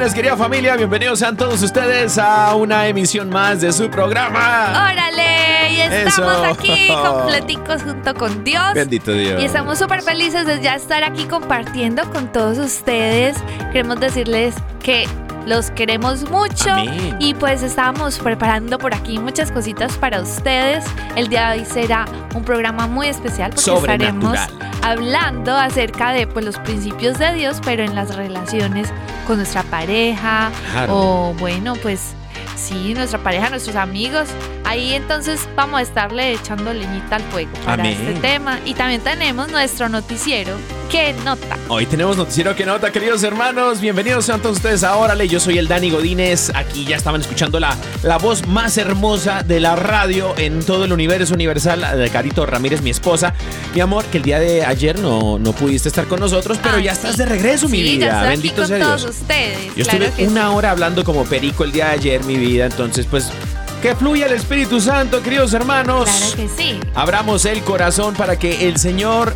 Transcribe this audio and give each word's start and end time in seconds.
Querida 0.00 0.34
familia. 0.34 0.76
Bienvenidos 0.76 1.18
sean 1.18 1.36
todos 1.36 1.62
ustedes 1.62 2.16
a 2.16 2.54
una 2.54 2.88
emisión 2.88 3.28
más 3.28 3.60
de 3.60 3.70
su 3.70 3.90
programa. 3.90 4.88
Órale, 4.90 5.72
y 5.72 5.80
estamos 5.82 6.32
Eso. 6.32 6.44
aquí 6.46 6.88
completicos 6.88 7.82
junto 7.82 8.14
con 8.14 8.42
Dios. 8.42 8.72
Bendito 8.74 9.12
Dios. 9.12 9.40
Y 9.40 9.44
estamos 9.44 9.78
súper 9.78 10.00
felices 10.00 10.46
de 10.46 10.58
ya 10.62 10.74
estar 10.74 11.04
aquí 11.04 11.26
compartiendo 11.26 12.10
con 12.10 12.32
todos 12.32 12.56
ustedes. 12.56 13.36
Queremos 13.72 14.00
decirles 14.00 14.54
que 14.82 15.06
los 15.44 15.70
queremos 15.70 16.28
mucho 16.30 16.72
Amén. 16.72 17.16
y 17.20 17.34
pues 17.34 17.62
estamos 17.62 18.18
preparando 18.18 18.78
por 18.78 18.94
aquí 18.94 19.18
muchas 19.18 19.52
cositas 19.52 19.92
para 19.98 20.22
ustedes. 20.22 20.82
El 21.14 21.28
día 21.28 21.50
de 21.50 21.58
hoy 21.60 21.66
será 21.66 22.06
un 22.34 22.42
programa 22.42 22.86
muy 22.86 23.08
especial 23.08 23.52
porque 23.54 23.70
estaremos. 23.78 24.38
Hablando 24.82 25.56
acerca 25.56 26.12
de 26.12 26.26
pues, 26.26 26.44
los 26.44 26.58
principios 26.58 27.18
de 27.18 27.32
Dios, 27.34 27.60
pero 27.64 27.82
en 27.82 27.94
las 27.94 28.14
relaciones 28.16 28.88
con 29.26 29.36
nuestra 29.36 29.62
pareja 29.64 30.50
Claro. 30.72 30.96
o 30.96 31.34
bueno, 31.34 31.74
pues 31.82 32.12
sí, 32.56 32.94
nuestra 32.94 33.18
pareja, 33.20 33.50
nuestros 33.50 33.76
amigos. 33.76 34.28
Ahí 34.70 34.94
entonces 34.94 35.48
vamos 35.56 35.80
a 35.80 35.82
estarle 35.82 36.32
echando 36.32 36.72
leñita 36.72 37.16
al 37.16 37.22
fuego 37.24 37.50
para 37.64 37.82
Amén. 37.82 37.98
este 38.06 38.20
tema. 38.20 38.60
Y 38.64 38.74
también 38.74 39.00
tenemos 39.00 39.50
nuestro 39.50 39.88
noticiero, 39.88 40.54
que 40.88 41.12
nota? 41.24 41.56
Hoy 41.66 41.86
tenemos 41.86 42.16
noticiero 42.16 42.54
que 42.54 42.64
nota, 42.64 42.92
queridos 42.92 43.24
hermanos. 43.24 43.80
Bienvenidos 43.80 44.26
sean 44.26 44.40
todos 44.40 44.58
ustedes 44.58 44.84
a 44.84 44.94
Órale. 44.96 45.26
Yo 45.26 45.40
soy 45.40 45.58
el 45.58 45.66
Dani 45.66 45.90
Godínez. 45.90 46.52
Aquí 46.54 46.84
ya 46.84 46.94
estaban 46.94 47.20
escuchando 47.20 47.58
la, 47.58 47.76
la 48.04 48.18
voz 48.18 48.46
más 48.46 48.78
hermosa 48.78 49.42
de 49.42 49.58
la 49.58 49.74
radio 49.74 50.34
en 50.38 50.62
todo 50.62 50.84
el 50.84 50.92
universo 50.92 51.34
universal 51.34 51.98
de 51.98 52.08
Carito 52.08 52.46
Ramírez, 52.46 52.80
mi 52.80 52.90
esposa. 52.90 53.34
Mi 53.74 53.80
amor, 53.80 54.04
que 54.04 54.18
el 54.18 54.22
día 54.22 54.38
de 54.38 54.64
ayer 54.64 55.00
no, 55.00 55.40
no 55.40 55.52
pudiste 55.52 55.88
estar 55.88 56.06
con 56.06 56.20
nosotros, 56.20 56.60
pero 56.62 56.76
Ay, 56.76 56.84
ya 56.84 56.92
estás 56.92 57.16
de 57.16 57.26
regreso, 57.26 57.68
mi 57.68 57.82
vida. 57.82 58.06
ya 58.06 58.12
estoy 58.18 58.28
Bendito 58.30 58.62
aquí 58.62 58.68
sea 58.68 58.76
Dios. 58.76 59.02
todos 59.02 59.16
ustedes. 59.16 59.58
Yo 59.74 59.82
claro 59.84 60.04
estuve 60.04 60.28
una 60.28 60.48
sí. 60.48 60.54
hora 60.54 60.70
hablando 60.70 61.02
como 61.02 61.24
perico 61.24 61.64
el 61.64 61.72
día 61.72 61.86
de 61.86 61.92
ayer, 61.94 62.22
mi 62.22 62.36
vida. 62.36 62.66
Entonces, 62.66 63.06
pues, 63.10 63.32
que 63.80 63.94
fluya 63.96 64.26
el 64.26 64.32
Espíritu 64.32 64.80
Santo, 64.80 65.22
queridos 65.22 65.52
hermanos. 65.54 66.08
Claro 66.08 66.36
que 66.36 66.48
sí. 66.48 66.80
Abramos 66.94 67.44
el 67.44 67.62
corazón 67.62 68.14
para 68.14 68.38
que 68.38 68.68
el 68.68 68.76
Señor 68.76 69.34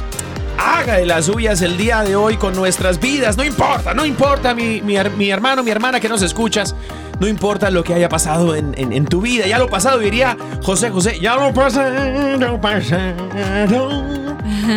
haga 0.59 0.94
de 0.94 1.06
las 1.06 1.27
suyas 1.27 1.62
el 1.62 1.77
día 1.77 2.03
de 2.03 2.15
hoy 2.16 2.37
con 2.37 2.55
nuestras 2.55 3.00
vidas. 3.00 3.37
No 3.37 3.44
importa, 3.44 3.94
no 3.94 4.05
importa, 4.05 4.55
mi, 4.55 4.82
mi 4.82 4.97
mi 5.16 5.31
hermano, 5.31 5.62
mi 5.62 5.71
hermana 5.71 6.00
que 6.00 6.09
nos 6.09 6.22
escuchas. 6.22 6.75
No 7.21 7.29
importa 7.29 7.71
lo 7.71 7.85
que 7.85 7.95
haya 7.95 8.09
pasado 8.09 8.55
en, 8.55 8.75
en- 8.77 9.05
tu 9.07 9.21
vida. 9.21 9.47
Ya 9.47 9.59
lo 9.59 9.69
pasado, 9.69 9.99
diría 9.99 10.37
José 10.63 10.91
José. 10.91 11.19
Ya 11.21 11.37
lo 11.37 11.53
pasado, 11.53 12.61
pasado. 12.61 13.15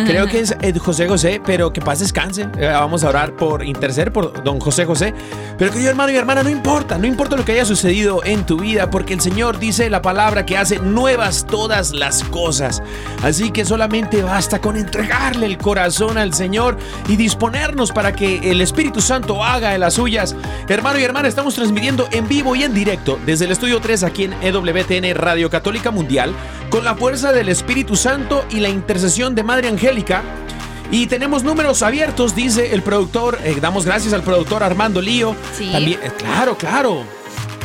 Creo 0.06 0.26
que 0.26 0.40
es 0.40 0.54
eh, 0.60 0.72
José 0.78 1.08
José, 1.08 1.40
pero 1.44 1.72
que 1.72 1.80
paz 1.80 1.98
descanse. 2.00 2.42
Eh, 2.58 2.66
vamos 2.66 3.04
a 3.04 3.08
orar 3.08 3.32
por 3.32 3.64
interceder 3.64 4.12
por 4.12 4.42
don 4.44 4.60
José 4.60 4.84
José. 4.84 5.14
Pero 5.56 5.70
querido 5.72 5.90
hermano 5.90 6.12
y 6.12 6.16
hermana, 6.16 6.42
no 6.42 6.50
importa, 6.50 6.98
no 6.98 7.06
importa 7.06 7.36
lo 7.36 7.44
que 7.44 7.52
haya 7.52 7.64
sucedido 7.64 8.20
en 8.24 8.44
tu 8.44 8.58
vida, 8.58 8.90
porque 8.90 9.14
el 9.14 9.20
Señor 9.20 9.58
dice 9.58 9.88
la 9.90 10.02
palabra 10.02 10.46
que 10.46 10.56
hace 10.56 10.78
nuevas 10.78 11.46
todas 11.46 11.92
las 11.92 12.22
cosas. 12.24 12.82
Así 13.22 13.50
que 13.50 13.64
solamente 13.64 14.22
basta 14.22 14.60
con 14.60 14.76
entregarle 14.76 15.46
el 15.46 15.58
corazón 15.58 16.16
al 16.18 16.32
Señor 16.34 16.76
y 17.08 17.16
disponernos 17.16 17.90
para 17.90 18.12
que 18.12 18.50
el 18.50 18.60
Espíritu 18.60 19.00
Santo 19.00 19.42
haga 19.42 19.70
de 19.70 19.78
las 19.78 19.94
suyas. 19.94 20.36
Hermano 20.68 20.98
y 20.98 21.02
hermana, 21.04 21.28
estamos 21.28 21.54
transmitiendo 21.54 22.08
en 22.12 22.27
vivo 22.28 22.54
y 22.54 22.62
en 22.62 22.74
directo 22.74 23.18
desde 23.24 23.46
el 23.46 23.52
estudio 23.52 23.80
3 23.80 24.02
aquí 24.04 24.24
en 24.24 24.34
EWTN 24.42 25.14
Radio 25.14 25.50
Católica 25.50 25.90
Mundial 25.90 26.32
con 26.70 26.84
la 26.84 26.94
fuerza 26.94 27.32
del 27.32 27.48
Espíritu 27.48 27.96
Santo 27.96 28.44
y 28.50 28.60
la 28.60 28.68
intercesión 28.68 29.34
de 29.34 29.42
Madre 29.42 29.68
Angélica. 29.68 30.22
Y 30.90 31.06
tenemos 31.06 31.42
números 31.42 31.82
abiertos, 31.82 32.34
dice 32.34 32.74
el 32.74 32.82
productor. 32.82 33.38
eh, 33.44 33.56
damos 33.60 33.84
gracias 33.84 34.14
al 34.14 34.22
productor 34.22 34.62
Armando 34.62 35.00
Lío. 35.00 35.34
Sí. 35.56 35.70
También, 35.72 36.00
eh, 36.02 36.10
claro, 36.16 36.56
claro. 36.56 37.04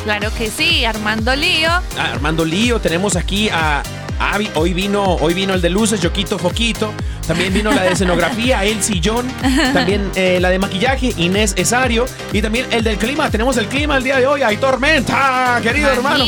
Claro 0.04 0.30
que 0.36 0.50
sí, 0.50 0.84
Armando 0.84 1.34
Lío. 1.34 1.70
Ah, 1.70 2.10
Armando 2.12 2.44
Lío, 2.44 2.80
tenemos 2.80 3.16
aquí 3.16 3.48
a 3.48 3.82
hoy 4.54 4.72
vino, 4.72 5.02
hoy 5.16 5.34
vino 5.34 5.54
el 5.54 5.60
de 5.60 5.70
luces, 5.70 6.00
Yoquito 6.00 6.38
Foquito, 6.38 6.92
también 7.26 7.52
vino 7.52 7.72
la 7.72 7.82
de 7.82 7.92
escenografía, 7.92 8.64
El 8.64 8.82
Sillón, 8.82 9.26
también 9.72 10.10
eh, 10.14 10.38
la 10.40 10.50
de 10.50 10.58
maquillaje, 10.58 11.12
Inés 11.16 11.54
Esario, 11.56 12.06
y 12.32 12.42
también 12.42 12.66
el 12.70 12.84
del 12.84 12.96
clima, 12.96 13.30
tenemos 13.30 13.56
el 13.56 13.66
clima 13.66 13.96
el 13.96 14.04
día 14.04 14.18
de 14.18 14.26
hoy, 14.26 14.42
hay 14.42 14.56
tormenta, 14.56 15.60
querido 15.62 15.90
hermano. 15.90 16.24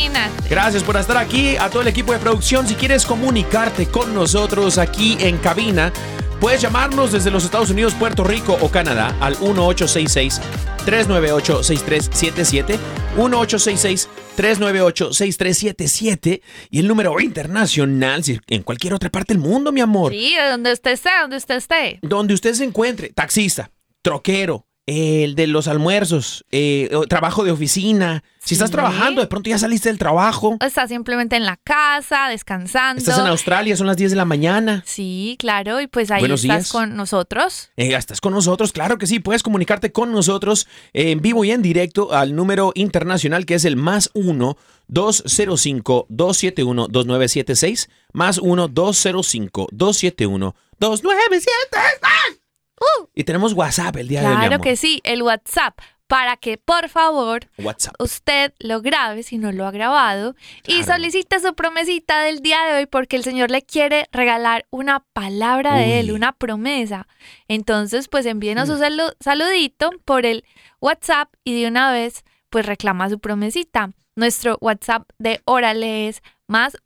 Gracias 0.48 0.82
por 0.82 0.96
estar 0.96 1.16
aquí, 1.16 1.56
a 1.56 1.68
todo 1.68 1.82
el 1.82 1.88
equipo 1.88 2.12
de 2.12 2.18
producción, 2.18 2.66
si 2.66 2.74
quieres 2.74 3.04
comunicarte 3.04 3.86
con 3.86 4.14
nosotros 4.14 4.78
aquí 4.78 5.16
en 5.20 5.38
cabina, 5.38 5.92
puedes 6.40 6.60
llamarnos 6.60 7.12
desde 7.12 7.30
los 7.30 7.44
Estados 7.44 7.70
Unidos, 7.70 7.94
Puerto 7.94 8.24
Rico 8.24 8.56
o 8.60 8.70
Canadá 8.70 9.14
al 9.20 9.32
1866 9.40 10.40
398 10.86 11.62
6377 11.62 12.78
1866 13.16 14.08
398-6377 14.36 16.42
y 16.70 16.80
el 16.80 16.86
número 16.86 17.18
internacional 17.20 18.22
si 18.22 18.38
en 18.48 18.62
cualquier 18.62 18.92
otra 18.94 19.10
parte 19.10 19.34
del 19.34 19.42
mundo, 19.42 19.72
mi 19.72 19.80
amor. 19.80 20.12
Sí, 20.12 20.34
de 20.34 20.50
donde 20.50 20.72
usted 20.72 20.92
esté, 20.92 21.10
donde 21.20 21.38
usted 21.38 21.56
esté. 21.56 21.98
Donde 22.02 22.34
usted 22.34 22.52
se 22.52 22.64
encuentre, 22.64 23.08
taxista, 23.10 23.70
troquero, 24.02 24.65
el 24.86 25.34
de 25.34 25.48
los 25.48 25.66
almuerzos, 25.66 26.46
eh, 26.52 26.88
trabajo 27.08 27.44
de 27.44 27.50
oficina. 27.50 28.22
Si 28.38 28.54
estás 28.54 28.70
trabajando, 28.70 29.20
de 29.20 29.26
pronto 29.26 29.50
ya 29.50 29.58
saliste 29.58 29.88
del 29.88 29.98
trabajo. 29.98 30.56
O 30.60 30.64
está 30.64 30.86
simplemente 30.86 31.34
en 31.34 31.44
la 31.44 31.56
casa, 31.56 32.28
descansando. 32.28 33.00
Estás 33.00 33.18
en 33.18 33.26
Australia, 33.26 33.76
son 33.76 33.88
las 33.88 33.96
10 33.96 34.10
de 34.12 34.16
la 34.16 34.24
mañana. 34.24 34.84
Sí, 34.86 35.36
claro, 35.40 35.80
y 35.80 35.88
pues 35.88 36.12
ahí 36.12 36.20
Buenos 36.20 36.44
estás 36.44 36.58
días. 36.58 36.72
con 36.72 36.94
nosotros. 36.94 37.70
Eh, 37.76 37.92
estás 37.96 38.20
con 38.20 38.32
nosotros, 38.32 38.72
claro 38.72 38.98
que 38.98 39.08
sí, 39.08 39.18
puedes 39.18 39.42
comunicarte 39.42 39.90
con 39.90 40.12
nosotros 40.12 40.68
en 40.92 41.20
vivo 41.20 41.44
y 41.44 41.50
en 41.50 41.62
directo 41.62 42.14
al 42.14 42.36
número 42.36 42.70
internacional 42.76 43.46
que 43.46 43.54
es 43.54 43.64
el 43.64 43.74
más 43.74 44.10
1 44.14 44.56
205 44.86 46.06
271 46.08 46.86
2976 46.88 47.88
más 48.12 48.38
1 48.38 48.68
205 48.68 49.68
271 49.72 50.54
2976 50.78 52.45
Uh, 52.80 53.06
y 53.14 53.24
tenemos 53.24 53.52
WhatsApp 53.54 53.96
el 53.96 54.08
día 54.08 54.20
de 54.20 54.26
hoy, 54.28 54.36
claro 54.36 54.60
que 54.60 54.76
sí, 54.76 55.00
el 55.04 55.22
WhatsApp. 55.22 55.78
Para 56.08 56.36
que 56.36 56.56
por 56.56 56.88
favor 56.88 57.48
WhatsApp. 57.58 57.94
usted 57.98 58.52
lo 58.60 58.80
grabe 58.80 59.24
si 59.24 59.38
no 59.38 59.50
lo 59.50 59.66
ha 59.66 59.72
grabado 59.72 60.36
y 60.64 60.84
solicite 60.84 61.40
su 61.40 61.52
promesita 61.56 62.20
del 62.22 62.42
día 62.42 62.62
de 62.62 62.74
hoy 62.78 62.86
porque 62.86 63.16
el 63.16 63.24
Señor 63.24 63.50
le 63.50 63.62
quiere 63.62 64.06
regalar 64.12 64.66
una 64.70 65.00
palabra 65.12 65.74
de 65.74 65.98
Él, 65.98 66.12
una 66.12 66.30
promesa. 66.30 67.08
Entonces, 67.48 68.06
pues 68.06 68.24
envíenos 68.26 68.68
Mm. 68.68 68.72
su 68.72 68.78
salu- 68.78 69.16
saludito 69.18 69.90
por 70.04 70.26
el 70.26 70.44
WhatsApp 70.80 71.28
y 71.42 71.60
de 71.60 71.66
una 71.66 71.90
vez, 71.90 72.22
pues 72.50 72.66
reclama 72.66 73.10
su 73.10 73.18
promesita. 73.18 73.90
Nuestro 74.14 74.58
WhatsApp 74.60 75.08
de 75.18 75.40
Órale 75.44 76.06
es 76.06 76.22
más 76.46 76.76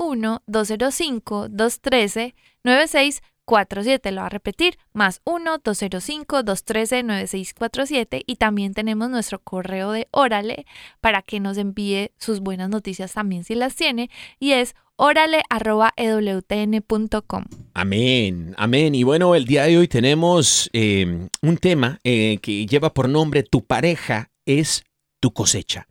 1-205-213-9647. 3.50 4.10
Lo 4.12 4.20
voy 4.20 4.26
a 4.26 4.28
repetir, 4.28 4.78
más 4.92 5.22
1-205-213-9647. 5.24 8.22
Y 8.26 8.36
también 8.36 8.74
tenemos 8.74 9.08
nuestro 9.10 9.40
correo 9.40 9.90
de 9.92 10.06
Órale 10.10 10.66
para 11.00 11.22
que 11.22 11.40
nos 11.40 11.56
envíe 11.58 12.12
sus 12.18 12.40
buenas 12.40 12.68
noticias 12.70 13.12
también 13.12 13.44
si 13.44 13.54
las 13.54 13.76
tiene. 13.76 14.10
Y 14.38 14.52
es 14.52 14.74
órale.ewtn.com. 14.96 17.44
Amén, 17.74 18.54
amén. 18.58 18.94
Y 18.94 19.02
bueno, 19.02 19.34
el 19.34 19.46
día 19.46 19.64
de 19.64 19.78
hoy 19.78 19.88
tenemos 19.88 20.68
eh, 20.72 21.28
un 21.42 21.56
tema 21.56 21.98
eh, 22.04 22.38
que 22.42 22.66
lleva 22.66 22.92
por 22.92 23.08
nombre 23.08 23.42
Tu 23.42 23.64
pareja 23.64 24.30
es 24.44 24.84
tu 25.20 25.32
cosecha. 25.32 25.88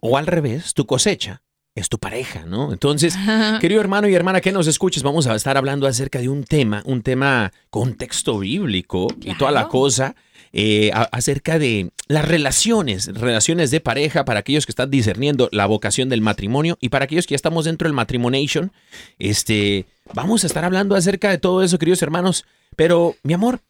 O 0.00 0.16
al 0.16 0.26
revés, 0.26 0.72
tu 0.74 0.86
cosecha 0.86 1.42
es 1.78 1.88
tu 1.88 1.98
pareja, 1.98 2.44
¿no? 2.46 2.72
Entonces, 2.72 3.14
querido 3.60 3.80
hermano 3.80 4.08
y 4.08 4.14
hermana 4.14 4.40
que 4.40 4.52
nos 4.52 4.66
escuches, 4.66 5.02
vamos 5.02 5.26
a 5.26 5.34
estar 5.34 5.56
hablando 5.56 5.86
acerca 5.86 6.18
de 6.18 6.28
un 6.28 6.44
tema, 6.44 6.82
un 6.84 7.02
tema 7.02 7.52
contexto 7.70 8.38
bíblico 8.38 9.08
y 9.22 9.34
toda 9.36 9.50
la 9.50 9.68
cosa, 9.68 10.14
eh, 10.52 10.90
a- 10.94 11.02
acerca 11.12 11.58
de 11.58 11.90
las 12.08 12.26
relaciones, 12.26 13.06
relaciones 13.14 13.70
de 13.70 13.80
pareja 13.80 14.24
para 14.24 14.40
aquellos 14.40 14.64
que 14.66 14.72
están 14.72 14.90
discerniendo 14.90 15.48
la 15.52 15.66
vocación 15.66 16.08
del 16.08 16.20
matrimonio 16.22 16.78
y 16.80 16.88
para 16.88 17.04
aquellos 17.04 17.26
que 17.26 17.32
ya 17.32 17.36
estamos 17.36 17.66
dentro 17.66 17.86
del 17.86 17.92
matrimonation, 17.94 18.72
este, 19.18 19.86
vamos 20.14 20.44
a 20.44 20.46
estar 20.46 20.64
hablando 20.64 20.94
acerca 20.96 21.30
de 21.30 21.38
todo 21.38 21.62
eso, 21.62 21.78
queridos 21.78 22.02
hermanos. 22.02 22.44
Pero, 22.76 23.16
mi 23.22 23.34
amor, 23.34 23.60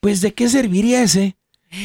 pues 0.00 0.20
¿de 0.20 0.32
qué 0.34 0.48
serviría 0.48 1.02
ese 1.02 1.36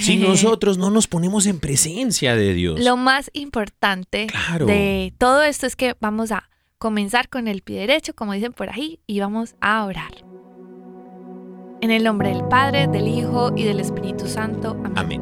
si 0.01 0.17
nosotros 0.17 0.77
no 0.77 0.89
nos 0.89 1.07
ponemos 1.07 1.45
en 1.45 1.59
presencia 1.59 2.35
de 2.35 2.53
Dios? 2.53 2.79
Lo 2.79 2.97
más 2.97 3.29
importante 3.33 4.27
Claro. 4.27 4.65
de 4.65 5.13
todo 5.17 5.43
esto 5.43 5.65
es 5.67 5.75
que 5.75 5.95
vamos 5.99 6.31
a 6.31 6.49
comenzar 6.77 7.29
con 7.29 7.47
el 7.47 7.61
pie 7.61 7.79
derecho, 7.81 8.13
como 8.15 8.33
dicen 8.33 8.53
por 8.53 8.69
ahí, 8.69 8.99
y 9.07 9.19
vamos 9.19 9.55
a 9.61 9.83
orar. 9.85 10.11
En 11.81 11.91
el 11.91 12.03
nombre 12.03 12.29
del 12.29 12.43
Padre, 12.45 12.87
del 12.87 13.07
Hijo 13.07 13.51
y 13.55 13.63
del 13.63 13.79
Espíritu 13.79 14.27
Santo. 14.27 14.77
Amén. 14.95 15.21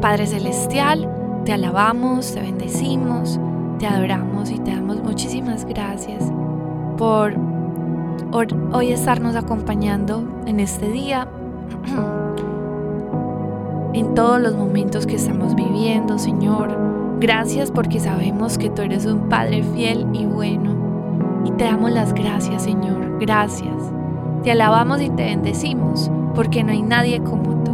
Padre 0.00 0.26
Celestial, 0.26 1.08
te 1.44 1.52
alabamos, 1.52 2.32
te 2.32 2.40
bendecimos, 2.40 3.38
te 3.78 3.86
adoramos 3.86 4.50
y 4.50 4.58
te 4.60 4.70
damos 4.70 5.02
muchísimas 5.02 5.64
gracias 5.64 6.24
por 6.96 7.34
hoy 8.72 8.92
estarnos 8.92 9.34
acompañando 9.34 10.42
en 10.46 10.60
este 10.60 10.90
día, 10.90 11.26
en 13.94 14.14
todos 14.14 14.40
los 14.40 14.54
momentos 14.54 15.06
que 15.06 15.16
estamos 15.16 15.54
viviendo, 15.54 16.18
Señor. 16.18 16.76
Gracias 17.20 17.70
porque 17.70 18.00
sabemos 18.00 18.58
que 18.58 18.70
tú 18.70 18.82
eres 18.82 19.06
un 19.06 19.28
Padre 19.28 19.62
fiel 19.62 20.06
y 20.12 20.26
bueno. 20.26 21.42
Y 21.44 21.50
te 21.52 21.64
damos 21.64 21.90
las 21.90 22.12
gracias, 22.12 22.62
Señor. 22.62 23.18
Gracias. 23.20 23.74
Te 24.42 24.52
alabamos 24.52 25.00
y 25.00 25.10
te 25.10 25.24
bendecimos 25.24 26.10
porque 26.34 26.62
no 26.62 26.70
hay 26.70 26.82
nadie 26.82 27.20
como 27.20 27.64
tú. 27.64 27.72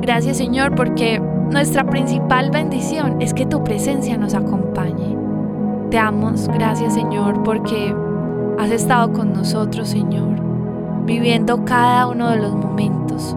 Gracias 0.00 0.36
Señor 0.36 0.74
porque 0.74 1.20
nuestra 1.20 1.84
principal 1.84 2.50
bendición 2.50 3.20
es 3.20 3.34
que 3.34 3.46
tu 3.46 3.62
presencia 3.64 4.16
nos 4.16 4.34
acompañe. 4.34 5.16
Te 5.90 5.96
damos 5.96 6.48
gracias 6.48 6.94
Señor 6.94 7.42
porque 7.42 7.94
has 8.58 8.70
estado 8.70 9.12
con 9.12 9.32
nosotros 9.32 9.88
Señor, 9.88 10.40
viviendo 11.04 11.64
cada 11.64 12.06
uno 12.06 12.30
de 12.30 12.36
los 12.36 12.54
momentos. 12.54 13.36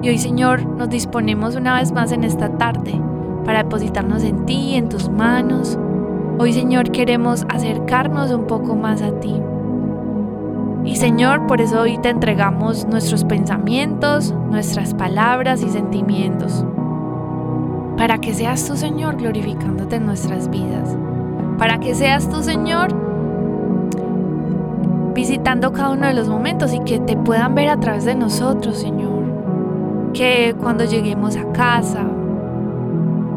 Y 0.00 0.08
hoy 0.08 0.18
Señor 0.18 0.64
nos 0.64 0.88
disponemos 0.88 1.56
una 1.56 1.74
vez 1.78 1.92
más 1.92 2.12
en 2.12 2.22
esta 2.22 2.50
tarde 2.50 3.00
para 3.44 3.64
depositarnos 3.64 4.22
en 4.22 4.46
ti, 4.46 4.74
en 4.76 4.88
tus 4.88 5.08
manos. 5.08 5.78
Hoy 6.38 6.52
Señor 6.52 6.92
queremos 6.92 7.44
acercarnos 7.48 8.30
un 8.30 8.46
poco 8.46 8.76
más 8.76 9.02
a 9.02 9.18
ti. 9.18 9.34
Y 10.84 10.96
Señor, 10.96 11.46
por 11.46 11.60
eso 11.60 11.80
hoy 11.80 11.98
te 11.98 12.10
entregamos 12.10 12.86
nuestros 12.86 13.24
pensamientos, 13.24 14.32
nuestras 14.50 14.94
palabras 14.94 15.62
y 15.62 15.68
sentimientos. 15.68 16.64
Para 17.96 18.18
que 18.18 18.32
seas 18.32 18.64
tú, 18.66 18.76
Señor, 18.76 19.16
glorificándote 19.16 19.96
en 19.96 20.06
nuestras 20.06 20.48
vidas. 20.48 20.96
Para 21.58 21.78
que 21.80 21.96
seas 21.96 22.30
tú, 22.30 22.44
Señor, 22.44 22.94
visitando 25.14 25.72
cada 25.72 25.90
uno 25.90 26.06
de 26.06 26.14
los 26.14 26.28
momentos 26.28 26.72
y 26.72 26.78
que 26.80 27.00
te 27.00 27.16
puedan 27.16 27.56
ver 27.56 27.70
a 27.70 27.80
través 27.80 28.04
de 28.04 28.14
nosotros, 28.14 28.78
Señor. 28.78 29.17
Que 30.18 30.52
cuando 30.60 30.84
lleguemos 30.84 31.36
a 31.36 31.44
casa, 31.52 32.02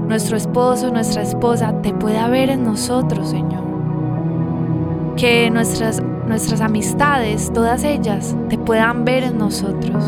nuestro 0.07 0.35
esposo, 0.35 0.89
nuestra 0.89 1.21
esposa, 1.21 1.79
te 1.83 1.93
pueda 1.93 2.27
ver 2.27 2.49
en 2.49 2.63
nosotros, 2.63 3.29
Señor. 3.29 3.61
Que 5.15 5.51
nuestras 5.51 6.01
nuestras 6.27 6.61
amistades, 6.61 7.51
todas 7.53 7.83
ellas, 7.83 8.35
te 8.49 8.57
puedan 8.57 9.05
ver 9.05 9.23
en 9.23 9.37
nosotros. 9.37 10.03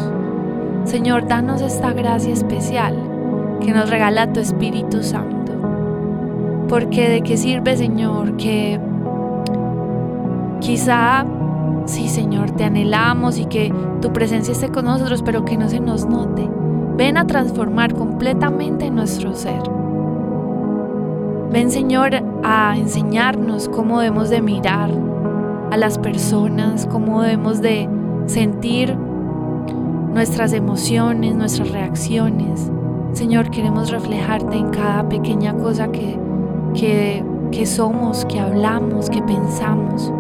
Señor, 0.86 1.28
danos 1.28 1.62
esta 1.62 1.94
gracia 1.94 2.34
especial 2.34 2.98
que 3.62 3.72
nos 3.72 3.88
regala 3.88 4.34
tu 4.34 4.40
Espíritu 4.40 5.04
Santo. 5.04 5.52
Porque 6.70 7.08
de 7.08 7.22
qué 7.22 7.38
sirve, 7.38 7.78
Señor, 7.78 8.36
que 8.38 8.80
quizá, 10.60 11.24
sí, 11.86 12.10
Señor, 12.10 12.50
te 12.50 12.64
anhelamos 12.64 13.38
y 13.38 13.46
que 13.46 13.72
tu 14.02 14.12
presencia 14.12 14.54
esté 14.54 14.70
con 14.70 14.86
nosotros, 14.86 15.22
pero 15.22 15.46
que 15.46 15.56
no 15.56 15.70
se 15.70 15.80
nos 15.80 16.08
note. 16.08 16.50
Ven 16.98 17.18
a 17.18 17.26
transformar 17.26 17.94
completamente 17.96 18.92
nuestro 18.92 19.34
ser. 19.34 19.62
Ven, 21.52 21.72
Señor, 21.72 22.12
a 22.44 22.76
enseñarnos 22.78 23.70
cómo 23.70 24.00
debemos 24.00 24.30
de 24.30 24.42
mirar 24.42 24.90
a 25.72 25.78
las 25.78 25.98
personas, 25.98 26.88
cómo 26.88 27.22
debemos 27.22 27.62
de 27.62 27.90
sentir 28.28 28.96
nuestras 30.14 30.54
emociones, 30.54 31.36
nuestras 31.36 31.72
reacciones. 31.72 32.72
Señor, 33.14 33.50
queremos 33.50 33.90
reflejarte 33.90 34.56
en 34.56 34.70
cada 34.70 35.08
pequeña 35.10 35.54
cosa 35.56 35.92
que, 35.92 36.20
que, 36.74 37.24
que 37.52 37.66
somos, 37.66 38.26
que 38.26 38.40
hablamos, 38.40 39.10
que 39.10 39.22
pensamos. 39.22 40.12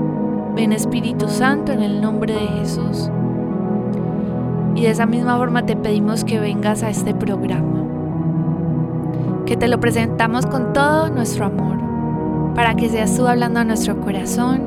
Ven 0.55 0.71
Espíritu 0.71 1.27
Santo 1.29 1.71
en 1.71 1.81
el 1.81 2.01
nombre 2.01 2.33
de 2.33 2.47
Jesús. 2.59 3.09
Y 4.75 4.81
de 4.81 4.89
esa 4.89 5.05
misma 5.05 5.37
forma 5.37 5.65
te 5.65 5.75
pedimos 5.75 6.23
que 6.23 6.39
vengas 6.39 6.83
a 6.83 6.89
este 6.89 7.13
programa, 7.13 7.85
que 9.45 9.55
te 9.55 9.67
lo 9.67 9.79
presentamos 9.79 10.45
con 10.45 10.73
todo 10.73 11.09
nuestro 11.09 11.45
amor, 11.45 11.77
para 12.55 12.75
que 12.75 12.89
seas 12.89 13.15
tú 13.15 13.27
hablando 13.27 13.59
a 13.59 13.63
nuestro 13.63 13.99
corazón 14.01 14.61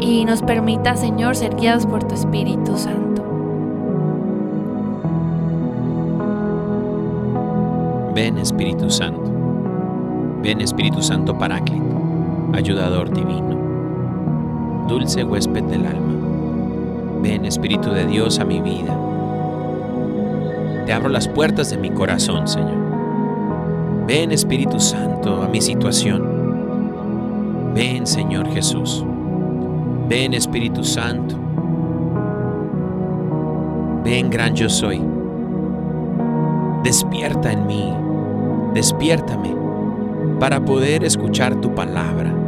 y 0.00 0.24
nos 0.24 0.42
permita, 0.42 0.96
Señor, 0.96 1.36
ser 1.36 1.54
guiados 1.56 1.86
por 1.86 2.04
tu 2.04 2.14
Espíritu 2.14 2.76
Santo. 2.76 3.22
Ven 8.14 8.38
Espíritu 8.38 8.88
Santo. 8.90 9.30
Ven 10.42 10.60
Espíritu 10.60 11.02
Santo 11.02 11.36
Paráclito, 11.36 11.82
ayudador 12.52 13.12
divino, 13.12 13.56
dulce 14.88 15.24
huésped 15.24 15.64
del 15.64 15.86
alma. 15.86 16.15
Ven 17.26 17.44
Espíritu 17.44 17.90
de 17.90 18.06
Dios 18.06 18.38
a 18.38 18.44
mi 18.44 18.60
vida. 18.60 18.96
Te 20.86 20.92
abro 20.92 21.08
las 21.08 21.26
puertas 21.26 21.70
de 21.70 21.76
mi 21.76 21.90
corazón, 21.90 22.46
Señor. 22.46 24.06
Ven 24.06 24.30
Espíritu 24.30 24.78
Santo 24.78 25.42
a 25.42 25.48
mi 25.48 25.60
situación. 25.60 27.72
Ven 27.74 28.06
Señor 28.06 28.48
Jesús. 28.52 29.04
Ven 30.08 30.34
Espíritu 30.34 30.84
Santo. 30.84 31.34
Ven 34.04 34.30
gran 34.30 34.54
yo 34.54 34.68
soy. 34.68 35.02
Despierta 36.84 37.50
en 37.50 37.66
mí. 37.66 37.92
Despiértame 38.72 39.52
para 40.38 40.64
poder 40.64 41.02
escuchar 41.02 41.60
tu 41.60 41.74
palabra. 41.74 42.45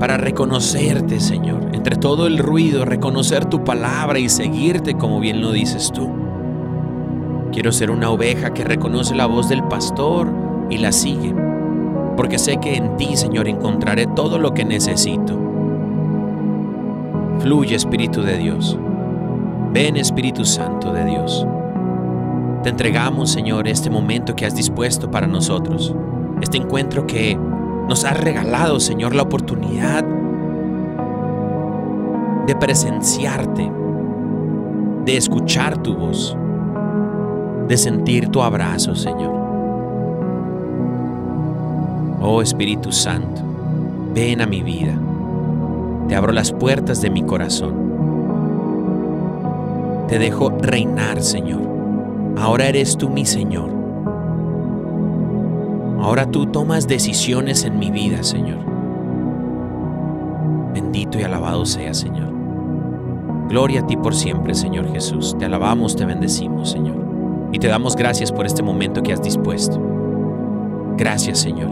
Para 0.00 0.16
reconocerte, 0.16 1.18
Señor. 1.18 1.70
Entre 1.72 1.96
todo 1.96 2.26
el 2.26 2.38
ruido, 2.38 2.84
reconocer 2.84 3.46
tu 3.46 3.64
palabra 3.64 4.18
y 4.18 4.28
seguirte 4.28 4.94
como 4.94 5.18
bien 5.18 5.40
lo 5.40 5.50
dices 5.50 5.90
tú. 5.92 6.08
Quiero 7.52 7.72
ser 7.72 7.90
una 7.90 8.10
oveja 8.10 8.54
que 8.54 8.62
reconoce 8.62 9.14
la 9.14 9.26
voz 9.26 9.48
del 9.48 9.64
pastor 9.64 10.30
y 10.70 10.78
la 10.78 10.92
sigue. 10.92 11.34
Porque 12.16 12.38
sé 12.38 12.58
que 12.58 12.76
en 12.76 12.96
ti, 12.96 13.16
Señor, 13.16 13.48
encontraré 13.48 14.06
todo 14.06 14.38
lo 14.38 14.54
que 14.54 14.64
necesito. 14.64 15.38
Fluye 17.40 17.74
Espíritu 17.74 18.22
de 18.22 18.38
Dios. 18.38 18.78
Ven 19.72 19.96
Espíritu 19.96 20.44
Santo 20.44 20.92
de 20.92 21.04
Dios. 21.04 21.46
Te 22.62 22.70
entregamos, 22.70 23.30
Señor, 23.30 23.66
este 23.68 23.90
momento 23.90 24.36
que 24.36 24.46
has 24.46 24.54
dispuesto 24.54 25.10
para 25.10 25.26
nosotros. 25.26 25.94
Este 26.40 26.56
encuentro 26.58 27.06
que 27.06 27.38
nos 27.88 28.04
has 28.04 28.20
regalado, 28.20 28.78
Señor, 28.80 29.14
la 29.14 29.22
oportunidad 29.22 30.04
de 32.46 32.54
presenciarte, 32.54 33.70
de 35.06 35.16
escuchar 35.16 35.78
tu 35.78 35.94
voz, 35.96 36.36
de 37.66 37.76
sentir 37.76 38.28
tu 38.28 38.42
abrazo, 38.42 38.94
Señor. 38.94 39.32
Oh 42.20 42.42
Espíritu 42.42 42.92
Santo, 42.92 43.40
ven 44.14 44.42
a 44.42 44.46
mi 44.46 44.62
vida. 44.62 44.94
Te 46.08 46.14
abro 46.14 46.32
las 46.32 46.52
puertas 46.52 47.00
de 47.00 47.10
mi 47.10 47.22
corazón. 47.22 47.88
Te 50.08 50.18
dejo 50.18 50.50
reinar, 50.50 51.22
Señor. 51.22 51.62
Ahora 52.36 52.66
eres 52.66 52.96
tú 52.96 53.08
mi 53.08 53.24
Señor. 53.24 53.77
Ahora 56.00 56.30
tú 56.30 56.46
tomas 56.46 56.86
decisiones 56.86 57.64
en 57.64 57.78
mi 57.78 57.90
vida, 57.90 58.22
Señor. 58.22 58.58
Bendito 60.72 61.18
y 61.18 61.22
alabado 61.22 61.66
sea, 61.66 61.92
Señor. 61.92 62.32
Gloria 63.48 63.80
a 63.80 63.86
ti 63.86 63.96
por 63.96 64.14
siempre, 64.14 64.54
Señor 64.54 64.92
Jesús. 64.92 65.36
Te 65.38 65.46
alabamos, 65.46 65.96
te 65.96 66.04
bendecimos, 66.04 66.70
Señor. 66.70 66.96
Y 67.52 67.58
te 67.58 67.66
damos 67.66 67.96
gracias 67.96 68.30
por 68.30 68.46
este 68.46 68.62
momento 68.62 69.02
que 69.02 69.12
has 69.12 69.22
dispuesto. 69.22 69.80
Gracias, 70.96 71.38
Señor. 71.38 71.70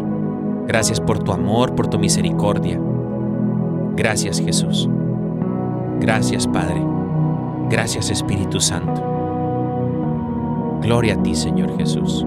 Gracias 0.66 1.00
por 1.00 1.18
tu 1.18 1.33
amor, 1.33 1.75
por 1.75 1.87
tu 1.87 1.99
misericordia. 1.99 2.80
Gracias, 3.95 4.40
Jesús. 4.40 4.88
Gracias, 6.00 6.47
Padre. 6.47 6.83
Gracias, 7.71 8.11
Espíritu 8.11 8.61
Santo. 8.61 9.02
Gloria 10.83 11.14
a 11.14 11.23
ti, 11.23 11.35
Señor 11.35 11.76
Jesús. 11.76 12.26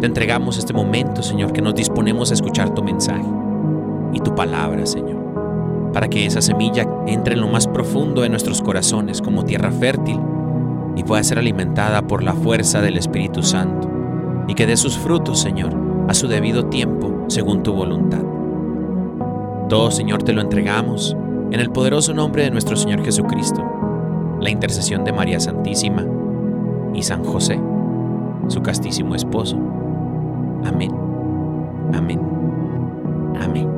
Te 0.00 0.06
entregamos 0.06 0.58
este 0.58 0.74
momento, 0.74 1.22
Señor, 1.22 1.52
que 1.52 1.62
nos 1.62 1.74
disponemos 1.74 2.30
a 2.30 2.34
escuchar 2.34 2.74
tu 2.74 2.82
mensaje 2.82 3.24
y 4.12 4.20
tu 4.20 4.34
palabra, 4.34 4.84
Señor, 4.84 5.90
para 5.92 6.08
que 6.08 6.26
esa 6.26 6.42
semilla 6.42 6.86
entre 7.06 7.34
en 7.34 7.40
lo 7.40 7.48
más 7.48 7.66
profundo 7.66 8.20
de 8.20 8.28
nuestros 8.28 8.60
corazones 8.60 9.22
como 9.22 9.44
tierra 9.44 9.70
fértil 9.70 10.20
y 10.96 11.02
pueda 11.02 11.22
ser 11.24 11.38
alimentada 11.38 12.02
por 12.02 12.22
la 12.22 12.34
fuerza 12.34 12.82
del 12.82 12.98
Espíritu 12.98 13.42
Santo 13.42 13.90
y 14.46 14.54
que 14.54 14.66
dé 14.66 14.76
sus 14.76 14.98
frutos, 14.98 15.40
Señor, 15.40 15.74
a 16.08 16.14
su 16.14 16.28
debido 16.28 16.66
tiempo, 16.66 17.24
según 17.28 17.62
tu 17.62 17.72
voluntad. 17.72 18.22
Todo, 19.68 19.90
Señor, 19.90 20.22
te 20.22 20.34
lo 20.34 20.42
entregamos 20.42 21.16
en 21.50 21.58
el 21.58 21.70
poderoso 21.70 22.12
nombre 22.12 22.42
de 22.42 22.50
nuestro 22.50 22.76
Señor 22.76 23.02
Jesucristo, 23.02 23.64
la 24.40 24.50
intercesión 24.50 25.04
de 25.04 25.12
María 25.12 25.40
Santísima 25.40 26.04
y 26.92 27.02
San 27.02 27.24
José, 27.24 27.58
su 28.48 28.62
castísimo 28.62 29.14
esposo. 29.14 29.58
Amén. 30.66 30.90
Amén. 31.94 32.20
Amén. 33.38 33.68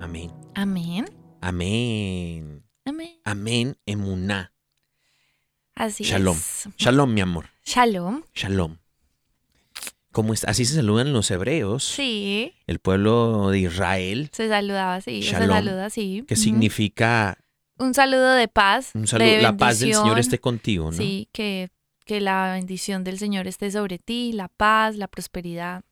Amén. 0.00 0.32
Amén. 0.54 1.06
Amén. 1.40 2.64
Amén. 2.84 3.20
Amén. 3.24 3.76
Emuná. 3.86 4.52
Así 5.74 6.02
Shalom. 6.02 6.36
es. 6.36 6.68
Shalom, 6.76 7.14
mi 7.14 7.20
amor. 7.20 7.46
Shalom. 7.64 8.22
Shalom. 8.34 8.78
¿Cómo 10.18 10.34
está? 10.34 10.50
Así 10.50 10.64
se 10.64 10.74
saludan 10.74 11.12
los 11.12 11.30
hebreos. 11.30 11.84
Sí, 11.84 12.52
El 12.66 12.80
pueblo 12.80 13.50
de 13.50 13.60
Israel. 13.60 14.30
se 14.32 14.48
saludaba 14.48 14.96
así, 14.96 15.22
se 15.22 15.30
saluda 15.30 15.86
así. 15.86 16.24
Que 16.26 16.34
significa 16.34 17.38
Un 17.78 17.94
saludo 17.94 18.32
de 18.32 18.48
paz. 18.48 18.90
un 18.94 19.06
saludo, 19.06 19.28
de 19.28 19.42
la 19.42 19.56
paz 19.56 19.78
del 19.78 19.94
Señor 19.94 20.18
esté 20.18 20.40
contigo, 20.40 20.86
¿no? 20.90 20.96
Sí, 20.96 21.28
que, 21.30 21.68
que 22.04 22.20
la 22.20 22.50
bendición 22.54 23.04
del 23.04 23.20
Señor 23.20 23.46
esté 23.46 23.70
sobre 23.70 24.00
ti, 24.00 24.32
la 24.32 24.48
paz, 24.48 24.96
la 24.96 25.06
prosperidad. 25.06 25.84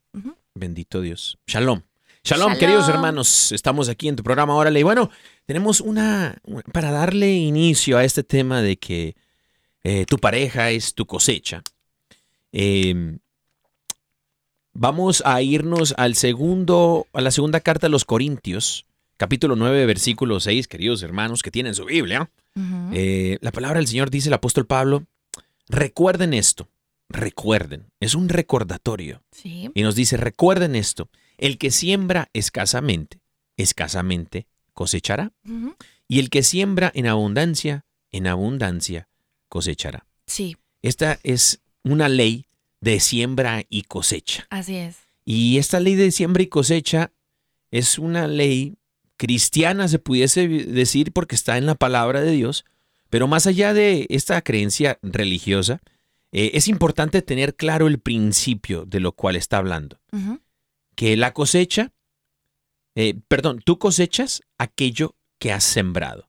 Bendito 0.57 1.01
Dios. 1.03 1.39
Shalom. 1.47 1.83
Shalom, 2.25 2.47
Shalom. 2.49 2.59
queridos 2.59 2.89
hermanos. 2.89 3.53
Estamos 3.53 3.89
aquí 3.89 4.09
en 4.09 4.17
tu 4.17 4.25
programa 4.25 4.57
Órale. 4.57 4.81
Y 4.81 4.83
bueno, 4.83 5.09
tenemos 5.45 5.81
una. 5.81 6.35
Para 6.73 6.91
darle 6.91 7.33
inicio 7.33 7.97
a 7.97 8.03
este 8.03 8.25
tema 8.25 8.61
de 8.61 8.77
que 8.77 9.15
eh, 9.85 10.05
tu 10.05 10.19
pareja 10.19 10.73
es 10.73 10.95
tu 10.95 11.07
cosecha. 11.07 11.63
eh, 12.51 13.19
vamos 14.79 15.23
a 15.25 15.41
irnos 15.43 15.95
al 15.97 16.15
segundo, 16.15 17.07
a 17.13 17.21
la 17.21 17.31
segunda 17.31 17.61
carta 17.61 17.87
a 17.87 17.91
los 17.91 18.05
Corintios, 18.05 18.87
capítulo 19.17 19.57
9, 19.57 19.87
versículo 19.87 20.41
6, 20.41 20.69
queridos 20.69 21.03
hermanos 21.03 21.43
que 21.43 21.51
tienen 21.51 21.75
su 21.75 21.85
Biblia. 21.87 22.31
Eh, 22.93 23.39
la 23.41 23.53
palabra 23.53 23.79
del 23.79 23.87
Señor 23.87 24.11
dice 24.11 24.29
el 24.29 24.35
apóstol 24.35 24.67
Pablo, 24.67 25.05
recuerden 25.69 26.33
esto, 26.35 26.69
recuerden, 27.09 27.87
es 28.01 28.15
un 28.15 28.29
recordatorio. 28.29 29.23
sí. 29.31 29.71
Y 29.75 29.83
nos 29.83 29.95
dice, 29.95 30.17
recuerden 30.17 30.75
esto, 30.75 31.09
el 31.39 31.59
que 31.59 31.71
siembra 31.71 32.29
escasamente, 32.33 33.21
escasamente 33.57 34.47
cosechará. 34.73 35.33
Y 36.09 36.21
el 36.21 36.31
que 36.31 36.43
siembra 36.43 36.93
en 36.95 37.07
abundancia, 37.07 37.85
en 38.13 38.27
abundancia 38.27 39.09
cosechará. 39.49 40.07
Sí, 40.27 40.57
Esta 40.83 41.19
es 41.23 41.61
una 41.83 42.09
ley 42.09 42.47
de 42.81 43.01
siembra 43.01 43.65
y 43.69 43.83
cosecha. 43.83 44.47
así 44.51 44.77
es. 44.77 44.97
Y 45.25 45.59
esta 45.59 45.81
ley 45.81 45.95
de 45.97 46.11
siembra 46.13 46.43
y 46.43 46.47
cosecha 46.47 47.13
es 47.71 47.99
una 47.99 48.29
ley 48.29 48.77
cristiana, 49.17 49.89
se 49.89 49.99
pudiese 49.99 50.47
decir, 50.47 51.13
porque 51.13 51.35
está 51.35 51.57
en 51.59 51.67
la 51.67 51.75
palabra 51.75 52.21
de 52.21 52.31
Dios, 52.33 52.65
pero 53.11 53.27
más 53.27 53.47
allá 53.47 53.73
de 53.75 54.07
esta 54.11 54.41
creencia 54.43 54.99
religiosa, 55.03 55.81
eh, 56.33 56.51
es 56.55 56.69
importante 56.69 57.23
tener 57.23 57.57
claro 57.57 57.87
el 57.87 57.99
principio 57.99 58.85
de 58.85 59.01
lo 59.01 59.13
cual 59.13 59.37
está 59.37 59.57
hablando. 59.59 59.99
Que 60.95 61.17
la 61.17 61.33
cosecha, 61.33 61.93
eh, 62.95 63.15
perdón, 63.29 63.61
tú 63.65 63.79
cosechas 63.79 64.43
aquello 64.59 65.17
que 65.39 65.53
has 65.53 65.65
sembrado. 65.65 66.29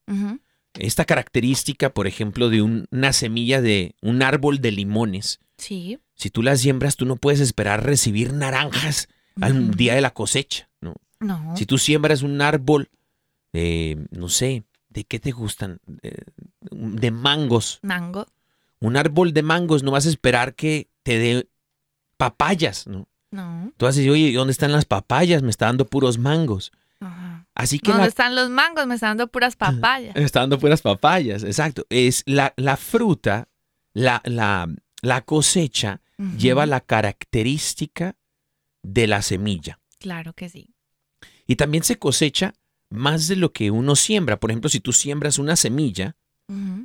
Esta 0.74 1.06
característica, 1.06 1.94
por 1.94 2.08
ejemplo, 2.08 2.50
de 2.50 2.62
un- 2.62 2.88
una 2.92 3.12
semilla 3.14 3.62
de 3.62 3.96
un 4.02 4.22
árbol 4.22 4.60
de 4.60 4.72
limones, 4.72 5.40
Sí. 5.58 5.98
Si 6.18 6.32
tú 6.32 6.42
las 6.42 6.60
siembras, 6.60 6.96
tú 6.96 7.06
no 7.06 7.16
puedes 7.16 7.40
esperar 7.40 7.86
recibir 7.86 8.34
naranjas 8.34 9.08
al 9.40 9.76
día 9.76 9.94
de 9.94 10.02
la 10.02 10.12
cosecha. 10.12 10.68
¿no? 10.82 10.96
No. 11.20 11.56
Si 11.56 11.68
tú 11.68 11.78
siembras 11.78 12.24
un 12.24 12.42
árbol, 12.42 12.90
eh, 13.54 14.04
no 14.10 14.28
sé, 14.28 14.64
¿de 14.90 15.04
qué 15.04 15.20
te 15.20 15.32
gustan? 15.32 15.80
Eh, 16.02 16.24
de 16.72 17.12
mangos. 17.12 17.80
Mango. 17.84 18.26
Un 18.80 18.98
árbol 18.98 19.32
de 19.32 19.44
mangos 19.44 19.84
no 19.84 19.92
vas 19.92 20.08
a 20.08 20.10
esperar 20.10 20.56
que 20.56 20.90
te 21.04 21.20
dé 21.20 21.48
papayas, 22.18 22.88
¿no? 22.88 23.08
No. 23.30 23.72
Tú 23.78 23.86
vas 23.86 23.96
a 23.96 24.00
decir, 24.00 24.12
oye, 24.12 24.34
¿dónde 24.34 24.52
están 24.52 24.72
las 24.72 24.86
papayas? 24.86 25.44
Me 25.44 25.52
está 25.52 25.68
dando 25.68 25.86
puros 25.86 26.18
mangos. 26.18 26.72
Ajá. 27.00 27.46
Así 27.54 27.78
que 27.78 27.92
¿Dónde 27.92 28.06
la, 28.06 28.10
están 28.10 28.36
los 28.36 28.50
mangos? 28.50 28.88
Me 28.88 28.96
están 28.96 29.18
dando 29.18 29.28
puras 29.28 29.56
papayas. 29.56 30.16
me 30.16 30.24
está 30.24 30.40
dando 30.40 30.58
puras 30.58 30.82
papayas, 30.82 31.44
exacto. 31.44 31.86
Es 31.90 32.24
la, 32.26 32.54
la 32.56 32.76
fruta, 32.76 33.50
la, 33.94 34.22
la, 34.26 34.68
la 35.02 35.22
cosecha 35.22 36.02
Lleva 36.38 36.66
la 36.66 36.82
característica 36.82 38.16
de 38.84 39.08
la 39.08 39.22
semilla. 39.22 39.80
Claro 40.00 40.34
que 40.34 40.50
sí. 40.50 40.74
Y 41.46 41.56
también 41.58 41.84
se 41.84 42.00
cosecha 42.00 42.54
más 42.90 43.28
de 43.28 43.36
lo 43.36 43.52
que 43.54 43.70
uno 43.72 43.96
siembra. 43.96 44.40
Por 44.40 44.50
ejemplo, 44.50 44.70
si 44.70 44.80
tú 44.80 44.94
siembras 44.94 45.38
una 45.40 45.56
semilla 45.56 46.16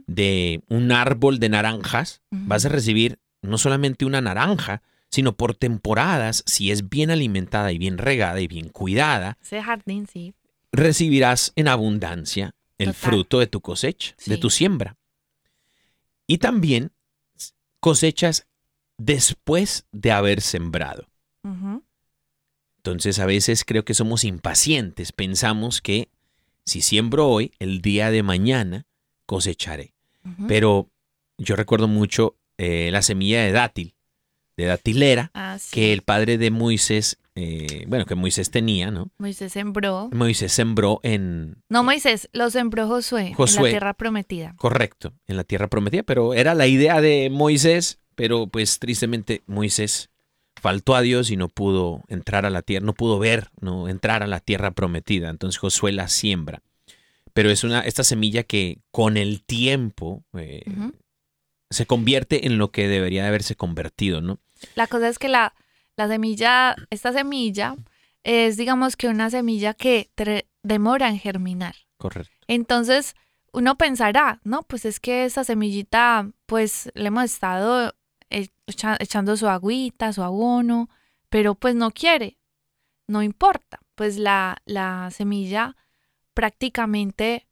de 0.07 0.63
un 0.69 0.91
árbol 0.93 1.39
de 1.39 1.49
naranjas, 1.49 2.21
vas 2.31 2.65
a 2.67 2.69
recibir 2.69 3.21
no 3.43 3.59
solamente 3.59 4.05
una 4.05 4.21
naranja, 4.21 4.83
sino 5.09 5.37
por 5.37 5.55
temporadas, 5.55 6.43
si 6.47 6.71
es 6.71 6.89
bien 6.89 7.11
alimentada 7.11 7.71
y 7.73 7.79
bien 7.79 7.99
regada 7.99 8.41
y 8.41 8.47
bien 8.49 8.69
cuidada, 8.71 9.39
Ese 9.43 9.63
jardín, 9.63 10.07
sí. 10.13 10.35
recibirás 10.73 11.53
en 11.57 11.69
abundancia 11.69 12.55
el 12.79 12.89
Total. 12.89 13.01
fruto 13.11 13.39
de 13.39 13.47
tu 13.47 13.61
cosecha, 13.61 14.15
de 14.27 14.37
tu 14.37 14.51
siembra. 14.51 14.97
Y 16.27 16.39
también 16.39 16.93
cosechas 17.81 18.47
después 19.05 19.87
de 19.93 20.13
haber 20.13 20.41
sembrado. 20.41 21.09
Entonces 22.79 23.19
a 23.19 23.27
veces 23.27 23.65
creo 23.65 23.85
que 23.85 23.95
somos 23.95 24.25
impacientes, 24.25 25.13
pensamos 25.13 25.81
que 25.81 26.09
si 26.65 26.81
siembro 26.83 27.29
hoy, 27.29 27.53
el 27.59 27.81
día 27.81 28.11
de 28.11 28.23
mañana 28.23 28.87
cosecharé. 29.27 29.95
Pero 30.49 30.89
yo 31.39 31.57
recuerdo 31.57 31.89
mucho 31.89 32.37
eh, 32.59 32.91
la 32.93 33.03
semilla 33.03 33.43
de 33.43 33.53
dátil, 33.53 33.95
de 34.57 34.67
datilera, 34.67 35.31
Ah, 35.35 35.57
sí. 35.59 35.71
que 35.73 35.93
el 35.93 36.03
padre 36.03 36.39
de 36.39 36.51
Moisés, 36.53 37.19
eh, 37.35 37.85
bueno, 37.89 38.05
que 38.07 38.15
Moisés 38.15 38.51
tenía, 38.51 38.91
¿no? 38.93 39.11
Moisés 39.19 39.53
sembró. 39.53 40.11
Moisés 40.13 40.53
sembró 40.53 41.01
en, 41.03 41.57
No, 41.69 41.83
Moisés, 41.83 42.29
lo 42.33 42.51
sembró 42.51 42.87
Josué, 42.87 43.29
en 43.29 43.35
Josué. 43.35 43.63
la 43.65 43.71
tierra 43.71 43.95
prometida. 43.95 44.55
correcto, 44.57 45.13
en 45.27 45.37
la 45.37 45.45
tierra 45.45 45.67
prometida, 45.69 46.03
pero 46.05 46.35
era 46.35 46.55
la 46.55 46.67
idea 46.69 47.01
de 47.01 47.31
Moisés, 47.31 47.99
pero 48.15 48.47
pues 48.47 48.79
tristemente 48.79 49.43
Moisés 49.47 50.11
faltó 50.61 50.95
a 50.95 51.01
Dios 51.01 51.31
y 51.31 51.37
no 51.37 51.49
pudo 51.49 52.03
entrar 52.09 52.47
a 52.47 52.51
la 52.51 52.63
tierra, 52.63 52.85
no 52.87 52.95
pudo 52.95 53.19
ver, 53.19 53.49
no 53.61 53.89
entrar 53.89 54.23
a 54.23 54.27
la 54.27 54.41
tierra 54.41 54.71
prometida. 54.71 55.29
Entonces 55.29 55.59
Josué 55.59 55.93
la 55.93 56.09
siembra. 56.09 56.63
Pero 57.33 57.51
es 57.51 57.65
una, 57.65 57.81
esta 57.81 58.05
semilla 58.05 58.43
que 58.43 58.79
con 58.91 59.17
el 59.17 59.43
tiempo 59.43 60.23
eh, 60.35 60.65
se 61.71 61.87
convierte 61.87 62.47
en 62.47 62.59
lo 62.59 62.71
que 62.71 62.89
debería 62.89 63.23
de 63.23 63.29
haberse 63.29 63.57
convertido, 63.57 64.21
¿no? 64.21 64.39
La 64.75 64.87
cosa 64.87 65.09
es 65.09 65.19
que 65.19 65.29
la, 65.29 65.55
la 65.97 66.09
semilla, 66.09 66.77
esta 66.91 67.13
semilla 67.13 67.77
es 68.23 68.57
digamos 68.57 68.97
que 68.97 69.09
una 69.09 69.31
semilla 69.31 69.75
que 69.75 70.11
demora 70.63 71.09
en 71.09 71.19
germinar. 71.19 71.75
Correcto. 71.97 72.31
Entonces, 72.47 73.15
uno 73.53 73.77
pensará, 73.77 74.41
no, 74.45 74.63
pues 74.63 74.85
es 74.85 75.01
que 75.01 75.25
esa 75.25 75.45
semillita, 75.45 76.31
pues 76.47 76.91
le 76.95 77.09
hemos 77.09 77.25
estado 77.25 77.95
echa- 78.33 78.97
echando 79.01 79.37
su 79.37 79.49
agüita, 79.49 80.13
su 80.13 80.23
abono, 80.23 80.89
pero 81.29 81.55
pues 81.55 81.75
no 81.75 81.91
quiere, 81.91 82.39
no 83.07 83.23
importa, 83.23 83.81
pues 83.95 84.19
la, 84.19 84.59
la 84.65 85.11
semilla 85.11 85.77
prácticamente 86.35 87.47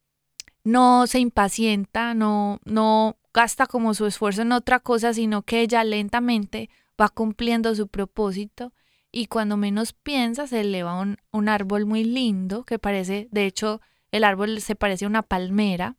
no 0.65 1.07
se 1.07 1.19
impacienta, 1.19 2.15
no, 2.15 2.61
no 2.65 3.17
gasta 3.33 3.67
como 3.67 3.95
su 3.95 4.07
esfuerzo 4.07 4.43
en 4.43 4.53
otra 4.53 4.81
cosa, 4.81 5.15
sino 5.15 5.43
que 5.43 5.61
ella 5.61 5.85
lentamente 5.85 6.71
va 7.01 7.09
cumpliendo 7.09 7.75
su 7.75 7.89
propósito 7.89 8.73
y 9.13 9.27
cuando 9.27 9.57
menos 9.57 9.93
piensa 9.93 10.47
se 10.47 10.61
eleva 10.61 11.01
un, 11.01 11.17
un 11.33 11.49
árbol 11.49 11.87
muy 11.87 12.05
lindo 12.05 12.65
que 12.65 12.79
parece, 12.79 13.29
de 13.31 13.47
hecho, 13.47 13.81
el 14.13 14.25
árbol 14.25 14.61
se 14.61 14.77
parece 14.77 15.05
a 15.05 15.09
una 15.09 15.23
palmera 15.23 15.97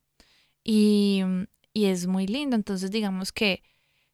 y, 0.64 1.22
y 1.74 1.86
es 1.86 2.08
muy 2.08 2.28
lindo. 2.28 2.56
Entonces, 2.56 2.92
digamos 2.92 3.32
que 3.32 3.64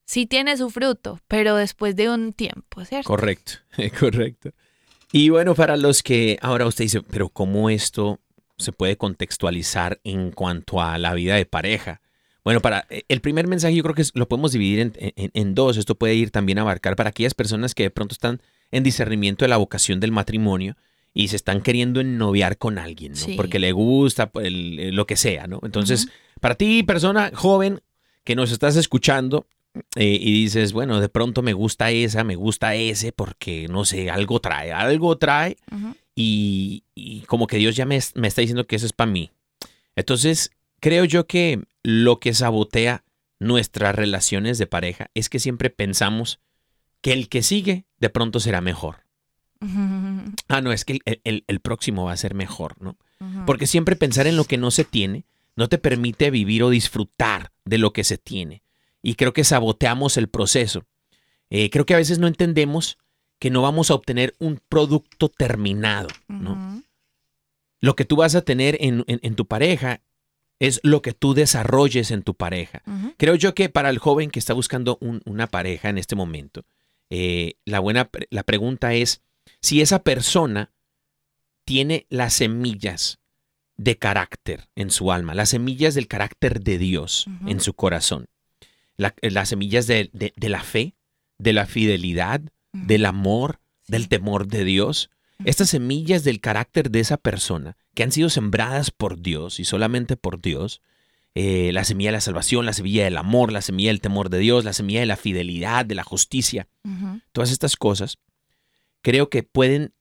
sí 0.07 0.25
tiene 0.25 0.57
su 0.57 0.69
fruto, 0.71 1.19
pero 1.27 1.55
después 1.55 1.95
de 1.95 2.09
un 2.09 2.33
tiempo, 2.33 2.83
¿cierto? 2.85 3.07
Correcto, 3.07 3.51
correcto. 3.99 4.51
Y 5.11 5.29
bueno, 5.29 5.53
para 5.53 5.77
los 5.77 6.01
que 6.01 6.39
ahora 6.41 6.65
usted 6.65 6.85
dice, 6.85 7.01
pero 7.03 7.29
¿cómo 7.29 7.69
esto 7.69 8.19
se 8.57 8.71
puede 8.71 8.97
contextualizar 8.97 9.99
en 10.03 10.31
cuanto 10.31 10.81
a 10.81 10.97
la 10.97 11.13
vida 11.13 11.35
de 11.35 11.45
pareja? 11.45 12.01
Bueno, 12.43 12.61
para 12.61 12.87
eh, 12.89 13.03
el 13.09 13.19
primer 13.21 13.45
mensaje 13.47 13.75
yo 13.75 13.83
creo 13.83 13.93
que 13.95 14.05
lo 14.13 14.27
podemos 14.27 14.53
dividir 14.53 14.79
en, 14.79 14.93
en- 14.97 15.31
en 15.33 15.53
dos. 15.55 15.75
Esto 15.77 15.95
puede 15.95 16.15
ir 16.15 16.31
también 16.31 16.57
a 16.57 16.61
abarcar 16.61 16.95
para 16.95 17.09
aquellas 17.09 17.33
personas 17.33 17.75
que 17.75 17.83
de 17.83 17.89
pronto 17.89 18.13
están 18.13 18.41
en 18.71 18.83
discernimiento 18.83 19.43
de 19.45 19.49
la 19.49 19.57
vocación 19.57 19.99
del 19.99 20.11
matrimonio 20.13 20.75
y 21.13 21.27
se 21.27 21.35
están 21.35 21.61
queriendo 21.61 21.99
ennoviar 21.99 22.57
con 22.57 22.77
alguien, 22.79 23.11
¿no? 23.13 23.17
Sí. 23.17 23.33
Porque 23.35 23.59
le 23.59 23.71
gusta 23.73 24.29
pues, 24.29 24.47
el- 24.47 24.79
el- 24.79 24.95
lo 24.95 25.05
que 25.05 25.17
sea, 25.17 25.47
¿no? 25.47 25.59
Entonces, 25.63 26.07
para 26.39 26.55
ti, 26.55 26.83
persona 26.83 27.31
joven 27.33 27.81
que 28.23 28.35
nos 28.35 28.51
estás 28.51 28.75
escuchando, 28.77 29.45
eh, 29.95 30.17
y 30.21 30.31
dices, 30.43 30.73
bueno, 30.73 30.99
de 30.99 31.09
pronto 31.09 31.41
me 31.41 31.53
gusta 31.53 31.91
esa, 31.91 32.23
me 32.23 32.35
gusta 32.35 32.75
ese, 32.75 33.11
porque 33.11 33.67
no 33.69 33.85
sé, 33.85 34.09
algo 34.09 34.39
trae, 34.39 34.71
algo 34.71 35.17
trae, 35.17 35.57
y, 36.15 36.83
y 36.95 37.21
como 37.21 37.47
que 37.47 37.57
Dios 37.57 37.75
ya 37.75 37.85
me, 37.85 37.99
me 38.15 38.27
está 38.27 38.41
diciendo 38.41 38.65
que 38.67 38.75
eso 38.75 38.85
es 38.85 38.93
para 38.93 39.11
mí. 39.11 39.31
Entonces, 39.95 40.51
creo 40.79 41.05
yo 41.05 41.27
que 41.27 41.63
lo 41.83 42.19
que 42.19 42.33
sabotea 42.33 43.03
nuestras 43.39 43.95
relaciones 43.95 44.57
de 44.57 44.67
pareja 44.67 45.09
es 45.13 45.29
que 45.29 45.39
siempre 45.39 45.69
pensamos 45.69 46.39
que 47.01 47.13
el 47.13 47.29
que 47.29 47.43
sigue 47.43 47.85
de 47.99 48.09
pronto 48.09 48.39
será 48.39 48.61
mejor. 48.61 48.97
Ah, 50.47 50.61
no, 50.61 50.71
es 50.71 50.85
que 50.85 50.99
el, 51.05 51.21
el- 51.23 51.43
el 51.47 51.59
próximo 51.59 52.05
va 52.05 52.11
a 52.13 52.17
ser 52.17 52.33
mejor, 52.35 52.75
¿no? 52.81 52.97
Porque 53.45 53.65
siempre 53.67 53.95
pensar 53.95 54.27
en 54.27 54.37
lo 54.37 54.43
que 54.45 54.57
no 54.57 54.69
se 54.71 54.83
tiene 54.85 55.25
no 55.55 55.67
te 55.69 55.79
permite 55.79 56.29
vivir 56.29 56.61
o 56.63 56.69
disfrutar 56.69 57.51
de 57.65 57.79
lo 57.79 57.91
que 57.91 58.03
se 58.03 58.17
tiene. 58.19 58.61
Y 59.01 59.15
creo 59.15 59.33
que 59.33 59.43
saboteamos 59.43 60.17
el 60.17 60.27
proceso. 60.27 60.85
Eh, 61.49 61.69
creo 61.69 61.85
que 61.85 61.93
a 61.93 61.97
veces 61.97 62.19
no 62.19 62.27
entendemos 62.27 62.97
que 63.39 63.49
no 63.49 63.61
vamos 63.61 63.91
a 63.91 63.93
obtener 63.95 64.35
un 64.39 64.59
producto 64.69 65.29
terminado. 65.29 66.07
¿no? 66.27 66.55
Lo 67.79 67.95
que 67.95 68.05
tú 68.05 68.15
vas 68.15 68.33
a 68.35 68.41
tener 68.41 68.77
en, 68.81 69.03
en- 69.07 69.19
en 69.21 69.35
tu 69.35 69.45
pareja 69.45 70.01
es 70.59 70.79
lo 70.83 71.03
que 71.03 71.13
tú 71.13 71.35
desarrolles 71.35 72.09
en 72.09 72.23
tu 72.23 72.33
pareja. 72.33 72.81
Creo 73.17 73.35
yo 73.35 73.53
que 73.53 73.69
para 73.69 73.89
el 73.91 73.99
joven 73.99 74.31
que 74.31 74.39
está 74.39 74.53
buscando 74.53 74.97
un- 75.01 75.21
una 75.25 75.45
pareja 75.47 75.89
en 75.89 75.99
este 75.99 76.15
momento, 76.15 76.65
eh, 77.11 77.53
la 77.65 77.79
buena 77.79 78.09
la 78.31 78.41
pregunta 78.43 78.93
es 78.95 79.21
si 79.61 79.81
esa 79.81 80.01
persona 80.03 80.71
tiene 81.63 82.05
las 82.09 82.33
semillas 82.33 83.19
de 83.77 83.97
carácter 83.97 84.67
en 84.75 84.89
su 84.89 85.11
alma, 85.11 85.35
las 85.35 85.49
semillas 85.49 85.93
del 85.93 86.07
carácter 86.07 86.61
de 86.61 86.77
Dios 86.79 87.27
en 87.45 87.59
su 87.59 87.73
corazón, 87.73 88.25
La- 88.97 89.13
eh, 89.21 89.31
las 89.31 89.49
semillas 89.49 89.87
de, 89.87 90.09
de- 90.13 90.33
de 90.35 90.49
la 90.49 90.61
fe, 90.63 90.95
de 91.37 91.53
la 91.53 91.65
fidelidad, 91.65 92.41
del 92.73 93.05
amor, 93.05 93.59
del 93.87 94.07
temor 94.09 94.47
de 94.47 94.63
Dios. 94.65 95.09
Estas 95.45 95.69
semillas 95.69 96.23
del 96.23 96.41
carácter 96.41 96.89
de 96.91 96.99
esa 96.99 97.17
persona 97.17 97.77
que 97.95 98.03
han 98.03 98.11
sido 98.11 98.29
sembradas 98.29 98.91
por 98.91 99.19
Dios 99.21 99.59
y 99.59 99.65
solamente 99.65 100.17
por 100.17 100.41
Dios, 100.41 100.81
eh, 101.35 101.71
la 101.73 101.83
semilla 101.83 102.09
de 102.09 102.13
la 102.17 102.21
salvación, 102.21 102.65
la 102.65 102.73
semilla 102.73 103.03
del 103.03 103.17
amor, 103.17 103.51
la 103.51 103.61
semilla 103.61 103.89
del 103.91 104.01
temor 104.01 104.29
de 104.29 104.39
Dios, 104.39 104.65
la 104.65 104.73
semilla 104.73 104.99
de 105.01 105.05
la 105.05 105.17
fidelidad, 105.17 105.85
de 105.85 105.93
la 105.95 106.03
justicia, 106.03 106.67
todas 107.31 107.51
estas 107.51 107.75
cosas, 107.75 108.17
creo 109.03 109.29
que 109.29 109.43
pueden 109.43 109.93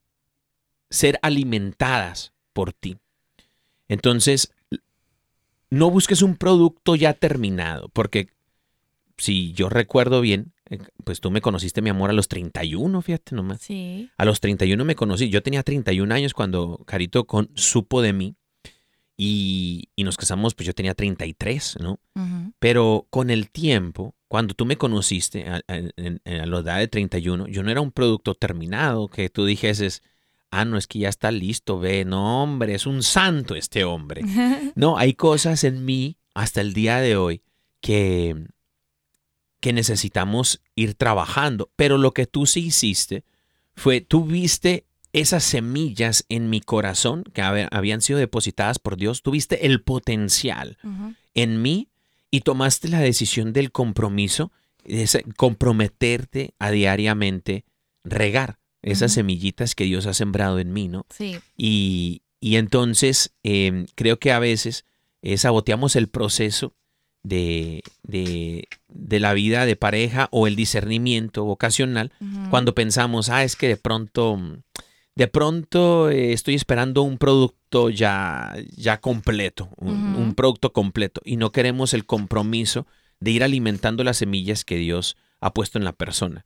ser 0.88 1.18
alimentadas 1.22 2.32
por 2.54 2.72
ti. 2.72 2.96
Entonces, 3.88 4.52
no 5.68 5.90
busques 5.90 6.22
un 6.22 6.36
producto 6.36 6.94
ya 6.96 7.12
terminado, 7.12 7.88
porque 7.90 8.28
si 9.18 9.52
yo 9.52 9.68
recuerdo 9.68 10.20
bien, 10.20 10.52
eh, 10.68 10.78
pues 11.04 11.20
tú 11.20 11.30
me 11.30 11.40
conociste, 11.40 11.80
mi 11.82 11.90
amor, 11.90 12.10
a 12.10 12.12
los 12.12 12.28
31, 12.28 13.00
fíjate 13.02 13.34
nomás. 13.34 13.60
Sí. 13.62 14.10
A 14.16 14.24
los 14.24 14.40
31 14.40 14.84
me 14.84 14.94
conocí. 14.94 15.28
Yo 15.30 15.42
tenía 15.42 15.62
31 15.62 16.12
años 16.12 16.34
cuando 16.34 16.82
Carito 16.86 17.24
con, 17.26 17.50
supo 17.54 18.02
de 18.02 18.12
mí 18.12 18.34
y, 19.16 19.88
y 19.96 20.04
nos 20.04 20.16
casamos, 20.16 20.54
pues 20.54 20.66
yo 20.66 20.74
tenía 20.74 20.94
33, 20.94 21.78
¿no? 21.80 22.00
Ujú. 22.14 22.52
Pero 22.58 23.06
con 23.10 23.30
el 23.30 23.50
tiempo, 23.50 24.14
cuando 24.28 24.54
tú 24.54 24.66
me 24.66 24.76
conociste 24.76 25.48
a, 25.48 25.56
a- 25.56 25.62
en- 25.96 26.20
a 26.26 26.46
la 26.46 26.58
edad 26.58 26.78
de 26.78 26.88
31, 26.88 27.46
yo 27.48 27.62
no 27.62 27.70
era 27.70 27.80
un 27.80 27.92
producto 27.92 28.34
terminado 28.34 29.08
que 29.08 29.30
tú 29.30 29.46
dijeses, 29.46 30.02
ah, 30.50 30.64
no, 30.66 30.76
es 30.76 30.86
que 30.86 30.98
ya 30.98 31.08
está 31.08 31.30
listo, 31.30 31.78
ve, 31.78 32.04
no, 32.04 32.42
hombre, 32.42 32.74
es 32.74 32.86
un 32.86 33.02
santo 33.02 33.54
este 33.54 33.84
hombre. 33.84 34.22
No, 34.76 34.98
hay 34.98 35.14
cosas 35.14 35.64
en 35.64 35.84
mí 35.86 36.18
hasta 36.34 36.60
el 36.60 36.74
día 36.74 36.98
de 36.98 37.16
hoy 37.16 37.42
que, 37.80 38.36
que 39.66 39.72
necesitamos 39.72 40.62
ir 40.76 40.94
trabajando. 40.94 41.72
Pero 41.74 41.98
lo 41.98 42.12
que 42.12 42.26
tú 42.26 42.46
sí 42.46 42.66
hiciste 42.66 43.24
fue, 43.74 44.00
tú 44.00 44.24
viste 44.24 44.86
esas 45.12 45.42
semillas 45.42 46.24
en 46.28 46.50
mi 46.50 46.60
corazón 46.60 47.24
que 47.32 47.42
habían 47.42 48.00
sido 48.00 48.20
depositadas 48.20 48.78
por 48.78 48.96
Dios, 48.96 49.24
tuviste 49.24 49.66
el 49.66 49.82
potencial 49.82 50.78
en 51.34 51.62
mí 51.62 51.88
y 52.30 52.42
tomaste 52.42 52.88
la 52.88 53.00
decisión 53.00 53.52
del 53.52 53.72
compromiso, 53.72 54.52
de 54.84 55.24
comprometerte 55.36 56.54
a 56.60 56.70
diariamente 56.70 57.64
regar 58.04 58.60
esas 58.82 59.14
semillitas 59.14 59.74
que 59.74 59.82
Dios 59.82 60.06
ha 60.06 60.14
sembrado 60.14 60.60
en 60.60 60.72
mí, 60.72 60.86
¿no? 60.86 61.06
Sí. 61.10 61.40
Y, 61.56 62.22
y 62.38 62.54
entonces 62.54 63.34
em, 63.42 63.86
creo 63.96 64.20
que 64.20 64.30
a 64.30 64.38
veces 64.38 64.84
eh, 65.22 65.36
saboteamos 65.36 65.96
el 65.96 66.06
proceso 66.06 66.72
de, 67.26 67.82
de, 68.04 68.68
de 68.88 69.20
la 69.20 69.32
vida 69.32 69.66
de 69.66 69.74
pareja 69.74 70.28
o 70.30 70.46
el 70.46 70.54
discernimiento 70.54 71.44
vocacional 71.44 72.12
cuando 72.50 72.74
pensamos, 72.74 73.30
ah, 73.30 73.42
es 73.42 73.56
que 73.56 73.66
de 73.66 73.76
pronto, 73.76 74.38
de 75.16 75.26
pronto 75.26 76.08
eh, 76.08 76.32
estoy 76.32 76.54
esperando 76.54 77.02
un 77.02 77.18
producto 77.18 77.90
ya, 77.90 78.54
ya 78.76 79.00
completo, 79.00 79.70
un, 79.76 80.34
producto 80.36 80.72
completo, 80.72 81.20
y 81.24 81.36
no 81.36 81.50
queremos 81.50 81.94
el 81.94 82.06
compromiso 82.06 82.86
de 83.18 83.32
ir 83.32 83.42
alimentando 83.42 84.04
las 84.04 84.18
semillas 84.18 84.64
que 84.64 84.76
Dios 84.76 85.16
ha 85.40 85.52
puesto 85.52 85.78
en 85.78 85.84
la 85.84 85.92
persona. 85.92 86.44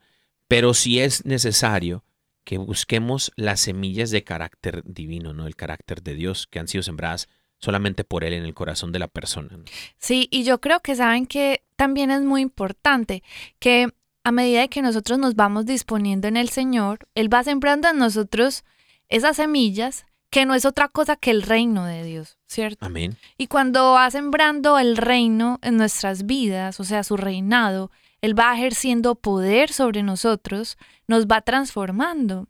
Pero 0.49 0.73
sí 0.73 0.99
es 0.99 1.27
necesario 1.27 2.05
que 2.45 2.57
busquemos 2.57 3.33
las 3.37 3.61
semillas 3.61 4.11
de 4.11 4.25
carácter 4.25 4.83
divino, 4.87 5.35
¿no? 5.35 5.47
El 5.47 5.57
carácter 5.57 6.03
de 6.03 6.15
Dios 6.15 6.47
que 6.47 6.59
han 6.59 6.69
sido 6.69 6.83
sembradas 6.83 7.29
solamente 7.61 8.05
por 8.05 8.25
Él 8.25 8.33
en 8.33 8.45
el 8.45 8.55
corazón 8.55 8.93
de 8.93 8.99
la 8.99 9.09
persona. 9.09 9.49
¿no? 9.53 9.65
Sí, 9.99 10.29
y 10.31 10.45
yo 10.45 10.61
creo 10.61 10.81
que 10.81 10.97
saben 10.97 11.27
que 11.27 11.63
también 11.77 12.11
es 12.11 12.23
muy 12.23 12.41
importante 12.41 13.23
que 13.59 13.89
a 14.25 14.33
medida 14.33 14.61
de 14.61 14.69
que 14.69 14.83
nosotros 14.83 15.19
nos 15.19 15.35
vamos 15.35 15.67
disponiendo 15.67 16.29
en 16.29 16.37
el 16.37 16.49
Señor, 16.49 17.07
Él 17.15 17.33
va 17.33 17.43
sembrando 17.43 17.89
en 17.89 17.99
nosotros 17.99 18.65
esas 19.09 19.37
semillas 19.37 20.07
que 20.31 20.47
no 20.47 20.55
es 20.55 20.65
otra 20.65 20.89
cosa 20.89 21.17
que 21.17 21.31
el 21.31 21.43
reino 21.43 21.85
de 21.85 22.05
Dios, 22.05 22.39
¿cierto? 22.47 22.87
Amén. 22.87 23.17
Y 23.37 23.49
cuando 23.49 23.93
va 23.93 24.11
sembrando 24.11 24.79
el 24.79 24.97
reino 24.97 25.59
en 25.63 25.77
nuestras 25.77 26.25
vidas, 26.25 26.79
o 26.79 26.85
sea, 26.85 27.03
su 27.03 27.17
reinado, 27.17 27.91
Él 28.21 28.39
va 28.39 28.55
ejerciendo 28.55 29.17
poder 29.17 29.73
sobre 29.73 30.03
nosotros, 30.03 30.79
nos 31.09 31.27
va 31.27 31.41
transformando. 31.41 32.47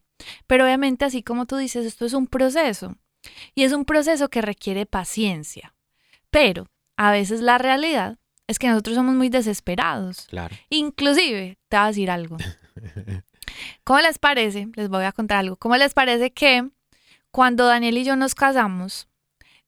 Pero 0.47 0.65
obviamente, 0.65 1.07
así 1.07 1.23
como 1.23 1.47
tú 1.47 1.57
dices, 1.57 1.87
esto 1.87 2.05
es 2.05 2.13
un 2.13 2.27
proceso. 2.27 2.97
Y 3.55 3.65
es 3.65 3.73
un 3.73 3.85
proceso 3.85 4.29
que 4.29 4.43
requiere 4.43 4.87
paciencia. 4.87 5.75
Pero 6.31 6.67
a 6.97 7.11
veces 7.13 7.41
la 7.41 7.59
realidad 7.59 8.19
es 8.47 8.59
que 8.59 8.69
nosotros 8.69 8.97
somos 8.97 9.15
muy 9.15 9.29
desesperados. 9.29 10.27
Claro. 10.29 10.57
Inclusive, 10.71 11.59
te 11.69 11.77
voy 11.77 11.85
a 11.85 11.89
decir 11.89 12.11
algo. 12.11 12.37
¿Cómo 13.85 14.01
les 14.01 14.19
parece? 14.19 14.69
Les 14.75 14.89
voy 14.89 15.05
a 15.05 15.13
contar 15.13 15.39
algo. 15.39 15.57
¿Cómo 15.57 15.77
les 15.77 15.95
parece 15.95 16.33
que 16.33 16.69
cuando 17.31 17.67
Daniel 17.67 17.99
y 17.99 18.05
yo 18.05 18.17
nos 18.17 18.35
casamos, 18.35 19.09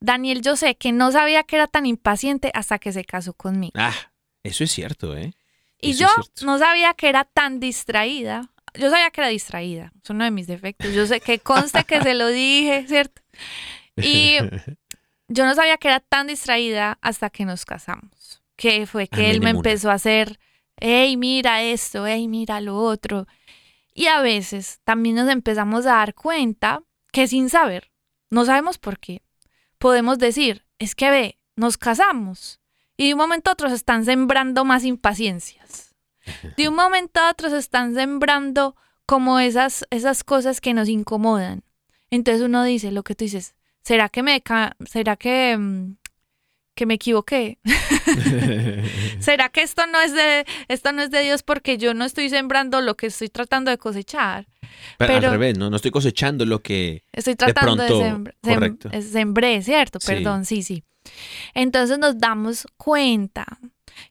Daniel 0.01 0.43
yo 0.43 0.57
sé 0.57 0.75
que 0.75 0.93
no 0.93 1.13
sabía 1.13 1.45
que 1.45 1.57
era 1.57 1.69
tan 1.69 1.87
impaciente 1.87 2.51
hasta 2.55 2.79
que 2.79 2.93
se 2.93 3.05
casó 3.05 3.35
conmigo. 3.35 3.73
Ah, 3.77 3.95
eso 4.43 4.65
es 4.65 4.73
cierto, 4.73 5.17
¿eh? 5.17 5.35
Y 5.81 5.95
yo 5.95 6.09
no 6.45 6.59
sabía 6.59 6.95
que 6.95 7.09
era 7.09 7.25
tan 7.25 7.61
distraída. 7.61 8.52
Yo 8.75 8.91
sabía 8.91 9.11
que 9.11 9.21
era 9.21 9.29
distraída. 9.29 9.93
Es 10.03 10.11
uno 10.11 10.25
de 10.25 10.31
mis 10.31 10.47
defectos. 10.47 10.93
Yo 10.93 11.07
sé 11.07 11.21
que 11.21 11.39
conste 11.39 11.85
que 11.85 12.03
se 12.03 12.15
lo 12.15 12.29
dije, 12.29 12.87
¿cierto? 12.89 13.23
Y 13.97 14.37
yo 15.29 15.47
no 15.47 15.55
sabía 15.55 15.77
que 15.79 15.89
era 15.89 16.01
tan 16.01 16.27
distraída 16.27 16.99
hasta 17.01 17.31
que 17.31 17.45
nos 17.45 17.65
casamos. 17.65 18.43
Que 18.57 18.87
fue 18.87 19.09
que 19.09 19.31
él 19.31 19.39
Amén, 19.39 19.43
me 19.43 19.51
empezó 19.51 19.91
a 19.91 19.95
hacer, 19.95 20.39
hey, 20.77 21.17
mira 21.17 21.63
esto, 21.63 22.07
hey, 22.07 22.29
mira 22.29 22.61
lo 22.61 22.77
otro. 22.77 23.27
Y 23.95 24.07
a 24.07 24.21
veces 24.21 24.81
también 24.85 25.17
nos 25.17 25.29
empezamos 25.29 25.87
a 25.87 25.97
dar 25.97 26.15
cuenta 26.15 26.83
que 27.13 27.29
sin 27.29 27.51
saber, 27.51 27.93
no 28.31 28.45
sabemos 28.45 28.79
por 28.79 28.99
qué, 28.99 29.23
podemos 29.79 30.19
decir, 30.19 30.65
es 30.79 30.95
que 30.95 31.11
ve, 31.11 31.39
nos 31.57 31.77
casamos. 31.77 32.61
Y 32.97 33.09
de 33.09 33.15
un 33.15 33.19
momento 33.19 33.51
a 33.51 33.53
otro 33.55 33.69
se 33.69 33.75
están 33.75 34.05
sembrando 34.05 34.65
más 34.65 34.85
impaciencias. 34.85 35.92
De 36.57 36.69
un 36.69 36.75
momento 36.75 37.21
a 37.21 37.31
otro 37.31 37.51
se 37.51 37.59
están 37.59 37.95
sembrando 37.95 38.77
como 39.07 39.39
esas, 39.41 39.85
esas 39.91 40.25
cosas 40.25 40.61
que 40.61 40.75
nos 40.75 40.89
incomodan. 40.89 41.63
Entonces 42.11 42.43
uno 42.43 42.63
dice, 42.65 42.93
lo 42.93 43.03
que 43.03 43.15
tú 43.15 43.25
dices, 43.25 43.55
¿será 43.83 44.09
que 44.09 44.23
me, 44.23 44.43
será 44.85 45.17
que, 45.17 45.57
mm, 45.59 45.97
que 46.75 46.87
me 46.87 46.95
equivoqué? 46.95 47.59
¿Será 49.21 49.49
que 49.49 49.63
esto 49.63 49.87
no 49.87 50.01
es 50.01 50.13
de, 50.13 50.47
esto 50.69 50.93
no 50.93 51.03
es 51.03 51.11
de 51.11 51.21
Dios 51.23 51.43
porque 51.43 51.79
yo 51.79 51.95
no 51.95 52.05
estoy 52.05 52.29
sembrando 52.29 52.81
lo 52.81 52.97
que 52.97 53.07
estoy 53.07 53.29
tratando 53.29 53.71
de 53.71 53.79
cosechar? 53.79 54.47
Pero, 54.99 55.15
al 55.15 55.21
Pero- 55.21 55.33
revés, 55.33 55.59
¿no? 55.59 55.71
No 55.71 55.77
estoy 55.77 55.91
cosechando 55.91 56.45
lo 56.45 56.61
que... 56.61 57.05
Estoy 57.13 57.37
tratando 57.37 57.83
de, 57.83 57.89
pronto, 57.89 58.31
correcto. 58.43 58.89
es- 58.93 59.11
sembré, 59.11 59.63
¿cierto? 59.63 60.01
Sí. 60.01 60.07
Perdón, 60.07 60.45
sí, 60.45 60.63
sí. 60.63 60.85
Entonces 61.55 61.99
nos 61.99 62.19
damos 62.19 62.67
cuenta 62.77 63.47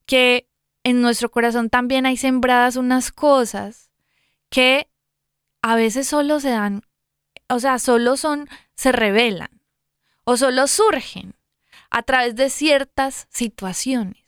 que 0.05 0.47
en 0.83 1.01
nuestro 1.01 1.29
corazón 1.31 1.69
también 1.69 2.05
hay 2.05 2.17
sembradas 2.17 2.75
unas 2.75 3.11
cosas 3.11 3.91
que 4.49 4.87
a 5.61 5.75
veces 5.75 6.07
solo 6.07 6.39
se 6.39 6.49
dan, 6.49 6.83
o 7.49 7.59
sea, 7.59 7.79
solo 7.79 8.17
son, 8.17 8.49
se 8.75 8.91
revelan 8.91 9.61
o 10.23 10.37
solo 10.37 10.67
surgen 10.67 11.35
a 11.89 12.03
través 12.03 12.35
de 12.35 12.49
ciertas 12.49 13.27
situaciones. 13.29 14.23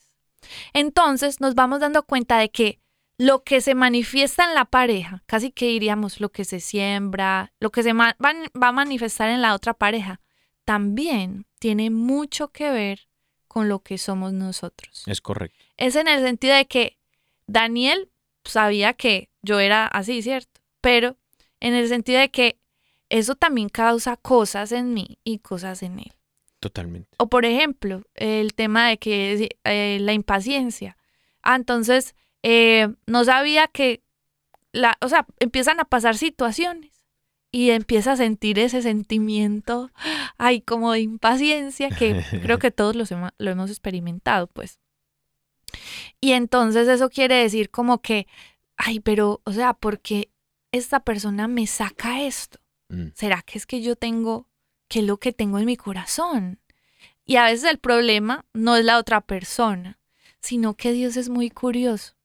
Entonces 0.74 1.40
nos 1.40 1.56
vamos 1.56 1.80
dando 1.80 2.04
cuenta 2.04 2.38
de 2.38 2.50
que 2.50 2.80
lo 3.18 3.44
que 3.44 3.62
se 3.62 3.76
manifiesta 3.76 4.44
en 4.44 4.56
la 4.56 4.66
pareja, 4.66 5.24
casi 5.26 5.52
que 5.52 5.68
diríamos 5.68 6.20
lo 6.20 6.30
que 6.30 6.46
se 6.46 6.60
siembra, 6.60 7.54
lo 7.60 7.72
que 7.72 7.84
se 7.84 7.94
va 7.94 8.16
a 8.20 8.72
manifestar 8.72 9.30
en 9.30 9.42
la 9.42 9.54
otra 9.54 9.74
pareja, 9.74 10.20
también 10.66 11.46
tiene 11.60 11.90
mucho 11.90 12.50
que 12.50 12.70
ver 12.72 13.08
con 13.48 13.70
lo 13.70 13.80
que 13.80 13.98
somos 13.98 14.34
nosotros. 14.34 15.04
Es 15.06 15.22
correcto. 15.22 15.63
Es 15.78 15.96
en 15.96 16.08
el 16.08 16.22
sentido 16.22 16.56
de 16.56 16.66
que 16.66 16.98
Daniel 17.48 18.10
sabía 18.46 18.94
que 18.94 19.30
yo 19.42 19.60
era 19.60 19.86
así, 19.88 20.22
¿cierto? 20.22 20.62
Pero 20.82 21.18
en 21.60 21.74
el 21.74 21.88
sentido 21.88 22.20
de 22.20 22.30
que 22.30 22.60
eso 23.10 23.36
también 23.36 23.70
causa 23.70 24.18
cosas 24.18 24.72
en 24.72 24.94
mí 24.94 25.20
y 25.24 25.40
cosas 25.40 25.84
en 25.84 26.00
él. 26.00 26.14
Totalmente. 26.60 27.10
O 27.18 27.28
por 27.28 27.46
ejemplo, 27.46 28.04
el 28.16 28.54
tema 28.54 28.88
de 28.88 28.98
que 28.98 29.50
eh, 29.66 29.98
la 30.02 30.14
impaciencia. 30.14 30.98
Ah, 31.42 31.56
entonces, 31.56 32.16
eh, 32.42 32.88
no 33.06 33.26
sabía 33.26 33.68
que, 33.68 34.02
la, 34.72 34.98
o 35.02 35.10
sea, 35.10 35.26
empiezan 35.40 35.80
a 35.80 35.86
pasar 35.86 36.16
situaciones 36.18 37.06
y 37.52 37.72
empieza 37.72 38.14
a 38.14 38.18
sentir 38.18 38.60
ese 38.60 38.82
sentimiento, 38.82 39.92
ay, 40.38 40.62
como 40.62 40.92
de 40.94 41.02
impaciencia, 41.02 41.90
que 41.90 42.24
creo 42.42 42.60
que 42.60 42.72
todos 42.72 42.96
los 42.96 43.12
hemo- 43.12 43.34
lo 43.38 43.52
hemos 43.52 43.70
experimentado, 43.70 44.48
pues. 44.48 44.80
Y 46.22 46.32
entonces 46.34 46.88
eso 46.88 47.10
quiere 47.10 47.36
decir 47.36 47.70
como 47.70 48.02
que, 48.02 48.28
ay, 48.78 49.00
pero, 49.00 49.42
o 49.46 49.52
sea, 49.52 49.74
¿por 49.74 50.00
qué 50.00 50.30
esta 50.72 51.02
persona 51.02 51.48
me 51.48 51.68
saca 51.68 52.24
esto? 52.24 52.60
Mm. 52.90 53.08
¿Será 53.14 53.42
que 53.42 53.58
es 53.58 53.66
que 53.66 53.82
yo 53.82 53.96
tengo, 53.96 54.48
qué 54.88 55.00
es 55.00 55.06
lo 55.06 55.18
que 55.18 55.32
tengo 55.34 55.60
en 55.60 55.66
mi 55.66 55.78
corazón? 55.78 56.60
Y 57.26 57.38
a 57.38 57.46
veces 57.46 57.70
el 57.70 57.78
problema 57.80 58.46
no 58.54 58.76
es 58.76 58.84
la 58.86 58.98
otra 58.98 59.22
persona, 59.22 60.00
sino 60.42 60.76
que 60.76 60.92
Dios 60.92 61.16
es 61.18 61.30
muy 61.30 61.50
curioso. 61.50 62.16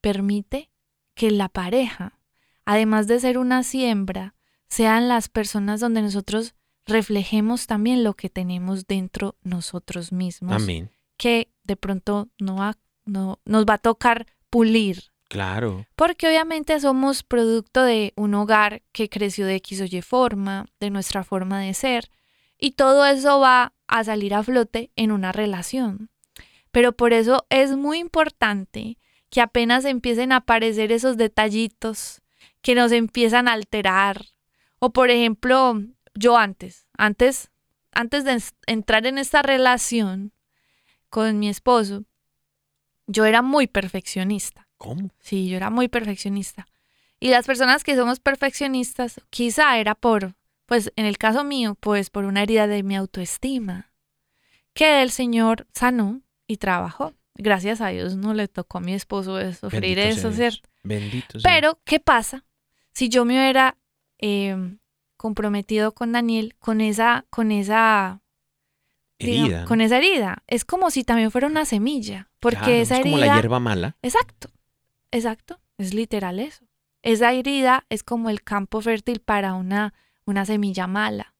Permite 0.00 0.70
que 1.14 1.30
la 1.30 1.48
pareja, 1.48 2.18
además 2.64 3.06
de 3.08 3.18
ser 3.20 3.38
una 3.38 3.62
siembra, 3.62 4.34
sean 4.68 5.08
las 5.08 5.28
personas 5.28 5.80
donde 5.80 6.02
nosotros 6.02 6.54
reflejemos 6.84 7.66
también 7.66 8.04
lo 8.04 8.14
que 8.14 8.30
tenemos 8.30 8.86
dentro 8.86 9.36
nosotros 9.42 10.12
mismos, 10.12 10.62
Amén. 10.62 10.90
que 11.16 11.50
de 11.64 11.76
pronto 11.76 12.28
no, 12.38 12.56
va- 12.56 12.78
no 13.06 13.40
nos 13.44 13.64
va 13.64 13.74
a 13.74 13.78
tocar 13.78 14.26
pulir, 14.50 15.04
Claro. 15.28 15.86
porque 15.96 16.28
obviamente 16.28 16.78
somos 16.80 17.22
producto 17.22 17.82
de 17.82 18.12
un 18.16 18.34
hogar 18.34 18.82
que 18.92 19.08
creció 19.08 19.46
de 19.46 19.56
X 19.56 19.80
o 19.80 19.84
Y 19.84 20.02
forma, 20.02 20.66
de 20.80 20.90
nuestra 20.90 21.24
forma 21.24 21.60
de 21.60 21.74
ser, 21.74 22.10
y 22.58 22.72
todo 22.72 23.06
eso 23.06 23.40
va 23.40 23.72
a 23.86 24.04
salir 24.04 24.34
a 24.34 24.42
flote 24.42 24.90
en 24.96 25.12
una 25.12 25.32
relación. 25.32 26.10
Pero 26.70 26.92
por 26.92 27.12
eso 27.12 27.46
es 27.48 27.76
muy 27.76 27.98
importante 27.98 28.98
que 29.30 29.40
apenas 29.40 29.84
empiecen 29.84 30.32
a 30.32 30.36
aparecer 30.36 30.92
esos 30.92 31.16
detallitos 31.16 32.22
que 32.62 32.74
nos 32.74 32.92
empiezan 32.92 33.48
a 33.48 33.52
alterar. 33.52 34.26
O 34.78 34.90
por 34.90 35.10
ejemplo, 35.10 35.82
yo 36.14 36.36
antes, 36.36 36.86
antes, 36.96 37.50
antes 37.92 38.24
de 38.24 38.42
entrar 38.66 39.06
en 39.06 39.18
esta 39.18 39.42
relación 39.42 40.32
con 41.08 41.38
mi 41.38 41.48
esposo, 41.48 42.04
yo 43.06 43.24
era 43.24 43.42
muy 43.42 43.66
perfeccionista. 43.66 44.68
¿Cómo? 44.78 45.10
Sí, 45.20 45.48
yo 45.48 45.56
era 45.56 45.70
muy 45.70 45.88
perfeccionista. 45.88 46.66
Y 47.18 47.28
las 47.28 47.46
personas 47.46 47.82
que 47.82 47.96
somos 47.96 48.20
perfeccionistas, 48.20 49.20
quizá 49.30 49.78
era 49.78 49.94
por, 49.94 50.34
pues 50.66 50.92
en 50.96 51.06
el 51.06 51.16
caso 51.16 51.44
mío, 51.44 51.76
pues 51.80 52.10
por 52.10 52.24
una 52.24 52.42
herida 52.42 52.66
de 52.66 52.82
mi 52.82 52.96
autoestima, 52.96 53.92
que 54.74 55.02
el 55.02 55.10
Señor 55.10 55.66
sanó 55.72 56.20
y 56.46 56.58
trabajó. 56.58 57.14
Gracias 57.34 57.80
a 57.80 57.88
Dios 57.88 58.16
no 58.16 58.34
le 58.34 58.48
tocó 58.48 58.78
a 58.78 58.80
mi 58.80 58.94
esposo 58.94 59.38
sufrir 59.52 59.96
Bendito 59.96 60.28
eso. 60.28 60.32
¿cierto? 60.32 60.68
Bendito 60.82 61.40
sea. 61.40 61.50
Pero, 61.50 61.78
¿qué 61.84 62.00
pasa 62.00 62.44
si 62.92 63.08
yo 63.08 63.24
me 63.24 63.34
hubiera 63.34 63.76
eh, 64.18 64.76
comprometido 65.16 65.92
con 65.92 66.12
Daniel 66.12 66.54
con 66.58 66.80
esa, 66.80 67.26
con 67.30 67.52
esa, 67.52 68.20
con 69.66 69.80
esa 69.80 69.98
herida? 69.98 70.42
Es 70.46 70.64
como 70.64 70.90
si 70.90 71.04
también 71.04 71.30
fuera 71.30 71.46
una 71.46 71.64
semilla, 71.64 72.30
porque 72.40 72.58
Claro, 72.58 72.72
esa 72.72 72.96
es 72.96 73.02
como 73.02 73.18
herida 73.18 73.26
la 73.26 73.34
hierba 73.36 73.60
mala. 73.60 73.96
Exacto, 74.02 74.50
exacto, 75.10 75.60
es 75.78 75.94
literal 75.94 76.38
eso. 76.38 76.64
Esa 77.02 77.32
herida 77.32 77.86
es 77.88 78.02
como 78.02 78.30
el 78.30 78.42
campo 78.42 78.80
fértil 78.80 79.20
para 79.20 79.54
una, 79.54 79.94
una 80.24 80.44
semilla 80.44 80.86
mala. 80.86 81.34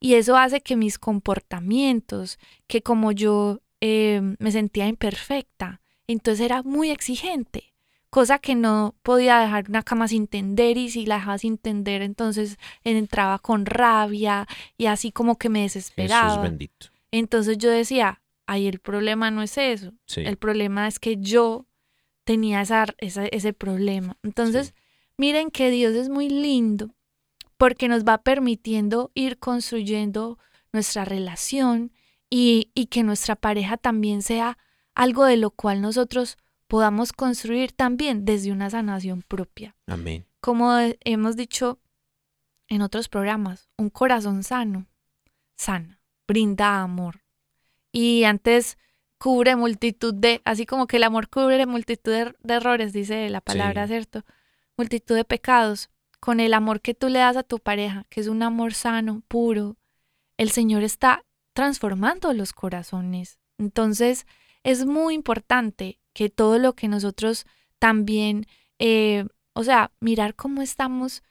Y 0.00 0.14
eso 0.14 0.36
hace 0.36 0.60
que 0.60 0.76
mis 0.76 0.98
comportamientos, 0.98 2.38
que 2.66 2.82
como 2.82 3.10
yo 3.12 3.60
eh, 3.80 4.20
me 4.38 4.52
sentía 4.52 4.86
imperfecta, 4.86 5.80
entonces 6.06 6.44
era 6.44 6.62
muy 6.62 6.90
exigente, 6.90 7.74
cosa 8.10 8.38
que 8.38 8.54
no 8.54 8.94
podía 9.02 9.38
dejar 9.38 9.68
una 9.68 9.82
cama 9.82 10.08
sin 10.08 10.26
tender 10.26 10.76
y 10.76 10.90
si 10.90 11.04
la 11.06 11.16
dejaba 11.16 11.38
sin 11.38 11.58
tender, 11.58 12.02
entonces 12.02 12.58
entraba 12.84 13.38
con 13.38 13.66
rabia 13.66 14.46
y 14.76 14.86
así 14.86 15.12
como 15.12 15.36
que 15.36 15.48
me 15.48 15.62
Jesús 15.62 15.74
desesperaba. 15.74 16.42
bendito. 16.42 16.88
Entonces 17.10 17.58
yo 17.58 17.70
decía, 17.70 18.22
ay, 18.46 18.66
el 18.66 18.78
problema 18.80 19.30
no 19.30 19.42
es 19.42 19.56
eso, 19.58 19.92
Sí. 20.06 20.22
el 20.22 20.36
problema 20.36 20.86
es 20.88 20.98
que 20.98 21.16
yo 21.18 21.66
tenía 22.24 22.60
esa, 22.60 22.86
esa- 22.98 23.26
ese 23.26 23.52
problema. 23.52 24.16
Entonces, 24.22 24.68
Sí. 24.68 24.74
miren 25.16 25.50
que 25.50 25.70
Dios 25.70 25.94
es 25.94 26.08
muy 26.08 26.28
lindo 26.28 26.94
porque 27.56 27.88
nos 27.88 28.04
va 28.04 28.18
permitiendo 28.18 29.10
ir 29.14 29.38
construyendo 29.38 30.38
nuestra 30.72 31.04
relación 31.04 31.92
y, 32.30 32.70
y 32.74 32.86
que 32.86 33.02
nuestra 33.02 33.36
pareja 33.36 33.78
también 33.78 34.20
sea 34.22 34.58
algo 34.94 35.24
de 35.24 35.38
lo 35.38 35.50
cual 35.50 35.80
nosotros 35.80 36.36
podamos 36.66 37.12
construir 37.14 37.72
también 37.72 38.26
desde 38.26 38.52
una 38.52 38.68
sanación 38.68 39.22
propia. 39.22 39.74
Amén. 39.86 40.26
Como 40.40 40.76
hemos 41.04 41.36
dicho 41.36 41.80
en 42.68 42.82
otros 42.82 43.08
programas, 43.08 43.70
un 43.78 43.88
corazón 43.88 44.42
sano, 44.44 44.86
sana, 45.56 45.97
brinda 46.28 46.82
amor. 46.82 47.24
Y 47.90 48.22
antes 48.22 48.78
cubre 49.18 49.56
multitud 49.56 50.14
de, 50.14 50.40
así 50.44 50.64
como 50.66 50.86
que 50.86 50.98
el 50.98 51.02
amor 51.02 51.28
cubre 51.28 51.66
multitud 51.66 52.12
de, 52.12 52.34
de 52.40 52.54
errores, 52.54 52.92
dice 52.92 53.28
la 53.30 53.40
palabra, 53.40 53.86
Sí. 53.86 53.94
¿cierto? 53.94 54.24
Multitud 54.76 55.16
de 55.16 55.24
pecados. 55.24 55.90
Con 56.20 56.40
el 56.40 56.52
amor 56.52 56.80
que 56.80 56.94
tú 56.94 57.08
le 57.08 57.20
das 57.20 57.36
a 57.36 57.42
tu 57.44 57.58
pareja, 57.58 58.04
que 58.10 58.20
es 58.20 58.26
un 58.26 58.42
amor 58.42 58.74
sano, 58.74 59.22
puro, 59.28 59.76
el 60.36 60.50
Señor 60.50 60.82
está 60.82 61.24
transformando 61.52 62.32
los 62.32 62.52
corazones. 62.52 63.38
Entonces, 63.56 64.26
es 64.64 64.84
muy 64.84 65.14
importante 65.14 66.00
que 66.12 66.28
todo 66.28 66.58
lo 66.58 66.74
que 66.74 66.88
nosotros 66.88 67.46
también, 67.78 68.46
eh, 68.80 69.26
o 69.52 69.62
sea, 69.62 69.92
mirar 70.00 70.34
cómo 70.34 70.60
estamos 70.62 71.22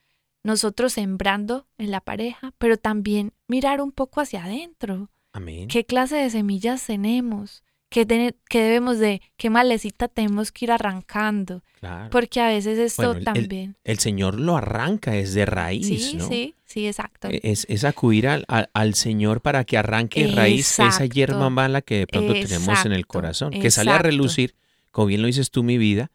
nosotros 0.43 0.93
sembrando 0.93 1.67
en 1.78 1.91
la 1.91 2.02
pareja, 2.02 2.54
pero 2.58 2.78
también 2.78 3.34
mirar 3.47 3.82
un 3.82 3.91
poco 3.91 4.21
hacia 4.21 4.45
adentro. 4.45 5.10
Amén. 5.34 5.67
¿Qué 5.67 5.86
clase 5.86 6.15
de 6.15 6.30
semillas 6.30 6.86
tenemos? 6.86 7.63
qué, 7.89 8.04
de- 8.04 8.36
qué 8.50 8.62
debemos 8.62 9.00
de, 9.00 9.21
qué 9.38 9.50
malecita 9.50 10.10
tenemos 10.10 10.52
que 10.52 10.65
ir 10.65 10.71
arrancando. 10.73 11.63
Claro. 11.80 12.10
Porque 12.10 12.41
a 12.41 12.50
veces 12.50 12.78
esto 12.80 13.02
Bueno, 13.04 13.12
el- 13.13 13.17
el- 13.19 13.23
también. 13.23 13.78
El 13.86 14.00
Señor 14.00 14.38
lo 14.41 14.58
arranca, 14.58 15.15
es 15.15 15.34
de 15.34 15.45
raíz, 15.45 15.88
sí, 15.88 16.17
¿no? 16.17 16.28
sí, 16.28 16.54
sí, 16.65 16.86
exacto. 16.86 17.30
Es, 17.32 17.65
es 17.69 17.86
acudir 17.86 18.28
al, 18.28 18.43
al- 18.50 18.69
al 18.73 18.93
Señor 18.93 19.39
para 19.39 19.63
que 19.63 19.78
arranque 19.78 20.28
raíz 20.28 20.71
esa 20.71 20.86
Exacto. 20.88 21.13
hierba 21.13 21.50
mala 21.50 21.82
que 21.82 22.00
de 22.00 22.08
pronto 22.08 22.34
tenemos 22.34 22.67
en 22.86 22.91
el 22.91 23.00
Exacto, 23.00 23.08
corazón, 23.08 23.52
que 23.52 23.71
sale 23.71 23.91
a 23.91 23.93
exacto. 23.93 24.10
relucir, 24.10 24.56
como 24.91 25.08
bien 25.08 25.21
lo 25.21 25.28
dices 25.28 25.50
tú, 25.50 25.63
mi 25.63 25.78
vida. 25.78 26.12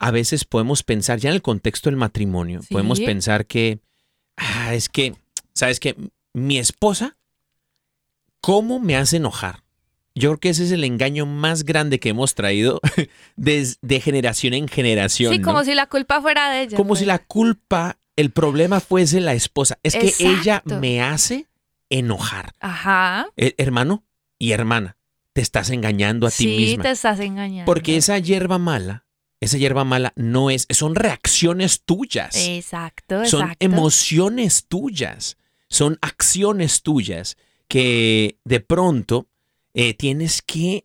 A 0.00 0.10
veces 0.10 0.44
podemos 0.44 0.82
pensar, 0.82 1.18
ya 1.20 1.28
en 1.28 1.36
el 1.36 1.42
contexto 1.42 1.88
del 1.88 1.96
matrimonio, 1.96 2.62
Sí. 2.62 2.68
podemos 2.72 2.98
pensar 3.00 3.46
que, 3.46 3.78
ah, 4.36 4.74
es 4.74 4.88
que, 4.88 5.14
¿sabes 5.54 5.78
qué? 5.78 5.94
Mi 6.32 6.58
esposa, 6.58 7.16
¿cómo 8.40 8.80
me 8.80 8.96
hace 8.96 9.18
enojar? 9.18 9.62
Yo 10.14 10.30
creo 10.30 10.40
que 10.40 10.48
ese 10.50 10.64
es 10.64 10.72
el 10.72 10.84
engaño 10.84 11.24
más 11.24 11.64
grande 11.64 12.00
que 12.00 12.08
hemos 12.08 12.34
traído 12.34 12.80
desde 13.36 14.00
generación 14.00 14.54
en 14.54 14.68
generación. 14.68 15.32
sí, 15.32 15.38
¿no? 15.38 15.44
como 15.44 15.64
si 15.64 15.74
la 15.74 15.86
culpa 15.86 16.20
fuera 16.20 16.50
de 16.50 16.62
ella. 16.62 16.76
Como 16.76 16.96
si 16.96 17.00
pues. 17.00 17.08
la 17.08 17.18
culpa, 17.20 17.98
el 18.16 18.30
problema 18.30 18.80
fuese 18.80 19.20
la 19.20 19.34
esposa. 19.34 19.78
Es 19.82 19.94
que 19.94 20.12
ella 20.18 20.62
me 20.66 21.00
hace 21.02 21.46
enojar. 21.90 22.54
Ajá. 22.60 23.28
Eh, 23.36 23.54
hermano 23.58 24.04
y 24.38 24.52
hermana, 24.52 24.96
te 25.32 25.40
estás 25.42 25.70
engañando 25.70 26.26
a 26.26 26.30
ti 26.30 26.44
sí, 26.44 26.56
misma. 26.56 26.82
te 26.84 26.90
estás 26.90 27.20
engañando. 27.20 27.66
Porque 27.66 27.96
esa 27.96 28.18
hierba 28.18 28.58
mala, 28.58 29.04
esa 29.40 29.56
hierba 29.56 29.84
mala 29.84 30.12
no 30.16 30.50
es, 30.50 30.66
son 30.70 30.94
reacciones 30.94 31.82
tuyas. 31.84 32.36
Exacto, 32.36 33.24
son 33.24 33.42
exacto. 33.42 33.64
emociones 33.64 34.66
tuyas. 34.68 35.38
Son 35.68 35.98
acciones 36.02 36.82
tuyas 36.82 37.36
que 37.68 38.38
de 38.44 38.60
pronto 38.60 39.28
eh, 39.72 39.94
tienes 39.94 40.42
que 40.42 40.84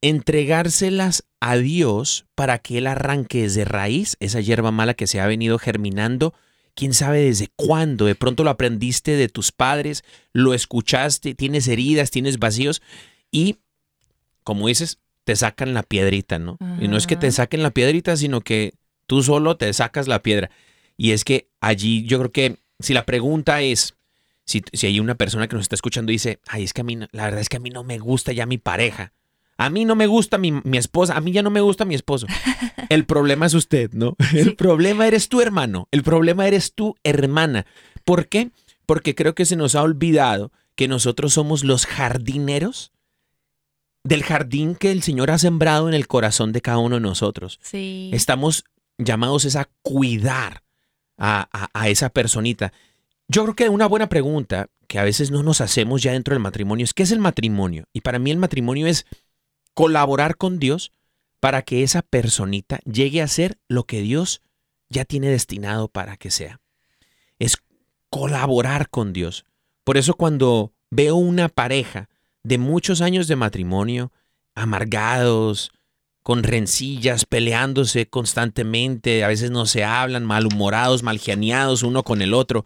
entregárselas 0.00 1.24
a 1.40 1.56
Dios 1.56 2.26
para 2.34 2.58
que 2.58 2.78
Él 2.78 2.86
arranque 2.86 3.42
desde 3.42 3.64
raíz 3.64 4.16
esa 4.20 4.40
hierba 4.40 4.70
mala 4.70 4.94
que 4.94 5.06
se 5.06 5.20
ha 5.20 5.26
venido 5.26 5.58
germinando. 5.58 6.34
Quién 6.74 6.92
sabe 6.92 7.20
desde 7.20 7.48
cuándo. 7.54 8.06
De 8.06 8.14
pronto 8.14 8.42
lo 8.42 8.50
aprendiste 8.50 9.12
de 9.12 9.28
tus 9.28 9.52
padres, 9.52 10.02
lo 10.32 10.54
escuchaste, 10.54 11.34
tienes 11.34 11.68
heridas, 11.68 12.10
tienes 12.10 12.38
vacíos 12.38 12.82
y, 13.30 13.58
como 14.42 14.66
dices, 14.66 14.98
te 15.24 15.36
sacan 15.36 15.74
la 15.74 15.82
piedrita, 15.82 16.38
¿no? 16.38 16.58
Y 16.80 16.88
no 16.88 16.96
es 16.96 17.06
que 17.06 17.16
te 17.16 17.28
Ajá. 17.28 17.36
saquen 17.36 17.62
la 17.62 17.70
piedrita, 17.70 18.16
sino 18.16 18.40
que 18.42 18.74
tú 19.06 19.22
solo 19.22 19.56
te 19.56 19.72
sacas 19.72 20.06
la 20.08 20.22
piedra. 20.22 20.50
Y 20.96 21.10
es 21.12 21.24
que 21.24 21.48
allí 21.60 22.04
yo 22.04 22.18
creo 22.18 22.32
que 22.32 22.56
si 22.78 22.94
la 22.94 23.04
pregunta 23.06 23.60
es, 23.62 23.94
si, 24.44 24.62
si 24.72 24.86
hay 24.86 25.00
una 25.00 25.14
persona 25.14 25.48
que 25.48 25.56
nos 25.56 25.62
está 25.64 25.74
escuchando 25.74 26.12
y 26.12 26.16
dice, 26.16 26.40
ay, 26.46 26.64
es 26.64 26.72
que 26.72 26.82
a 26.82 26.84
mí, 26.84 26.96
no- 26.96 27.08
la 27.12 27.24
verdad 27.24 27.40
es 27.40 27.48
que 27.48 27.56
a 27.56 27.60
mí 27.60 27.70
no 27.70 27.82
me 27.84 27.98
gusta 27.98 28.32
ya 28.32 28.46
mi 28.46 28.58
pareja. 28.58 29.12
A 29.56 29.70
mí 29.70 29.84
no 29.84 29.94
me 29.94 30.06
gusta 30.08 30.36
mi, 30.36 30.50
mi 30.52 30.78
esposa, 30.78 31.16
a 31.16 31.20
mí 31.20 31.30
ya 31.32 31.42
no 31.42 31.50
me 31.50 31.60
gusta 31.60 31.84
mi 31.84 31.94
esposo. 31.94 32.26
El 32.90 33.04
problema 33.06 33.46
es 33.46 33.54
usted, 33.54 33.90
¿no? 33.92 34.16
El 34.34 34.56
problema 34.56 35.06
eres 35.06 35.28
tu 35.28 35.40
hermano, 35.40 35.88
el 35.92 36.02
problema 36.02 36.46
eres 36.46 36.74
tu 36.74 36.96
hermana. 37.04 37.64
¿Por 38.04 38.26
qué? 38.28 38.50
Porque 38.84 39.14
creo 39.14 39.34
que 39.34 39.46
se 39.46 39.56
nos 39.56 39.74
ha 39.76 39.82
olvidado 39.82 40.50
que 40.74 40.88
nosotros 40.88 41.32
somos 41.32 41.62
los 41.64 41.86
jardineros 41.86 42.90
del 44.04 44.22
jardín 44.22 44.74
que 44.76 44.92
el 44.92 45.02
Señor 45.02 45.30
ha 45.30 45.38
sembrado 45.38 45.88
en 45.88 45.94
el 45.94 46.06
corazón 46.06 46.52
de 46.52 46.60
cada 46.60 46.78
uno 46.78 46.96
de 46.96 47.00
nosotros. 47.00 47.58
Sí. 47.62 48.10
Estamos 48.12 48.64
llamados 48.98 49.44
es 49.44 49.56
a 49.56 49.68
cuidar 49.82 50.62
a, 51.16 51.48
a- 51.52 51.70
a 51.72 51.88
esa 51.88 52.10
personita. 52.10 52.72
Yo 53.28 53.42
creo 53.44 53.56
que 53.56 53.68
una 53.70 53.86
buena 53.86 54.08
pregunta 54.08 54.68
que 54.86 54.98
a 54.98 55.04
veces 55.04 55.30
no 55.30 55.42
nos 55.42 55.60
hacemos 55.62 56.02
ya 56.02 56.12
dentro 56.12 56.34
del 56.34 56.42
matrimonio 56.42 56.84
es 56.84 56.92
¿qué 56.92 57.02
es 57.04 57.10
el 57.10 57.18
matrimonio? 57.18 57.86
Y 57.94 58.02
para 58.02 58.18
mí 58.18 58.30
el 58.30 58.36
matrimonio 58.36 58.86
es 58.86 59.06
colaborar 59.72 60.36
con 60.36 60.58
Dios 60.58 60.92
para 61.40 61.62
que 61.62 61.82
esa 61.82 62.02
personita 62.02 62.80
llegue 62.84 63.22
a 63.22 63.28
ser 63.28 63.58
lo 63.68 63.84
que 63.84 64.02
Dios 64.02 64.42
ya 64.90 65.04
tiene 65.04 65.28
destinado 65.28 65.88
para 65.88 66.16
que 66.18 66.30
sea. 66.30 66.60
Es 67.38 67.56
colaborar 68.10 68.90
con 68.90 69.12
Dios. 69.12 69.44
Por 69.82 69.96
eso 69.96 70.14
cuando 70.14 70.72
veo 70.90 71.16
una 71.16 71.48
pareja 71.48 72.08
de 72.44 72.58
muchos 72.58 73.00
años 73.00 73.26
de 73.26 73.36
matrimonio, 73.36 74.12
amargados, 74.54 75.72
con 76.22 76.42
rencillas, 76.42 77.24
peleándose 77.24 78.06
constantemente, 78.06 79.24
a 79.24 79.28
veces 79.28 79.50
no 79.50 79.66
se 79.66 79.84
hablan, 79.84 80.24
malhumorados, 80.24 81.02
malgeaneados 81.02 81.82
uno 81.82 82.02
con 82.02 82.22
el 82.22 82.32
otro, 82.32 82.64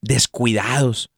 descuidados. 0.00 1.10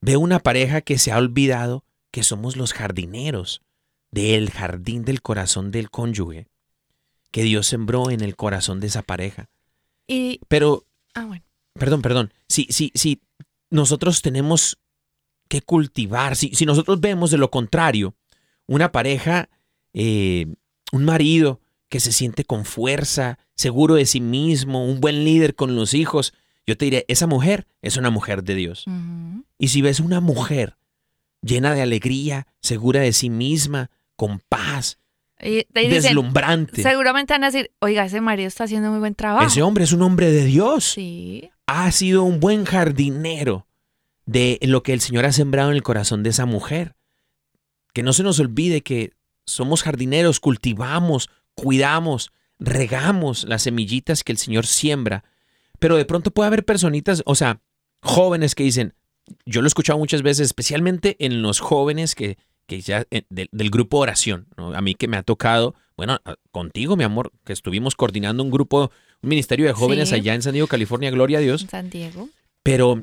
Veo 0.00 0.20
una 0.20 0.40
pareja 0.40 0.80
que 0.80 0.98
se 0.98 1.12
ha 1.12 1.18
olvidado 1.18 1.84
que 2.10 2.22
somos 2.22 2.56
los 2.56 2.72
jardineros 2.72 3.62
del 4.10 4.50
jardín 4.50 5.04
del 5.04 5.22
corazón 5.22 5.70
del 5.70 5.90
cónyuge 5.90 6.48
que 7.30 7.42
Dios 7.42 7.66
sembró 7.66 8.10
en 8.10 8.22
el 8.22 8.34
corazón 8.34 8.80
de 8.80 8.86
esa 8.86 9.02
pareja. 9.02 9.50
Y, 10.06 10.40
Pero 10.48 10.86
ah, 11.14 11.26
bueno. 11.26 11.44
perdón, 11.74 12.00
perdón, 12.00 12.32
si, 12.48 12.66
si, 12.70 12.92
si 12.94 13.20
nosotros 13.68 14.22
tenemos 14.22 14.78
que 15.48 15.62
cultivar, 15.62 16.36
si, 16.36 16.54
si 16.54 16.66
nosotros 16.66 17.00
vemos 17.00 17.30
de 17.30 17.38
lo 17.38 17.50
contrario, 17.50 18.14
una 18.66 18.92
pareja, 18.92 19.48
eh, 19.92 20.46
un 20.92 21.04
marido 21.04 21.60
que 21.88 22.00
se 22.00 22.12
siente 22.12 22.44
con 22.44 22.64
fuerza, 22.64 23.38
seguro 23.54 23.94
de 23.94 24.06
sí 24.06 24.20
mismo, 24.20 24.84
un 24.84 25.00
buen 25.00 25.24
líder 25.24 25.54
con 25.54 25.76
los 25.76 25.94
hijos, 25.94 26.34
yo 26.66 26.76
te 26.76 26.86
diré, 26.86 27.04
esa 27.08 27.26
mujer 27.26 27.66
es 27.80 27.96
una 27.96 28.10
mujer 28.10 28.42
de 28.42 28.54
Dios. 28.56 28.86
Y 29.58 29.68
si 29.68 29.82
ves 29.82 30.00
una 30.00 30.20
mujer 30.20 30.76
llena 31.42 31.72
de 31.74 31.82
alegría, 31.82 32.48
segura 32.60 33.00
de 33.00 33.12
sí 33.12 33.30
misma, 33.30 33.90
con 34.16 34.40
paz, 34.48 34.98
Y 35.40 35.64
te 35.64 35.80
dicen, 35.80 36.02
deslumbrante, 36.02 36.82
seguramente 36.82 37.34
van 37.34 37.44
a 37.44 37.50
decir, 37.50 37.70
oiga, 37.78 38.04
ese 38.04 38.20
marido 38.20 38.48
está 38.48 38.64
haciendo 38.64 38.90
muy 38.90 38.98
buen 38.98 39.14
trabajo. 39.14 39.46
ese 39.46 39.62
hombre 39.62 39.84
es 39.84 39.92
un 39.92 40.02
hombre 40.02 40.32
de 40.32 40.44
Dios. 40.44 40.84
Sí, 40.84 41.50
ha 41.66 41.90
sido 41.92 42.24
un 42.24 42.40
buen 42.40 42.64
jardinero 42.64 43.66
de 44.26 44.58
lo 44.62 44.82
que 44.82 44.92
el 44.92 45.00
Señor 45.00 45.24
ha 45.24 45.32
sembrado 45.32 45.70
en 45.70 45.76
el 45.76 45.82
corazón 45.82 46.22
de 46.22 46.30
esa 46.30 46.46
mujer. 46.46 46.94
Que 47.94 48.02
no 48.02 48.12
se 48.12 48.22
nos 48.22 48.38
olvide 48.40 48.82
que 48.82 49.12
somos 49.46 49.82
jardineros, 49.82 50.40
cultivamos, 50.40 51.30
cuidamos, 51.54 52.32
regamos 52.58 53.44
las 53.44 53.62
semillitas 53.62 54.24
que 54.24 54.32
el 54.32 54.38
Señor 54.38 54.66
siembra. 54.66 55.24
Pero 55.78 55.96
de 55.96 56.04
pronto 56.04 56.30
puede 56.30 56.48
haber 56.48 56.64
personitas, 56.64 57.22
o 57.26 57.34
sea, 57.34 57.60
jóvenes 58.02 58.54
que 58.54 58.64
dicen, 58.64 58.94
yo 59.44 59.60
lo 59.62 59.66
he 59.66 59.68
escuchado 59.68 59.98
muchas 59.98 60.22
veces, 60.22 60.46
especialmente 60.46 61.16
en 61.24 61.42
los 61.42 61.60
jóvenes 61.60 62.14
que, 62.14 62.38
que 62.66 62.80
ya 62.80 63.04
eh, 63.10 63.22
del, 63.30 63.70
grupo 63.70 63.98
oración, 63.98 64.46
¿no? 64.56 64.74
a 64.74 64.80
mí 64.80 64.94
que 64.94 65.08
me 65.08 65.16
ha 65.16 65.22
tocado, 65.22 65.74
bueno, 65.96 66.18
a- 66.24 66.36
contigo, 66.50 66.96
mi 66.96 67.04
amor, 67.04 67.32
que 67.44 67.52
estuvimos 67.52 67.94
coordinando 67.94 68.42
un 68.42 68.50
grupo, 68.50 68.90
un 69.22 69.28
ministerio 69.28 69.66
de 69.66 69.72
jóvenes 69.72 70.08
Sí. 70.10 70.16
allá 70.16 70.34
en 70.34 70.42
San 70.42 70.52
Diego, 70.52 70.66
California, 70.68 71.10
gloria 71.10 71.38
a 71.38 71.40
Dios, 71.42 71.66
San 71.70 71.90
Diego. 71.90 72.28
pero 72.62 73.02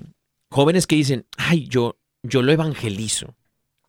jóvenes 0.53 0.87
que 0.87 0.95
dicen, 0.95 1.25
ay, 1.37 1.67
yo, 1.67 1.97
yo 2.21 2.41
lo 2.41 2.51
evangelizo, 2.51 3.35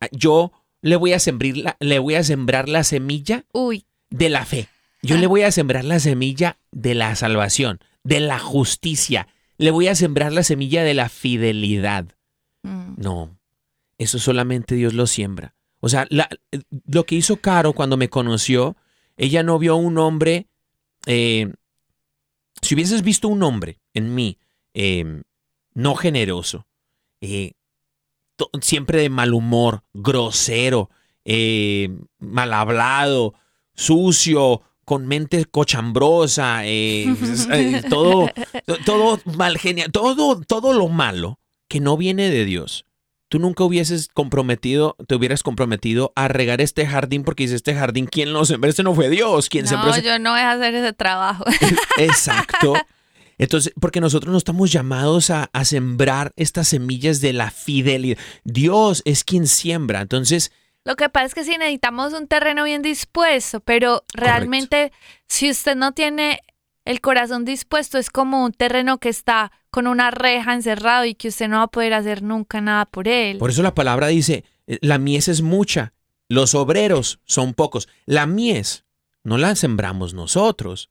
Ah, 0.01 0.09
yo 0.11 0.51
le 0.81 0.97
voy 0.97 1.13
a 1.13 1.19
sembrar 1.19 1.55
la, 1.57 1.77
le 1.79 1.99
voy 1.99 2.15
a 2.15 2.23
sembrar 2.23 2.67
la 2.67 2.83
semilla 2.83 3.45
Uy, 3.53 3.85
de 4.09 4.29
la 4.29 4.45
fe, 4.45 4.67
yo 5.01 5.15
Ah. 5.15 5.19
le 5.19 5.27
voy 5.27 5.43
a 5.43 5.51
sembrar 5.51 5.85
la 5.85 5.99
semilla 5.99 6.57
de 6.71 6.95
la 6.95 7.15
salvación, 7.15 7.79
de 8.03 8.19
la 8.19 8.37
justicia, 8.39 9.27
le 9.57 9.71
voy 9.71 9.87
a 9.87 9.95
sembrar 9.95 10.33
la 10.33 10.43
semilla 10.43 10.83
de 10.83 10.93
la 10.93 11.07
fidelidad. 11.07 12.05
mm, 12.63 12.95
No, 12.97 13.37
eso 13.97 14.19
solamente 14.19 14.75
Dios 14.75 14.93
lo 14.93 15.07
siembra. 15.07 15.55
O 15.79 15.87
sea, 15.87 16.05
la- 16.09 16.27
lo 16.87 17.05
que 17.05 17.15
hizo 17.15 17.37
Caro 17.37 17.73
cuando 17.73 17.95
me 17.95 18.09
conoció, 18.09 18.75
ella 19.17 19.43
no 19.43 19.59
vio 19.59 19.75
un 19.77 19.97
hombre, 19.97 20.47
eh, 21.05 21.53
si 22.61 22.73
hubieses 22.75 23.01
visto 23.03 23.27
un 23.29 23.43
hombre 23.43 23.79
en 23.93 24.13
mí, 24.15 24.37
eh, 24.73 25.21
no 25.75 25.95
generoso, 25.95 26.65
eh, 27.21 27.51
siempre 28.61 29.01
de 29.01 29.09
mal 29.09 29.33
humor, 29.33 29.83
grosero, 29.93 30.89
eh, 31.25 31.89
mal 32.19 32.53
hablado, 32.53 33.33
sucio, 33.75 34.61
con 34.85 35.07
mente 35.07 35.45
cochambrosa, 35.45 36.65
eh, 36.65 37.05
eh, 37.51 37.83
todo, 37.89 38.29
to- 38.65 38.77
todo 38.85 39.19
mal 39.37 39.57
genia- 39.57 39.89
todo, 39.91 40.41
todo 40.41 40.73
lo 40.73 40.87
malo 40.87 41.39
que 41.67 41.79
no 41.79 41.97
viene 41.97 42.29
de 42.29 42.45
Dios. 42.45 42.85
Tú 43.27 43.39
nunca 43.39 43.63
hubieses 43.63 44.07
comprometido, 44.13 44.95
te 45.07 45.15
hubieras 45.15 45.41
comprometido 45.41 46.13
a 46.15 46.27
regar 46.27 46.61
este 46.61 46.85
jardín 46.85 47.23
porque 47.23 47.43
dices, 47.43 47.55
este 47.57 47.73
jardín, 47.73 48.05
¿quién 48.05 48.31
lo 48.31 48.45
sembró? 48.45 48.69
Este 48.69 48.83
no 48.83 48.93
fue 48.93 49.09
Dios, 49.09 49.49
¿quién 49.49 49.67
sembró 49.67 49.89
no, 49.89 49.97
yo 49.97 50.19
no 50.19 50.31
voy 50.31 50.41
a 50.41 50.51
hacer 50.51 50.75
ese 50.75 50.93
trabajo. 50.93 51.43
Exacto. 51.97 52.73
Entonces, 53.37 53.73
porque 53.79 54.01
nosotros 54.01 54.31
no 54.31 54.37
estamos 54.37 54.71
llamados 54.71 55.29
a, 55.29 55.49
a 55.51 55.65
sembrar 55.65 56.31
estas 56.35 56.69
semillas 56.69 57.21
de 57.21 57.33
la 57.33 57.51
fidelidad. 57.51 58.17
Dios 58.43 59.01
es 59.05 59.23
quien 59.23 59.47
siembra. 59.47 60.01
Entonces, 60.01 60.51
Lo 60.83 60.95
que 60.95 61.09
pasa 61.09 61.25
es 61.25 61.35
que 61.35 61.43
sí 61.43 61.57
necesitamos 61.57 62.13
un 62.13 62.27
terreno 62.27 62.63
bien 62.63 62.81
dispuesto, 62.81 63.59
pero 63.59 64.03
realmente 64.13 64.91
si 65.27 65.49
usted 65.49 65.75
no 65.75 65.93
tiene 65.93 66.41
el 66.85 67.01
corazón 67.01 67.45
dispuesto, 67.45 67.97
es 67.97 68.09
como 68.09 68.45
un 68.45 68.53
terreno 68.53 68.99
que 68.99 69.09
está 69.09 69.51
con 69.71 69.87
una 69.87 70.11
reja 70.11 70.53
encerrado 70.53 71.05
y 71.05 71.15
que 71.15 71.29
usted 71.29 71.49
no 71.49 71.57
va 71.57 71.63
a 71.63 71.67
poder 71.67 71.93
hacer 71.93 72.21
nunca 72.21 72.61
nada 72.61 72.85
por 72.85 73.07
él. 73.07 73.39
por 73.39 73.49
eso 73.49 73.63
la 73.63 73.73
palabra 73.75 74.07
dice, 74.07 74.45
eh, 74.67 74.77
la 74.81 74.99
mies 74.99 75.27
es 75.27 75.41
mucha 75.41 75.93
Los 76.29 76.55
obreros 76.55 77.19
son 77.25 77.53
pocos. 77.53 77.89
La 78.05 78.25
mies 78.25 78.85
no 79.23 79.37
la 79.37 79.55
sembramos 79.55 80.13
nosotros. 80.13 80.89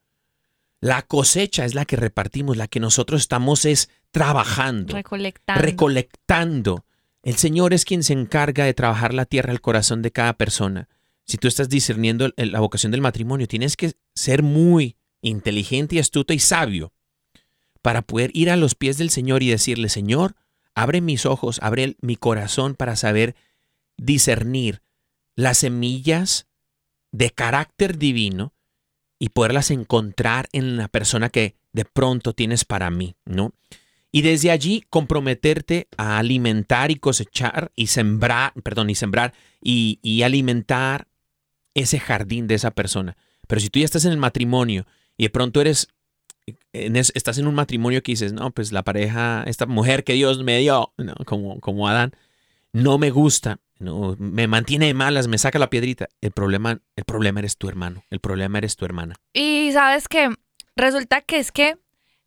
La 0.84 1.00
cosecha 1.00 1.64
es 1.64 1.74
la 1.74 1.86
que 1.86 1.96
repartimos, 1.96 2.58
la 2.58 2.68
que 2.68 2.78
nosotros 2.78 3.22
estamos 3.22 3.64
es 3.64 3.88
trabajando, 4.10 4.92
Recolectando. 4.94 5.62
recolectando. 5.62 6.84
El 7.22 7.36
Señor 7.36 7.72
es 7.72 7.86
quien 7.86 8.02
se 8.02 8.12
encarga 8.12 8.66
de 8.66 8.74
trabajar 8.74 9.14
la 9.14 9.24
tierra 9.24 9.50
al 9.50 9.62
corazón 9.62 10.02
de 10.02 10.10
cada 10.10 10.34
persona. 10.34 10.90
Si 11.24 11.38
tú 11.38 11.48
estás 11.48 11.70
discerniendo 11.70 12.26
el- 12.36 12.52
la 12.52 12.60
vocación 12.60 12.92
del 12.92 13.00
matrimonio, 13.00 13.48
tienes 13.48 13.78
que 13.78 13.94
ser 14.14 14.42
muy 14.42 14.96
inteligente 15.22 15.96
y 15.96 16.00
astuto 16.00 16.34
y 16.34 16.38
sabio 16.38 16.92
para 17.80 18.02
poder 18.02 18.30
ir 18.34 18.50
a 18.50 18.56
los 18.56 18.74
pies 18.74 18.98
del 18.98 19.08
Señor 19.08 19.42
y 19.42 19.48
decirle, 19.48 19.88
Señor, 19.88 20.34
abre 20.74 21.00
mis 21.00 21.24
ojos, 21.24 21.60
abre 21.62 21.84
el- 21.84 21.96
mi 22.02 22.16
corazón 22.16 22.74
para 22.74 22.94
saber 22.96 23.34
discernir 23.96 24.82
las 25.34 25.56
semillas 25.56 26.46
de 27.10 27.30
carácter 27.30 27.96
divino 27.96 28.52
y 29.24 29.30
poderlas 29.30 29.70
encontrar 29.70 30.50
en 30.52 30.76
la 30.76 30.88
persona 30.88 31.30
que 31.30 31.56
de 31.72 31.86
pronto 31.86 32.34
tienes 32.34 32.66
para 32.66 32.90
mí, 32.90 33.16
¿no? 33.24 33.54
Y 34.12 34.20
desde 34.20 34.50
allí 34.50 34.84
comprometerte 34.90 35.88
a 35.96 36.18
alimentar 36.18 36.90
y 36.90 36.96
cosechar 36.96 37.72
y 37.74 37.86
sembrar, 37.86 38.52
perdón, 38.62 38.90
y 38.90 38.94
sembrar 38.94 39.32
y, 39.62 39.98
y 40.02 40.24
alimentar 40.24 41.08
ese 41.72 41.98
jardín 42.00 42.46
de 42.48 42.56
esa 42.56 42.72
persona. 42.72 43.16
Pero 43.48 43.62
si 43.62 43.70
tú 43.70 43.78
ya 43.78 43.86
estás 43.86 44.04
en 44.04 44.12
el 44.12 44.18
matrimonio 44.18 44.84
y 45.16 45.22
de 45.22 45.30
pronto 45.30 45.62
eres, 45.62 45.88
en 46.74 46.96
es- 46.96 47.12
estás 47.14 47.38
en 47.38 47.46
un 47.46 47.54
matrimonio 47.54 48.02
que 48.02 48.12
dices, 48.12 48.34
no, 48.34 48.50
pues 48.50 48.72
la 48.72 48.82
pareja, 48.82 49.42
esta 49.46 49.64
mujer 49.64 50.04
que 50.04 50.12
Dios 50.12 50.44
me 50.44 50.58
dio, 50.58 50.92
¿no? 50.98 51.14
como, 51.24 51.60
como 51.60 51.88
Adán, 51.88 52.12
no 52.74 52.98
me 52.98 53.10
gusta, 53.10 53.58
no, 53.78 54.16
me 54.18 54.46
mantiene 54.46 54.86
de 54.86 54.94
malas, 54.94 55.28
me 55.28 55.38
saca 55.38 55.58
la 55.58 55.70
piedrita. 55.70 56.08
El 56.20 56.32
problema, 56.32 56.80
el 56.96 57.04
problema 57.04 57.40
eres 57.40 57.56
tu 57.56 57.68
hermano, 57.68 58.04
el 58.10 58.20
problema 58.20 58.58
eres 58.58 58.76
tu 58.76 58.84
hermana. 58.84 59.16
Y 59.32 59.70
sabes 59.72 60.08
que 60.08 60.30
resulta 60.76 61.20
que 61.20 61.38
es 61.38 61.52
que 61.52 61.76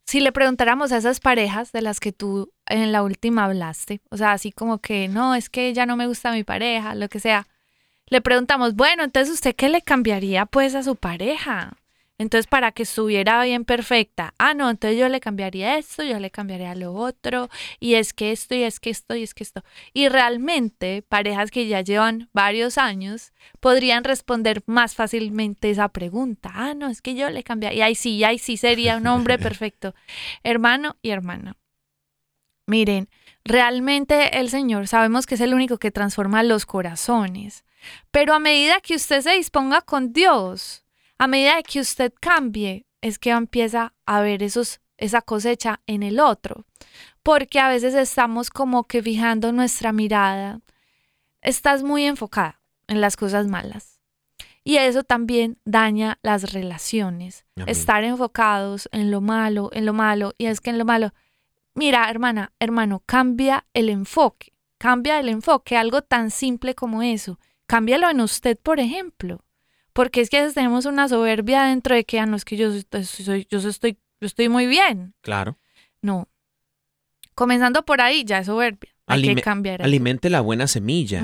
si 0.04 0.20
le 0.20 0.32
preguntáramos 0.32 0.92
a 0.92 0.96
esas 0.96 1.20
parejas 1.20 1.72
de 1.72 1.82
las 1.82 2.00
que 2.00 2.12
tú 2.12 2.50
en 2.66 2.92
la 2.92 3.02
última 3.02 3.44
hablaste, 3.44 4.00
o 4.10 4.16
sea, 4.16 4.32
así 4.32 4.52
como 4.52 4.78
que 4.78 5.08
no, 5.08 5.34
es 5.34 5.50
que 5.50 5.72
ya 5.74 5.84
no 5.84 5.96
me 5.96 6.06
gusta 6.06 6.32
mi 6.32 6.44
pareja, 6.44 6.94
lo 6.94 7.08
que 7.08 7.20
sea, 7.20 7.46
le 8.06 8.22
preguntamos, 8.22 8.74
bueno, 8.74 9.04
entonces 9.04 9.34
usted 9.34 9.54
qué 9.54 9.68
le 9.68 9.82
cambiaría 9.82 10.46
pues 10.46 10.74
a 10.74 10.82
su 10.82 10.96
pareja? 10.96 11.76
Entonces 12.18 12.48
para 12.48 12.72
que 12.72 12.82
estuviera 12.82 13.42
bien 13.44 13.64
perfecta. 13.64 14.34
Ah, 14.38 14.52
no, 14.52 14.68
entonces 14.68 14.98
yo 14.98 15.08
le 15.08 15.20
cambiaría 15.20 15.78
esto, 15.78 16.02
yo 16.02 16.18
le 16.18 16.32
cambiaría 16.32 16.74
lo 16.74 16.92
otro, 16.92 17.48
y 17.78 17.94
es 17.94 18.12
que 18.12 18.32
esto, 18.32 18.56
y 18.56 18.64
es 18.64 18.80
que 18.80 18.90
esto, 18.90 19.14
y 19.14 19.22
es 19.22 19.34
que 19.34 19.44
esto. 19.44 19.62
Y 19.92 20.08
realmente 20.08 21.02
parejas 21.02 21.52
que 21.52 21.68
ya 21.68 21.80
llevan 21.80 22.28
varios 22.32 22.76
años 22.76 23.32
podrían 23.60 24.02
responder 24.02 24.64
más 24.66 24.96
fácilmente 24.96 25.70
esa 25.70 25.88
pregunta. 25.88 26.50
Ah, 26.52 26.74
no, 26.74 26.88
es 26.88 27.00
que 27.02 27.14
yo 27.14 27.30
le 27.30 27.44
cambiaría. 27.44 27.78
Y 27.78 27.82
ahí 27.82 27.94
sí, 27.94 28.24
ahí 28.24 28.38
sí 28.38 28.56
sería 28.56 28.96
un 28.96 29.06
hombre 29.06 29.38
perfecto. 29.38 29.94
Hermano 30.42 30.96
y 31.02 31.10
hermana. 31.10 31.56
Miren, 32.66 33.08
realmente 33.44 34.38
el 34.40 34.50
Señor 34.50 34.88
sabemos 34.88 35.24
que 35.26 35.36
es 35.36 35.40
el 35.40 35.54
único 35.54 35.78
que 35.78 35.90
transforma 35.90 36.42
los 36.42 36.66
corazones. 36.66 37.64
Pero 38.10 38.34
a 38.34 38.40
medida 38.40 38.80
que 38.80 38.96
usted 38.96 39.20
se 39.20 39.30
disponga 39.30 39.82
con 39.82 40.12
Dios, 40.12 40.84
a 41.18 41.26
medida 41.26 41.62
que 41.62 41.80
usted 41.80 42.12
cambie, 42.20 42.86
es 43.00 43.18
que 43.18 43.30
empieza 43.30 43.94
a 44.06 44.20
ver 44.20 44.42
esos, 44.42 44.80
esa 44.96 45.20
cosecha 45.22 45.80
en 45.86 46.02
el 46.02 46.20
otro. 46.20 46.64
Porque 47.22 47.60
a 47.60 47.68
veces 47.68 47.94
estamos 47.94 48.50
como 48.50 48.84
que 48.84 49.02
fijando 49.02 49.52
nuestra 49.52 49.92
mirada. 49.92 50.60
Estás 51.42 51.82
muy 51.82 52.04
enfocada 52.04 52.60
en 52.86 53.00
las 53.00 53.16
cosas 53.16 53.46
malas. 53.48 54.00
Y 54.64 54.76
eso 54.76 55.02
también 55.02 55.58
daña 55.64 56.18
las 56.22 56.52
relaciones. 56.52 57.46
Amén. 57.56 57.68
Estar 57.68 58.04
enfocados 58.04 58.88
en 58.92 59.10
lo 59.10 59.20
malo, 59.20 59.70
en 59.72 59.86
lo 59.86 59.92
malo. 59.92 60.34
Y 60.38 60.46
es 60.46 60.60
que 60.60 60.70
en 60.70 60.78
lo 60.78 60.84
malo, 60.84 61.12
mira, 61.74 62.08
hermana, 62.10 62.52
hermano, 62.60 63.02
cambia 63.06 63.66
el 63.72 63.88
enfoque. 63.88 64.52
Cambia 64.78 65.18
el 65.18 65.28
enfoque, 65.28 65.76
algo 65.76 66.02
tan 66.02 66.30
simple 66.30 66.74
como 66.74 67.02
eso. 67.02 67.40
Cámbialo 67.66 68.08
en 68.10 68.20
usted, 68.20 68.58
por 68.58 68.78
ejemplo. 68.78 69.40
Porque 69.98 70.20
es 70.20 70.30
que 70.30 70.36
a 70.36 70.42
veces 70.42 70.54
tenemos 70.54 70.86
una 70.86 71.08
soberbia 71.08 71.64
dentro 71.64 71.92
de 71.92 72.04
que, 72.04 72.20
ah, 72.20 72.26
no, 72.26 72.36
es 72.36 72.44
que 72.44 72.56
yo, 72.56 72.70
soy- 72.70 73.04
soy, 73.04 73.48
yo, 73.50 73.58
estoy, 73.58 73.98
yo 74.20 74.26
estoy 74.28 74.48
muy 74.48 74.68
bien. 74.68 75.12
Claro. 75.22 75.58
No. 76.02 76.28
Comenzando 77.34 77.84
por 77.84 78.00
ahí, 78.00 78.22
ya 78.24 78.38
es 78.38 78.46
soberbia. 78.46 78.94
Hay 79.08 79.22
Alime- 79.24 79.34
que 79.34 79.42
cambiar. 79.42 79.82
Alimente 79.82 80.30
la 80.30 80.40
buena 80.40 80.68
semilla. 80.68 81.22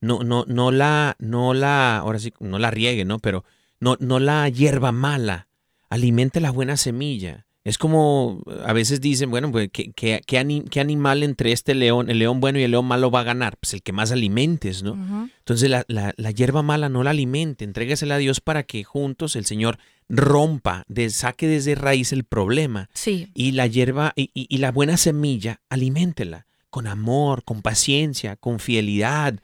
No, 0.00 0.24
no, 0.24 0.44
no 0.48 0.72
la, 0.72 1.14
no 1.20 1.54
la, 1.54 1.98
ahora 1.98 2.18
sí, 2.18 2.32
no 2.40 2.58
la 2.58 2.72
riegue, 2.72 3.04
¿no? 3.04 3.20
Pero 3.20 3.44
no, 3.78 3.96
no 4.00 4.18
la 4.18 4.48
hierba 4.48 4.90
mala, 4.90 5.46
alimente 5.88 6.40
la 6.40 6.50
buena 6.50 6.76
semilla. 6.76 7.45
Es 7.66 7.78
como 7.78 8.42
a 8.64 8.72
veces 8.72 9.00
dicen, 9.00 9.28
bueno, 9.30 9.50
pues, 9.50 9.70
¿qué, 9.72 9.90
qué, 9.92 10.20
qué 10.24 10.38
ani- 10.38 10.62
qué 10.70 10.78
animal 10.78 11.24
entre 11.24 11.50
este 11.50 11.74
león, 11.74 12.08
el 12.08 12.20
león 12.20 12.38
bueno 12.38 12.60
y 12.60 12.62
el 12.62 12.70
león 12.70 12.86
malo 12.86 13.10
va 13.10 13.20
a 13.20 13.24
ganar? 13.24 13.56
Pues 13.58 13.74
el 13.74 13.82
que 13.82 13.92
más 13.92 14.12
alimentes, 14.12 14.84
¿no? 14.84 15.28
Entonces 15.38 15.68
la, 15.68 15.84
la, 15.88 16.14
la 16.16 16.30
hierba 16.30 16.62
mala 16.62 16.88
no 16.88 17.02
la 17.02 17.10
alimente, 17.10 17.64
entrégasela 17.64 18.14
a 18.14 18.18
Dios 18.18 18.40
para 18.40 18.62
que 18.62 18.84
juntos 18.84 19.34
el 19.34 19.46
Señor 19.46 19.78
rompa, 20.08 20.84
de, 20.86 21.10
saque 21.10 21.48
desde 21.48 21.74
raíz 21.74 22.12
el 22.12 22.22
problema 22.22 22.88
Sí. 22.94 23.30
y 23.34 23.50
la 23.52 23.66
hierba 23.66 24.12
y, 24.14 24.30
y- 24.32 24.46
y 24.48 24.58
la 24.58 24.70
buena 24.70 24.96
semilla, 24.96 25.60
aliméntela 25.68 26.46
con 26.70 26.86
amor, 26.86 27.42
con 27.42 27.62
paciencia, 27.62 28.36
con 28.36 28.60
fidelidad, 28.60 29.34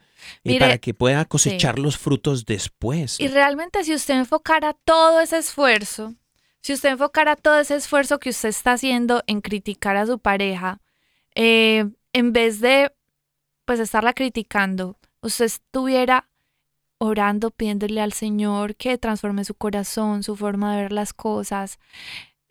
y 0.43 0.49
Mire, 0.49 0.59
para 0.59 0.77
que 0.77 0.93
pueda 0.93 1.25
cosechar 1.25 1.79
los 1.79 1.97
frutos 1.97 2.45
después. 2.45 3.19
Y 3.19 3.27
realmente 3.27 3.83
si 3.83 3.93
usted 3.93 4.13
enfocara 4.19 4.73
todo 4.85 5.19
ese 5.19 5.39
esfuerzo, 5.39 6.13
si 6.63 6.71
usted 6.71 6.91
enfocara 6.91 7.35
todo 7.35 7.59
ese 7.59 7.75
esfuerzo 7.75 8.19
que 8.19 8.29
usted 8.29 8.49
está 8.49 8.71
haciendo 8.71 9.21
en 9.27 9.41
criticar 9.41 9.97
a 9.97 10.05
su 10.05 10.17
pareja, 10.17 10.79
eh, 11.35 11.89
en 12.13 12.31
vez 12.31 12.61
de 12.61 12.91
pues 13.65 13.81
estarla 13.81 14.13
criticando, 14.13 14.97
usted 15.21 15.45
estuviera 15.45 16.29
orando, 16.99 17.51
pidiéndole 17.51 17.99
al 17.99 18.13
Señor 18.13 18.75
que 18.75 18.97
transforme 18.97 19.43
su 19.43 19.55
corazón, 19.55 20.23
su 20.23 20.37
forma 20.37 20.73
de 20.73 20.83
ver 20.83 20.93
las 20.93 21.13
cosas, 21.13 21.79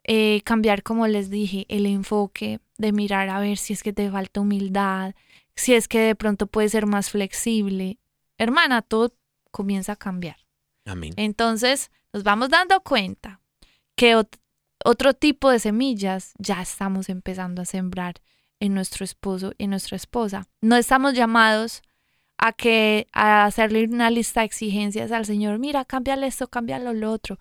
eh, 0.04 0.42
cambiar, 0.44 0.82
como 0.82 1.06
les 1.06 1.30
dije, 1.30 1.64
el 1.68 1.86
enfoque 1.86 2.60
de 2.76 2.92
mirar 2.92 3.30
a 3.30 3.40
ver 3.40 3.56
si 3.56 3.72
es 3.72 3.82
que 3.82 3.94
te 3.94 4.10
falta 4.10 4.42
humildad, 4.42 5.14
si 5.56 5.72
es 5.72 5.88
que 5.88 6.00
de 6.00 6.14
pronto 6.14 6.46
puede 6.46 6.68
ser 6.68 6.84
más 6.84 7.08
flexible. 7.08 7.98
Hermana, 8.36 8.82
todo 8.82 9.14
comienza 9.50 9.92
a 9.92 9.96
cambiar. 9.96 10.36
Amén. 10.84 11.14
Entonces 11.16 11.90
nos 12.12 12.24
vamos 12.24 12.50
dando 12.50 12.80
cuenta 12.82 13.41
que 13.96 14.16
ot- 14.16 14.38
otro 14.84 15.14
tipo 15.14 15.50
de 15.50 15.58
semillas 15.58 16.32
ya 16.38 16.60
estamos 16.62 17.08
empezando 17.08 17.62
a 17.62 17.64
sembrar 17.66 18.14
en 18.60 18.74
nuestro 18.74 19.04
esposo 19.04 19.52
y 19.58 19.64
en 19.64 19.70
nuestra 19.70 19.96
esposa. 19.96 20.46
No 20.60 20.76
estamos 20.76 21.14
llamados 21.14 21.82
a 22.38 22.52
que 22.52 23.06
a 23.12 23.44
hacerle 23.44 23.84
una 23.84 24.10
lista 24.10 24.40
de 24.40 24.46
exigencias 24.46 25.12
al 25.12 25.24
Señor. 25.26 25.58
Mira, 25.58 25.84
cámbiale 25.84 26.26
esto, 26.26 26.48
cámbialo 26.48 26.92
lo 26.92 27.12
otro. 27.12 27.38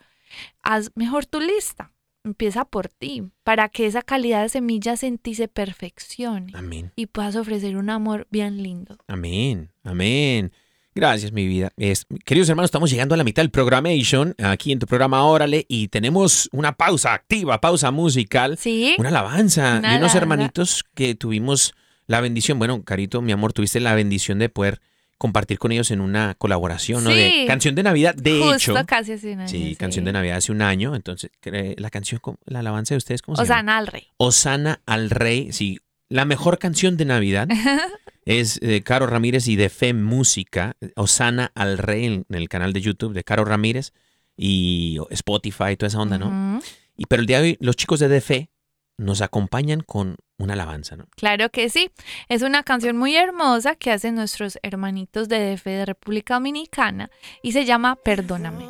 Haz 0.62 0.92
mejor 0.96 1.26
tu 1.26 1.40
lista. 1.40 1.92
Empieza 2.24 2.66
por 2.66 2.88
ti, 2.88 3.24
para 3.44 3.68
que 3.70 3.88
esa 3.88 4.04
calidad 4.04 4.44
de 4.44 4.50
semillas 4.50 5.02
en 5.02 5.18
ti 5.18 5.34
se 5.34 5.48
perfeccione 5.48 6.52
Amén. 6.56 6.92
y 6.96 7.08
puedas 7.08 7.36
ofrecer 7.36 7.76
un 7.78 7.90
amor 7.90 8.28
bien 8.30 8.62
lindo. 8.62 8.98
Amén. 9.08 9.72
Amén. 9.84 10.52
Gracias, 10.94 11.32
mi 11.32 11.48
vida. 11.48 11.72
Es, 11.78 12.06
queridos 12.26 12.50
hermanos, 12.50 12.68
estamos 12.68 12.92
llegando 12.92 13.16
a 13.16 13.18
la 13.18 13.24
mitad 13.24 13.42
del 13.44 13.50
programation, 13.50 14.36
aquí 14.44 14.74
en 14.74 14.80
tu 14.80 14.88
programa 14.88 15.24
Órale, 15.24 15.66
y 15.70 15.88
tenemos 15.88 16.50
una 16.52 16.74
pausa 16.74 17.14
activa, 17.14 17.62
pausa 17.62 17.92
musical, 17.92 18.58
¿Sí? 18.58 18.96
una 19.00 19.08
alabanza 19.10 19.80
de 19.80 19.98
unos 19.98 20.16
hermanitos 20.16 20.84
que 20.94 21.16
tuvimos 21.16 21.74
la 22.08 22.20
bendición, 22.20 22.60
bueno, 22.60 22.84
Carito, 22.84 23.22
mi 23.22 23.32
amor, 23.32 23.54
tuviste 23.54 23.80
la 23.80 23.96
bendición 23.96 24.38
de 24.40 24.50
poder 24.50 24.82
compartir 25.18 25.60
con 25.60 25.72
ellos 25.72 25.92
en 25.92 26.02
una 26.02 26.34
colaboración, 26.36 27.04
¿no? 27.06 27.12
De 27.12 27.30
Sí. 27.30 27.46
canción 27.48 27.74
de 27.76 27.84
Navidad, 27.84 28.14
de 28.16 28.40
Justo 28.42 28.56
hecho. 28.78 28.86
casi 28.86 29.14
hace 29.14 29.32
un 29.34 29.40
año, 29.42 29.48
Sí, 29.50 29.76
canción 29.78 30.04
de 30.04 30.12
Navidad 30.12 30.38
hace 30.38 30.52
un 30.52 30.62
año, 30.62 30.94
entonces, 30.96 31.30
la 31.78 31.90
canción, 31.90 32.20
¿cómo- 32.22 32.40
la 32.44 32.60
alabanza 32.60 32.96
de 32.96 32.98
ustedes, 32.98 33.22
¿cómo 33.22 33.38
se 33.38 33.44
llama? 33.44 33.54
Osana 33.56 33.78
al 33.78 33.88
rey. 33.88 34.08
Osana 34.18 34.82
al 34.86 35.10
Rey, 35.10 35.54
sí, 35.54 35.80
la 36.10 36.26
mejor 36.26 36.58
canción 36.60 36.98
de 36.98 37.06
Navidad 37.06 37.48
es 38.26 38.60
de 38.60 38.82
Caro 38.82 39.08
Ramírez 39.08 39.48
y 39.48 39.56
de 39.56 39.70
Fe 39.70 39.94
Música, 39.94 40.76
Osana 40.96 41.52
al 41.56 41.78
Rey 41.78 42.06
en, 42.06 42.26
el 42.30 42.50
canal 42.50 42.74
de 42.74 42.82
YouTube 42.82 43.14
de 43.14 43.24
Caro 43.24 43.46
Ramírez 43.46 43.94
y 44.38 44.98
Spotify, 45.10 45.76
toda 45.78 45.88
esa 45.88 46.00
onda, 46.00 46.18
¿no? 46.18 46.62
Y 46.98 47.06
pero 47.06 47.22
el 47.22 47.26
día 47.26 47.42
de 47.42 47.44
hoy 47.44 47.58
los 47.60 47.76
chicos 47.76 48.00
de 48.00 48.08
De 48.08 48.22
Fe 48.22 48.50
nos 48.98 49.22
acompañan 49.22 49.82
con 49.82 50.18
una 50.38 50.54
alabanza, 50.54 50.96
¿no? 50.96 51.06
Claro 51.16 51.50
que 51.50 51.70
sí. 51.70 51.92
Es 52.30 52.42
una 52.42 52.64
canción 52.64 52.98
muy 52.98 53.16
hermosa 53.16 53.76
que 53.76 53.92
hacen 53.92 54.16
nuestros 54.16 54.60
hermanitos 54.64 55.30
de 55.30 55.56
DF 55.56 55.66
de 55.66 55.86
República 55.86 56.36
Dominicana 56.36 57.10
y 57.42 57.52
se 57.52 57.66
llama 57.66 57.96
Perdóname. 57.96 58.66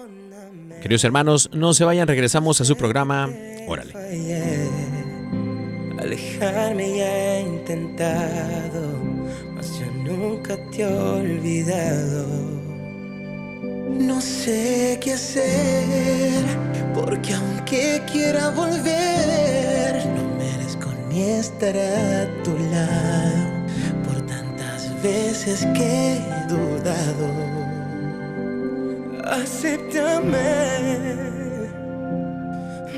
Queridos 0.81 1.03
hermanos, 1.03 1.49
no 1.53 1.73
se 1.73 1.85
vayan, 1.85 2.07
regresamos 2.07 2.59
a 2.61 2.65
su 2.65 2.75
programa. 2.75 3.29
Órale. 3.67 3.93
Alejarme 5.99 6.97
ya 6.97 7.37
he 7.37 7.41
intentado, 7.41 9.00
nunca 10.11 10.57
te 10.71 10.81
he 10.81 10.85
olvidado. 10.85 12.25
No 13.99 14.19
sé 14.21 14.99
qué 15.01 15.13
hacer, 15.13 16.43
porque 16.93 17.33
aunque 17.33 18.01
quiera 18.11 18.49
volver, 18.49 20.05
no 20.15 20.23
merezco 20.37 20.89
ni 21.09 21.21
estar 21.23 21.75
a 21.75 22.43
tu 22.43 22.57
lado 22.73 23.47
por 24.05 24.21
tantas 24.25 25.01
veces 25.01 25.65
que 25.73 26.17
he 26.17 26.47
dudado. 26.47 27.27
Acéptame, 29.25 30.37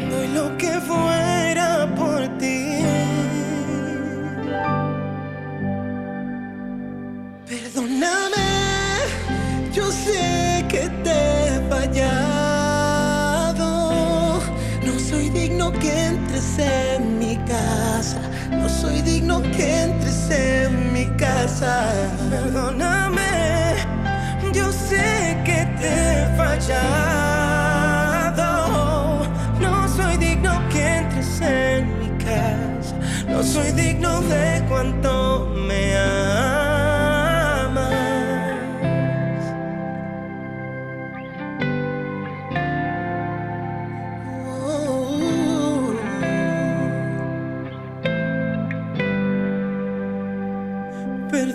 doy 0.10 0.28
lo 0.30 0.58
que 0.58 0.72
fuera 0.82 1.94
por 1.96 2.38
ti. 2.38 2.63
Perdóname, 7.74 9.02
yo 9.74 9.92
sé 9.92 10.64
que 10.70 10.90
te 11.04 11.48
he 11.48 11.60
fallado. 11.68 13.60
No 14.86 15.00
soy 15.00 15.30
digno 15.30 15.72
que 15.72 16.06
entres 16.06 16.60
en 16.60 17.18
mi 17.18 17.36
casa. 17.48 18.22
No 18.52 18.70
soy 18.70 19.02
digno 19.02 19.42
que 19.42 19.86
entres 19.86 20.30
en 20.30 20.94
mi 20.94 21.08
casa. 21.18 21.92
Perdóname, 22.30 23.74
yo 24.54 24.72
sé 24.72 25.36
que 25.44 25.66
te 25.80 25.88
he 25.88 26.28
fallado. 26.38 27.26
No 29.60 29.88
soy 29.88 30.18
digno 30.18 30.62
que 30.70 30.98
entres 30.98 31.42
en 31.42 31.98
mi 31.98 32.10
casa. 32.24 32.96
No 33.28 33.42
soy 33.42 33.72
digno 33.72 34.22
de 34.22 34.64
cuanto 34.70 35.48
me 35.56 35.98
amas. 35.98 36.63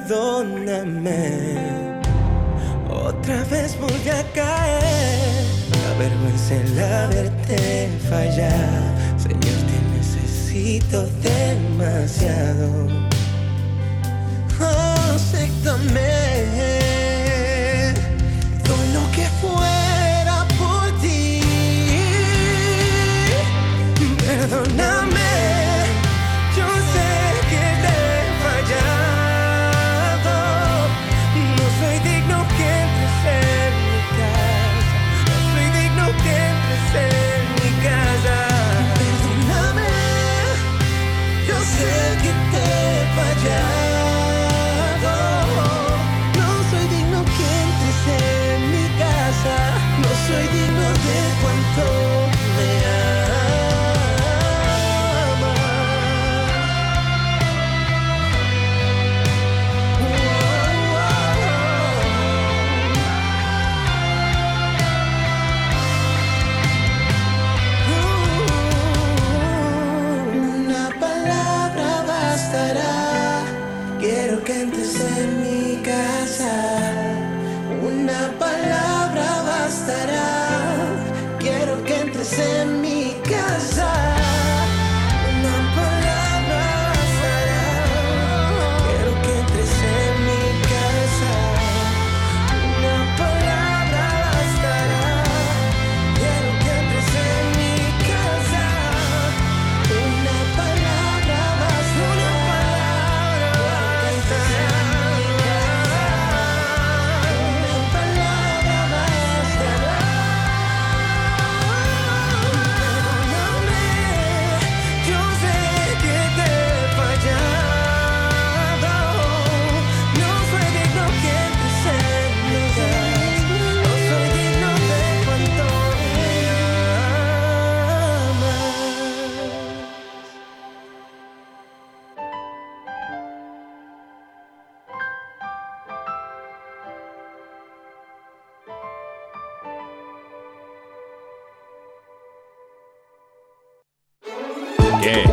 Perdóname, 0.09 2.01
otra 2.91 3.45
vez 3.45 3.77
voy 3.79 4.09
a 4.09 4.23
caer. 4.33 5.45
La 5.83 5.99
vergüenza 5.99 6.55
el 6.55 6.79
haberte 6.83 7.91
fallado. 8.09 9.19
Señor, 9.19 9.43
te 9.69 9.79
necesito 9.99 11.07
demasiado. 11.21 13.18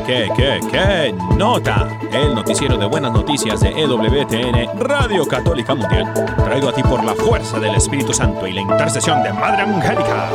¿Qué, 0.05 0.29
qué, 0.37 0.59
qué, 0.69 1.15
nota? 1.35 1.99
El 2.13 2.35
noticiero 2.35 2.77
de 2.77 2.85
buenas 2.85 3.11
noticias 3.11 3.59
de 3.61 3.69
EWTN, 3.69 4.79
Radio 4.79 5.25
Católica 5.25 5.73
Mundial, 5.73 6.13
traído 6.37 6.69
a 6.69 6.73
ti 6.75 6.83
por 6.83 7.03
la 7.03 7.15
fuerza 7.15 7.59
del 7.59 7.73
Espíritu 7.73 8.13
Santo 8.13 8.45
y 8.45 8.53
la 8.53 8.61
intercesión 8.61 9.23
de 9.23 9.33
Madre 9.33 9.63
Angélica. 9.63 10.29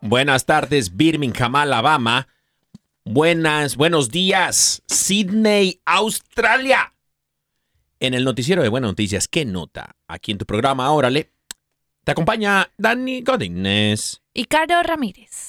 Buenas 0.00 0.46
tardes, 0.46 0.96
Birmingham, 0.96 1.54
Alabama. 1.54 2.26
Buenas, 3.04 3.76
buenos 3.76 4.10
días, 4.10 4.82
Sydney, 4.88 5.80
Australia. 5.84 6.92
En 8.00 8.14
el 8.14 8.24
noticiero 8.24 8.64
de 8.64 8.68
buenas 8.68 8.90
noticias, 8.90 9.28
¿qué 9.28 9.44
nota? 9.44 9.94
Aquí 10.08 10.32
en 10.32 10.38
tu 10.38 10.44
programa, 10.44 10.90
órale, 10.90 11.30
te 12.02 12.10
acompaña 12.10 12.68
Dani 12.76 13.22
Godínez. 13.22 14.22
Y 14.34 14.46
Caro 14.46 14.82
Ramírez. 14.82 15.47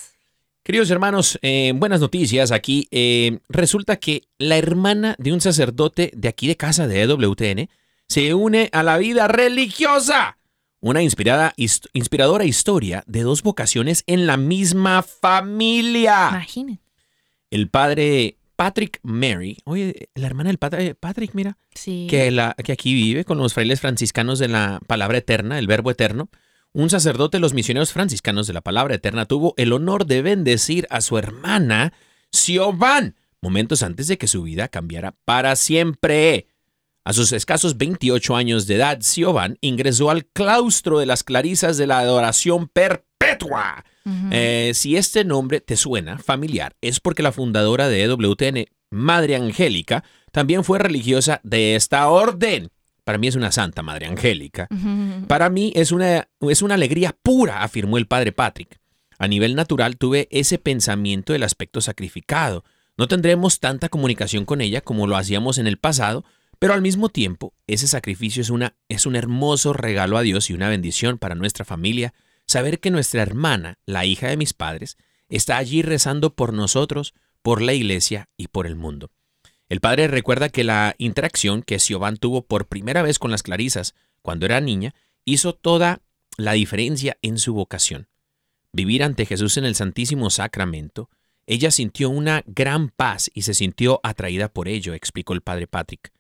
Queridos 0.64 0.90
hermanos, 0.92 1.40
eh, 1.42 1.72
buenas 1.76 2.00
noticias 2.00 2.52
aquí. 2.52 2.88
Eh, 2.92 3.40
resulta 3.50 3.96
que 3.98 4.24
la 4.38 4.58
hermana 4.58 5.16
de 5.18 5.34
un 5.34 5.42
sacerdote 5.42 6.12
de 6.16 6.28
aquí 6.28 6.48
de 6.48 6.58
casa 6.58 6.88
de 6.88 7.02
EWTN 7.02 7.70
se 8.08 8.34
une 8.34 8.70
a 8.72 8.84
la 8.84 8.98
vida 8.98 9.28
religiosa. 9.28 10.38
Una 10.82 11.02
inspirada, 11.02 11.54
hist- 11.58 11.88
inspiradora 11.94 12.46
historia 12.46 13.04
de 13.08 13.22
dos 13.24 13.42
vocaciones 13.42 14.04
en 14.06 14.28
la 14.28 14.38
misma 14.38 15.02
familia. 15.04 16.28
Imaginen. 16.30 16.80
El 17.52 17.70
padre 17.70 18.38
Patrick 18.56 19.00
Mary, 19.02 19.58
oye, 19.66 20.10
la 20.16 20.28
hermana 20.28 20.50
del 20.50 20.58
padre 20.60 20.94
Patrick, 20.94 21.32
mira, 21.34 21.58
Sí. 21.74 22.08
que, 22.10 22.30
la, 22.30 22.56
que 22.64 22.72
aquí 22.74 22.94
vive 22.94 23.26
con 23.26 23.38
los 23.38 23.54
frailes 23.54 23.80
franciscanos 23.82 24.38
de 24.38 24.50
la 24.50 24.80
palabra 24.86 25.18
eterna, 25.18 25.58
el 25.58 25.66
verbo 25.68 25.90
eterno. 25.92 26.30
Un 26.74 26.90
sacerdote 26.90 27.38
de 27.38 27.42
los 27.42 27.54
misioneros 27.54 27.92
franciscanos 27.92 28.48
de 28.48 28.54
la 28.54 28.62
palabra 28.62 28.96
eterna 28.96 29.26
tuvo 29.26 29.54
el 29.58 29.74
honor 29.74 30.06
de 30.06 30.22
bendecir 30.22 30.88
a 30.90 31.02
su 31.02 31.18
hermana 31.18 31.94
Siobhan 32.32 33.16
momentos 33.42 33.84
antes 33.84 34.08
de 34.08 34.18
que 34.18 34.28
su 34.28 34.44
vida 34.44 34.68
cambiara 34.68 35.16
para 35.26 35.56
siempre. 35.56 36.48
A 37.04 37.14
sus 37.14 37.32
escasos 37.32 37.78
28 37.78 38.36
años 38.36 38.68
de 38.68 38.76
edad, 38.76 39.00
Siobhan 39.02 39.58
ingresó 39.62 40.10
al 40.10 40.26
claustro 40.26 41.00
de 41.00 41.06
las 41.06 41.24
clarisas 41.24 41.78
de 41.78 41.88
la 41.88 42.00
adoración 42.00 42.68
perpetua. 42.68 43.86
Eh, 44.32 44.72
si 44.74 44.98
este 44.98 45.24
nombre 45.24 45.62
te 45.62 45.78
suena 45.78 46.18
familiar, 46.18 46.76
es 46.82 47.00
porque 47.00 47.22
la 47.22 47.32
fundadora 47.32 47.88
de 47.88 48.04
EWTN, 48.04 48.66
Madre 48.90 49.36
Angélica, 49.36 50.04
también 50.32 50.64
fue 50.64 50.80
religiosa 50.80 51.40
de 51.44 51.76
esta 51.76 52.10
orden. 52.10 52.72
Para 53.10 53.18
mí 53.18 53.28
es 53.28 53.36
una 53.36 53.52
santa 53.52 53.82
madre 53.82 54.06
angélica. 54.06 54.68
Para 55.28 55.50
mí 55.50 55.74
es 55.76 55.92
una, 55.92 56.30
es 56.42 56.62
una 56.62 56.76
alegría 56.76 57.18
pura, 57.24 57.64
afirmó 57.64 57.98
el 57.98 58.06
padre 58.06 58.32
Patrick. 58.32 58.80
A 59.18 59.28
nivel 59.28 59.56
natural 59.56 59.98
tuve 59.98 60.28
ese 60.30 60.60
pensamiento 60.60 61.34
del 61.34 61.42
aspecto 61.42 61.82
sacrificado. 61.82 62.64
No 62.98 63.08
tendremos 63.08 63.60
tanta 63.60 63.90
comunicación 63.90 64.46
con 64.46 64.62
ella 64.62 64.82
como 64.82 65.08
lo 65.08 65.18
hacíamos 65.18 65.58
en 65.58 65.66
el 65.66 65.78
pasado, 65.78 66.24
pero 66.60 66.76
al 66.76 66.84
mismo 66.84 67.10
tiempo 67.10 67.56
ese 67.66 67.88
sacrificio 67.88 68.44
es, 68.44 68.52
una, 68.52 68.76
es 68.90 69.08
un 69.08 69.16
hermoso 69.16 69.74
regalo 69.74 70.16
a 70.16 70.22
Dios 70.22 70.52
y 70.52 70.54
una 70.54 70.70
bendición 70.70 71.18
para 71.18 71.34
nuestra 71.34 71.66
familia 71.66 72.14
saber 72.46 72.80
que 72.80 72.92
nuestra 72.92 73.24
hermana, 73.24 73.80
la 73.88 74.06
hija 74.06 74.28
de 74.28 74.38
mis 74.38 74.54
padres, 74.54 74.98
está 75.30 75.58
allí 75.58 75.82
rezando 75.82 76.36
por 76.36 76.54
nosotros, 76.54 77.16
por 77.42 77.64
la 77.64 77.74
iglesia 77.74 78.30
y 78.38 78.50
por 78.50 78.68
el 78.68 78.76
mundo. 78.76 79.10
El 79.70 79.82
padre 79.82 80.08
recuerda 80.08 80.50
que 80.50 80.64
la 80.64 80.96
interacción 80.98 81.62
que 81.62 81.78
Siobhan 81.78 82.18
tuvo 82.18 82.42
por 82.42 82.68
primera 82.68 83.04
vez 83.04 83.20
con 83.20 83.30
las 83.30 83.44
Clarisas 83.44 83.94
cuando 84.24 84.48
era 84.48 84.60
niña 84.62 84.96
hizo 85.26 85.54
toda 85.54 86.02
la 86.38 86.54
diferencia 86.54 87.18
en 87.22 87.38
su 87.38 87.54
vocación. 87.54 88.08
Vivir 88.74 89.04
ante 89.04 89.28
Jesús 89.28 89.58
en 89.58 89.66
el 89.66 89.76
Santísimo 89.76 90.32
Sacramento, 90.32 91.10
ella 91.46 91.70
sintió 91.70 92.10
una 92.10 92.44
gran 92.48 92.90
paz 92.90 93.30
y 93.34 93.44
se 93.44 93.54
sintió 93.54 94.00
atraída 94.04 94.50
por 94.50 94.68
ello, 94.68 94.94
explicó 94.94 95.34
el 95.34 95.42
padre 95.42 95.68
Patrick. 95.68 96.12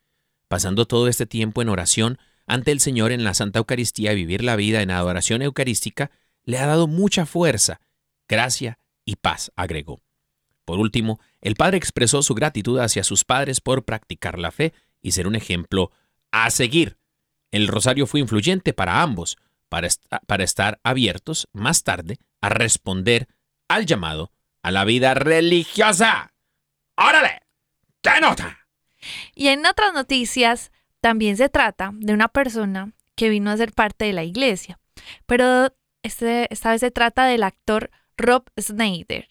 Pasando 0.47 0.85
todo 0.85 1.07
este 1.07 1.25
tiempo 1.25 1.61
en 1.61 1.69
oración 1.69 2.19
ante 2.45 2.71
el 2.71 2.79
Señor 2.79 3.11
en 3.11 3.23
la 3.23 3.33
Santa 3.33 3.59
Eucaristía 3.59 4.13
y 4.13 4.15
vivir 4.15 4.43
la 4.43 4.55
vida 4.55 4.81
en 4.81 4.91
adoración 4.91 5.41
eucarística, 5.41 6.11
le 6.45 6.57
ha 6.57 6.65
dado 6.65 6.87
mucha 6.87 7.25
fuerza, 7.25 7.81
gracia 8.27 8.79
y 9.05 9.17
paz, 9.17 9.51
agregó. 9.55 10.01
Por 10.65 10.79
último, 10.79 11.19
el 11.41 11.55
padre 11.55 11.77
expresó 11.77 12.21
su 12.21 12.35
gratitud 12.35 12.79
hacia 12.79 13.03
sus 13.03 13.23
padres 13.23 13.61
por 13.61 13.85
practicar 13.85 14.39
la 14.39 14.51
fe 14.51 14.73
y 15.01 15.11
ser 15.11 15.27
un 15.27 15.35
ejemplo 15.35 15.91
a 16.31 16.49
seguir. 16.51 16.97
El 17.51 17.67
rosario 17.67 18.05
fue 18.05 18.19
influyente 18.19 18.73
para 18.73 19.01
ambos, 19.01 19.37
para, 19.69 19.87
para 20.27 20.43
estar 20.43 20.79
abiertos 20.83 21.47
más 21.53 21.83
tarde 21.83 22.17
a 22.41 22.49
responder 22.49 23.27
al 23.67 23.85
llamado 23.85 24.31
a 24.61 24.71
la 24.71 24.85
vida 24.85 25.13
religiosa. 25.13 26.33
¡Órale! 26.97 27.41
¡Qué 28.01 28.19
nota! 28.21 28.67
Y 29.33 29.47
en 29.47 29.65
otras 29.65 29.93
noticias, 29.93 30.71
también 31.01 31.37
se 31.37 31.49
trata 31.49 31.91
de 31.93 32.13
una 32.13 32.27
persona 32.27 32.93
que 33.15 33.29
vino 33.29 33.51
a 33.51 33.57
ser 33.57 33.71
parte 33.71 34.05
de 34.05 34.13
la 34.13 34.23
iglesia, 34.23 34.79
pero 35.25 35.73
este, 36.03 36.53
esta 36.53 36.71
vez 36.71 36.81
se 36.81 36.91
trata 36.91 37.25
del 37.25 37.43
actor 37.43 37.89
Rob 38.17 38.49
Snyder. 38.59 39.27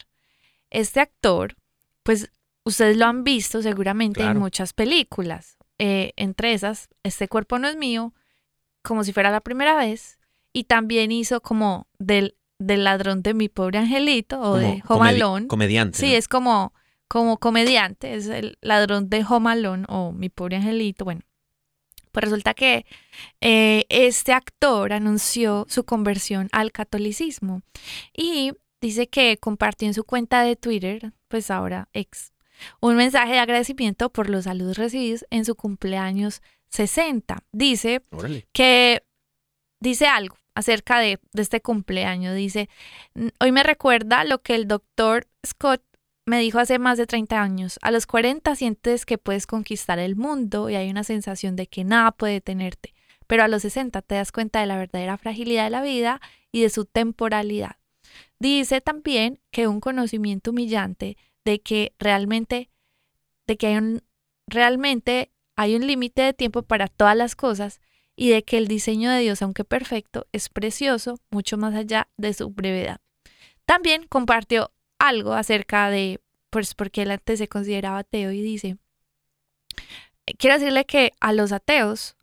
Este 0.71 1.01
actor, 1.01 1.57
pues 2.09 2.33
ustedes 2.65 2.97
lo 2.97 3.05
han 3.05 3.23
visto 3.23 3.61
seguramente 3.61 4.23
en 4.23 4.39
muchas 4.39 4.73
películas. 4.73 5.59
Eh, 5.79 6.15
entre 6.17 6.55
esas, 6.55 6.89
Este 7.03 7.29
cuerpo 7.29 7.59
no 7.59 7.69
es 7.69 7.77
mío, 7.77 8.15
como 8.81 9.05
si 9.05 9.13
fuera 9.13 9.31
la 9.31 9.43
primera 9.43 9.77
vez, 9.77 10.19
y 10.55 10.65
también 10.65 11.13
hizo 11.13 11.43
como 11.43 11.87
del, 11.99 12.39
del 12.59 12.85
ladrón 12.85 13.23
de 13.23 13.35
mi 13.35 13.51
pobre 13.51 13.81
angelito 13.81 14.41
o 14.41 14.57
de 14.57 14.83
Home 14.89 15.49
comediante. 15.49 15.99
Sí, 15.99 16.15
es 16.15 16.29
como, 16.29 16.73
como 17.09 17.37
comediante, 17.37 18.15
es 18.15 18.27
el 18.29 18.57
ladrón 18.63 19.11
de 19.11 19.27
Home 19.29 19.85
o 19.89 20.13
mi 20.13 20.31
pobre 20.31 20.57
angelito. 20.57 21.05
Bueno, 21.05 21.21
pues 22.11 22.25
resulta 22.25 22.55
que 22.55 22.87
eh, 23.43 23.85
este 23.91 24.33
actor 24.33 24.95
anunció 24.95 25.67
su 25.69 25.85
conversión 25.85 26.49
al 26.53 26.73
catolicismo 26.73 27.61
y 28.17 28.53
dice 28.81 29.09
que 29.09 29.37
compartió 29.37 29.87
en 29.87 29.93
su 29.93 30.05
cuenta 30.05 30.43
de 30.43 30.57
Twitter, 30.57 31.13
pues 31.29 31.51
ahora 31.51 31.89
ex, 31.93 32.33
un 32.81 32.97
mensaje 32.97 33.33
de 33.33 33.39
agradecimiento 33.39 34.11
por 34.11 34.29
los 34.29 34.45
saludos 34.45 34.79
recibidos 34.79 35.25
en 35.31 35.45
su 35.45 35.55
cumpleaños 35.55 36.43
60. 36.71 37.45
Dice 37.53 38.03
que 38.53 39.05
dice 39.81 40.07
algo 40.07 40.37
acerca 40.55 40.99
de, 40.99 41.21
de, 41.33 41.43
este 41.43 41.61
cumpleaños. 41.61 42.35
Dice, 42.35 42.69
hoy 43.39 43.53
me 43.53 43.63
recuerda 43.63 44.25
lo 44.25 44.43
que 44.43 44.57
el 44.57 44.67
doctor 44.67 45.29
Scott 45.47 45.83
me 46.29 46.39
dijo 46.39 46.59
hace 46.59 46.79
más 46.79 46.99
de 46.99 47.07
30 47.07 47.41
años, 47.41 47.79
a 47.81 47.91
los 47.91 48.07
40 48.07 48.55
sientes 48.55 49.07
que 49.07 49.19
puedes 49.19 49.47
conquistar 49.47 49.99
el 49.99 50.15
mundo 50.15 50.69
y 50.69 50.77
hay 50.77 50.91
una 50.91 51.03
sensación 51.03 51.57
de 51.57 51.67
que 51.67 51.85
nada 51.85 52.13
puede 52.13 52.35
detenerte, 52.35 52.93
pero 53.27 53.43
a 53.43 53.49
los 53.49 53.63
60 53.63 54.03
te 54.03 54.15
das 54.17 54.31
cuenta 54.31 54.61
de 54.61 54.67
la 54.67 54.77
verdadera 54.77 55.17
fragilidad 55.17 55.65
de 55.65 55.71
la 55.71 55.81
vida 55.81 56.21
y 56.53 56.63
de 56.63 56.71
su 56.71 56.85
temporalidad. 56.85 57.77
Dice 58.39 58.81
también 58.81 59.41
que 59.51 59.67
un 59.67 59.81
conocimiento 59.81 60.51
humillante 60.51 61.17
de 61.45 61.61
que 61.61 61.93
realmente 61.99 62.71
de 63.47 63.57
que 63.57 63.69
hay 63.69 63.77
un 63.77 64.03
realmente 64.47 65.33
hay 65.57 65.75
un 65.75 65.87
límite 65.87 66.23
de 66.23 66.33
tiempo 66.35 66.63
para 66.63 66.87
todas 66.87 67.17
las 67.17 67.35
cosas 67.35 67.81
y 68.15 68.31
de 68.31 68.45
que 68.45 68.59
el 68.59 68.69
diseño 68.69 69.11
de 69.11 69.21
Dios, 69.21 69.43
aunque 69.43 69.65
perfecto, 69.65 70.27
es 70.33 70.49
precioso 70.49 71.19
mucho 71.31 71.57
más 71.57 71.75
allá 71.75 72.09
de 72.17 72.33
su 72.33 72.51
brevedad. 72.51 73.01
También 73.65 74.07
compartió 74.09 74.71
algo 74.99 75.33
acerca 75.33 75.91
de, 75.91 76.21
pues 76.51 76.75
porque 76.75 77.03
él 77.03 77.11
antes 77.11 77.41
se 77.41 77.49
consideraba 77.49 77.99
ateo 77.99 78.31
y 78.31 78.41
dice, 78.41 78.77
quiero 80.39 80.59
decirle 80.59 80.85
que 80.85 81.13
a 81.19 81.33
los 81.33 81.51
ateos, 81.51 82.17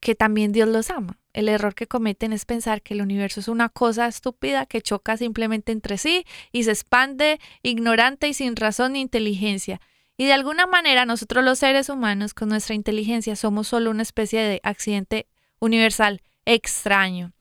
que 0.00 0.16
también 0.16 0.50
Dios 0.50 0.68
los 0.68 0.90
ama. 0.90 1.19
El 1.32 1.48
error 1.48 1.74
que 1.74 1.86
cometen 1.86 2.32
es 2.32 2.44
pensar 2.44 2.82
que 2.82 2.94
el 2.94 3.02
universo 3.02 3.40
es 3.40 3.48
una 3.48 3.68
cosa 3.68 4.06
estúpida 4.06 4.66
que 4.66 4.82
choca 4.82 5.16
simplemente 5.16 5.72
entre 5.72 5.96
sí 5.96 6.24
y 6.52 6.64
se 6.64 6.72
expande 6.72 7.38
ignorante 7.62 8.28
y 8.28 8.34
sin 8.34 8.56
razón 8.56 8.94
ni 8.94 9.00
inteligencia. 9.00 9.80
Y 10.16 10.26
de 10.26 10.32
alguna 10.32 10.66
manera 10.66 11.04
nosotros 11.04 11.44
los 11.44 11.60
seres 11.60 11.88
humanos 11.88 12.34
con 12.34 12.48
nuestra 12.48 12.74
inteligencia 12.74 13.36
somos 13.36 13.68
solo 13.68 13.90
una 13.90 14.02
especie 14.02 14.40
de 14.40 14.60
accidente 14.64 15.26
universal 15.60 16.20
extraño. 16.44 17.32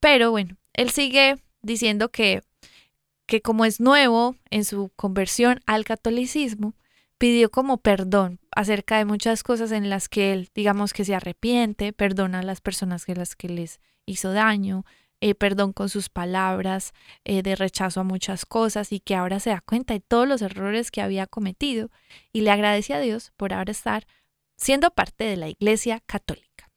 Pero 0.00 0.30
bueno, 0.30 0.56
él 0.72 0.90
sigue 0.90 1.36
diciendo 1.62 2.10
que 2.10 2.42
que 3.28 3.42
como 3.42 3.66
es 3.66 3.78
nuevo 3.78 4.36
en 4.50 4.64
su 4.64 4.90
conversión 4.96 5.60
al 5.66 5.84
catolicismo, 5.84 6.74
pidió 7.18 7.50
como 7.50 7.78
perdón 7.78 8.40
acerca 8.50 8.98
de 8.98 9.04
muchas 9.04 9.42
cosas 9.42 9.72
en 9.72 9.90
las 9.90 10.08
que 10.08 10.32
él, 10.32 10.48
digamos 10.54 10.92
que 10.92 11.04
se 11.04 11.14
arrepiente, 11.14 11.92
perdona 11.92 12.40
a 12.40 12.44
las 12.44 12.60
personas 12.60 13.04
que 13.04 13.14
las 13.14 13.36
que 13.36 13.48
les 13.48 13.80
hizo 14.06 14.32
daño, 14.32 14.84
eh, 15.20 15.34
perdón 15.34 15.72
con 15.72 15.88
sus 15.88 16.08
palabras 16.08 16.92
eh, 17.24 17.42
de 17.42 17.56
rechazo 17.56 18.00
a 18.00 18.04
muchas 18.04 18.46
cosas 18.46 18.92
y 18.92 19.00
que 19.00 19.16
ahora 19.16 19.40
se 19.40 19.50
da 19.50 19.60
cuenta 19.60 19.94
de 19.94 20.00
todos 20.00 20.28
los 20.28 20.42
errores 20.42 20.92
que 20.92 21.02
había 21.02 21.26
cometido 21.26 21.90
y 22.32 22.42
le 22.42 22.52
agradece 22.52 22.94
a 22.94 23.00
Dios 23.00 23.32
por 23.36 23.52
ahora 23.52 23.72
estar 23.72 24.06
siendo 24.56 24.92
parte 24.92 25.24
de 25.24 25.36
la 25.36 25.48
Iglesia 25.48 26.00
Católica. 26.06 26.70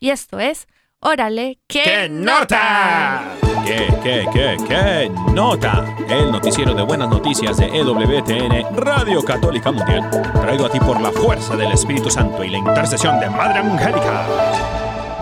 Y 0.00 0.10
esto 0.10 0.40
es 0.40 0.66
Órale, 1.08 1.60
¿qué, 1.68 1.82
¿Qué 1.84 2.08
nota? 2.08 3.36
¿Qué, 3.64 3.86
qué, 4.02 4.26
qué, 4.32 4.56
qué 4.66 5.08
nota? 5.32 5.96
El 6.08 6.32
noticiero 6.32 6.74
de 6.74 6.82
buenas 6.82 7.08
noticias 7.08 7.58
de 7.58 7.66
EWTN, 7.66 8.76
Radio 8.76 9.22
Católica 9.22 9.70
Mundial, 9.70 10.10
traído 10.32 10.66
a 10.66 10.68
ti 10.68 10.80
por 10.80 11.00
la 11.00 11.12
fuerza 11.12 11.54
del 11.54 11.70
Espíritu 11.70 12.10
Santo 12.10 12.42
y 12.42 12.50
la 12.50 12.58
intercesión 12.58 13.20
de 13.20 13.30
Madre 13.30 13.60
Angélica. 13.60 14.26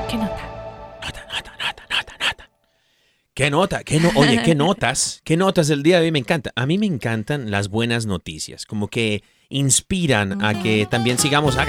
¿Qué 0.08 0.16
nota? 0.16 1.00
Nota, 1.02 1.26
nota, 1.26 1.52
nota, 1.52 1.82
nota, 1.90 2.12
nota. 2.18 2.50
¿Qué 3.34 3.50
nota? 3.50 3.84
¿Qué 3.84 4.00
no? 4.00 4.10
Oye, 4.16 4.40
¿qué 4.42 4.54
notas? 4.54 5.20
¿Qué 5.22 5.36
notas 5.36 5.68
del 5.68 5.82
día 5.82 5.98
de 5.98 6.06
hoy? 6.06 6.12
Me 6.12 6.20
encanta. 6.20 6.50
A 6.56 6.64
mí 6.64 6.78
me 6.78 6.86
encantan 6.86 7.50
las 7.50 7.68
buenas 7.68 8.06
noticias. 8.06 8.64
Como 8.64 8.88
que 8.88 9.22
inspiran 9.54 10.44
a 10.44 10.60
que 10.60 10.86
también 10.90 11.16
sigamos, 11.16 11.56
ah, 11.56 11.64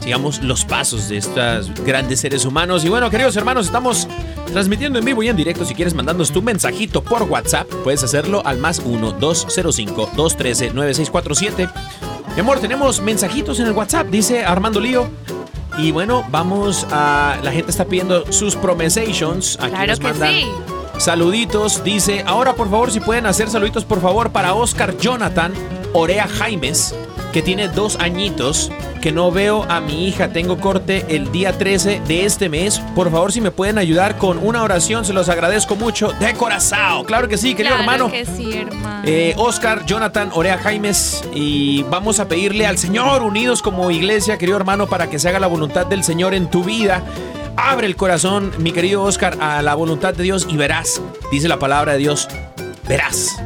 sigamos 0.00 0.42
los 0.42 0.66
pasos 0.66 1.08
de 1.08 1.16
estos 1.16 1.72
grandes 1.84 2.20
seres 2.20 2.44
humanos. 2.44 2.84
Y 2.84 2.90
bueno, 2.90 3.08
queridos 3.08 3.34
hermanos, 3.36 3.64
estamos 3.66 4.06
transmitiendo 4.52 4.98
en 4.98 5.06
vivo 5.06 5.22
y 5.22 5.28
en 5.28 5.36
directo. 5.36 5.64
Si 5.64 5.74
quieres 5.74 5.94
mandarnos 5.94 6.32
tu 6.32 6.42
mensajito 6.42 7.02
por 7.02 7.22
WhatsApp, 7.22 7.66
puedes 7.82 8.04
hacerlo 8.04 8.42
al 8.44 8.58
más 8.58 8.84
1-205-213-9647. 8.84 11.70
Mi 12.34 12.40
amor, 12.40 12.58
tenemos 12.60 13.00
mensajitos 13.00 13.58
en 13.58 13.68
el 13.68 13.72
WhatsApp, 13.72 14.08
dice 14.08 14.44
Armando 14.44 14.78
Lío. 14.78 15.08
Y 15.78 15.92
bueno, 15.92 16.26
vamos 16.30 16.86
a. 16.90 17.38
La 17.42 17.52
gente 17.52 17.70
está 17.70 17.86
pidiendo 17.86 18.30
sus 18.30 18.54
promesations. 18.54 19.56
Aquí 19.60 19.70
claro 19.70 19.86
nos 19.86 19.98
que 19.98 20.04
mandan 20.04 20.34
sí. 20.34 20.44
saluditos. 20.98 21.82
Dice, 21.84 22.22
ahora 22.26 22.52
por 22.52 22.68
favor, 22.68 22.90
si 22.90 23.00
pueden 23.00 23.24
hacer 23.24 23.48
saluditos, 23.48 23.86
por 23.86 24.02
favor, 24.02 24.30
para 24.30 24.52
Oscar 24.52 24.94
Jonathan 24.98 25.54
Orea 25.94 26.28
Jaimes 26.28 26.94
que 27.32 27.42
tiene 27.42 27.68
dos 27.68 27.96
añitos, 28.00 28.70
que 29.00 29.12
no 29.12 29.30
veo 29.30 29.64
a 29.68 29.80
mi 29.80 30.06
hija. 30.08 30.32
Tengo 30.32 30.58
corte 30.58 31.04
el 31.08 31.30
día 31.32 31.56
13 31.56 32.02
de 32.06 32.24
este 32.24 32.48
mes. 32.48 32.80
Por 32.94 33.10
favor, 33.10 33.32
si 33.32 33.40
me 33.40 33.50
pueden 33.50 33.78
ayudar 33.78 34.18
con 34.18 34.38
una 34.38 34.62
oración, 34.62 35.04
se 35.04 35.12
los 35.12 35.28
agradezco 35.28 35.76
mucho. 35.76 36.12
De 36.20 36.34
corazón. 36.34 37.04
Claro 37.04 37.28
que 37.28 37.38
sí, 37.38 37.54
querido 37.54 37.76
claro 37.76 37.92
hermano. 37.92 38.10
que 38.10 38.24
sí, 38.26 38.52
hermano. 38.56 39.02
Eh, 39.04 39.34
Oscar, 39.36 39.86
Jonathan, 39.86 40.30
Orea 40.32 40.58
Jaimes. 40.58 41.24
Y 41.34 41.82
vamos 41.84 42.20
a 42.20 42.28
pedirle 42.28 42.66
al 42.66 42.78
Señor, 42.78 43.22
unidos 43.22 43.62
como 43.62 43.90
iglesia, 43.90 44.38
querido 44.38 44.56
hermano, 44.56 44.86
para 44.86 45.08
que 45.08 45.18
se 45.18 45.28
haga 45.28 45.40
la 45.40 45.46
voluntad 45.46 45.86
del 45.86 46.04
Señor 46.04 46.34
en 46.34 46.50
tu 46.50 46.64
vida. 46.64 47.02
Abre 47.56 47.86
el 47.86 47.96
corazón, 47.96 48.52
mi 48.58 48.72
querido 48.72 49.02
Oscar, 49.02 49.36
a 49.40 49.62
la 49.62 49.74
voluntad 49.74 50.14
de 50.14 50.22
Dios 50.22 50.46
y 50.48 50.56
verás, 50.56 51.02
dice 51.30 51.48
la 51.48 51.58
palabra 51.58 51.92
de 51.92 51.98
Dios, 51.98 52.28
verás 52.88 53.36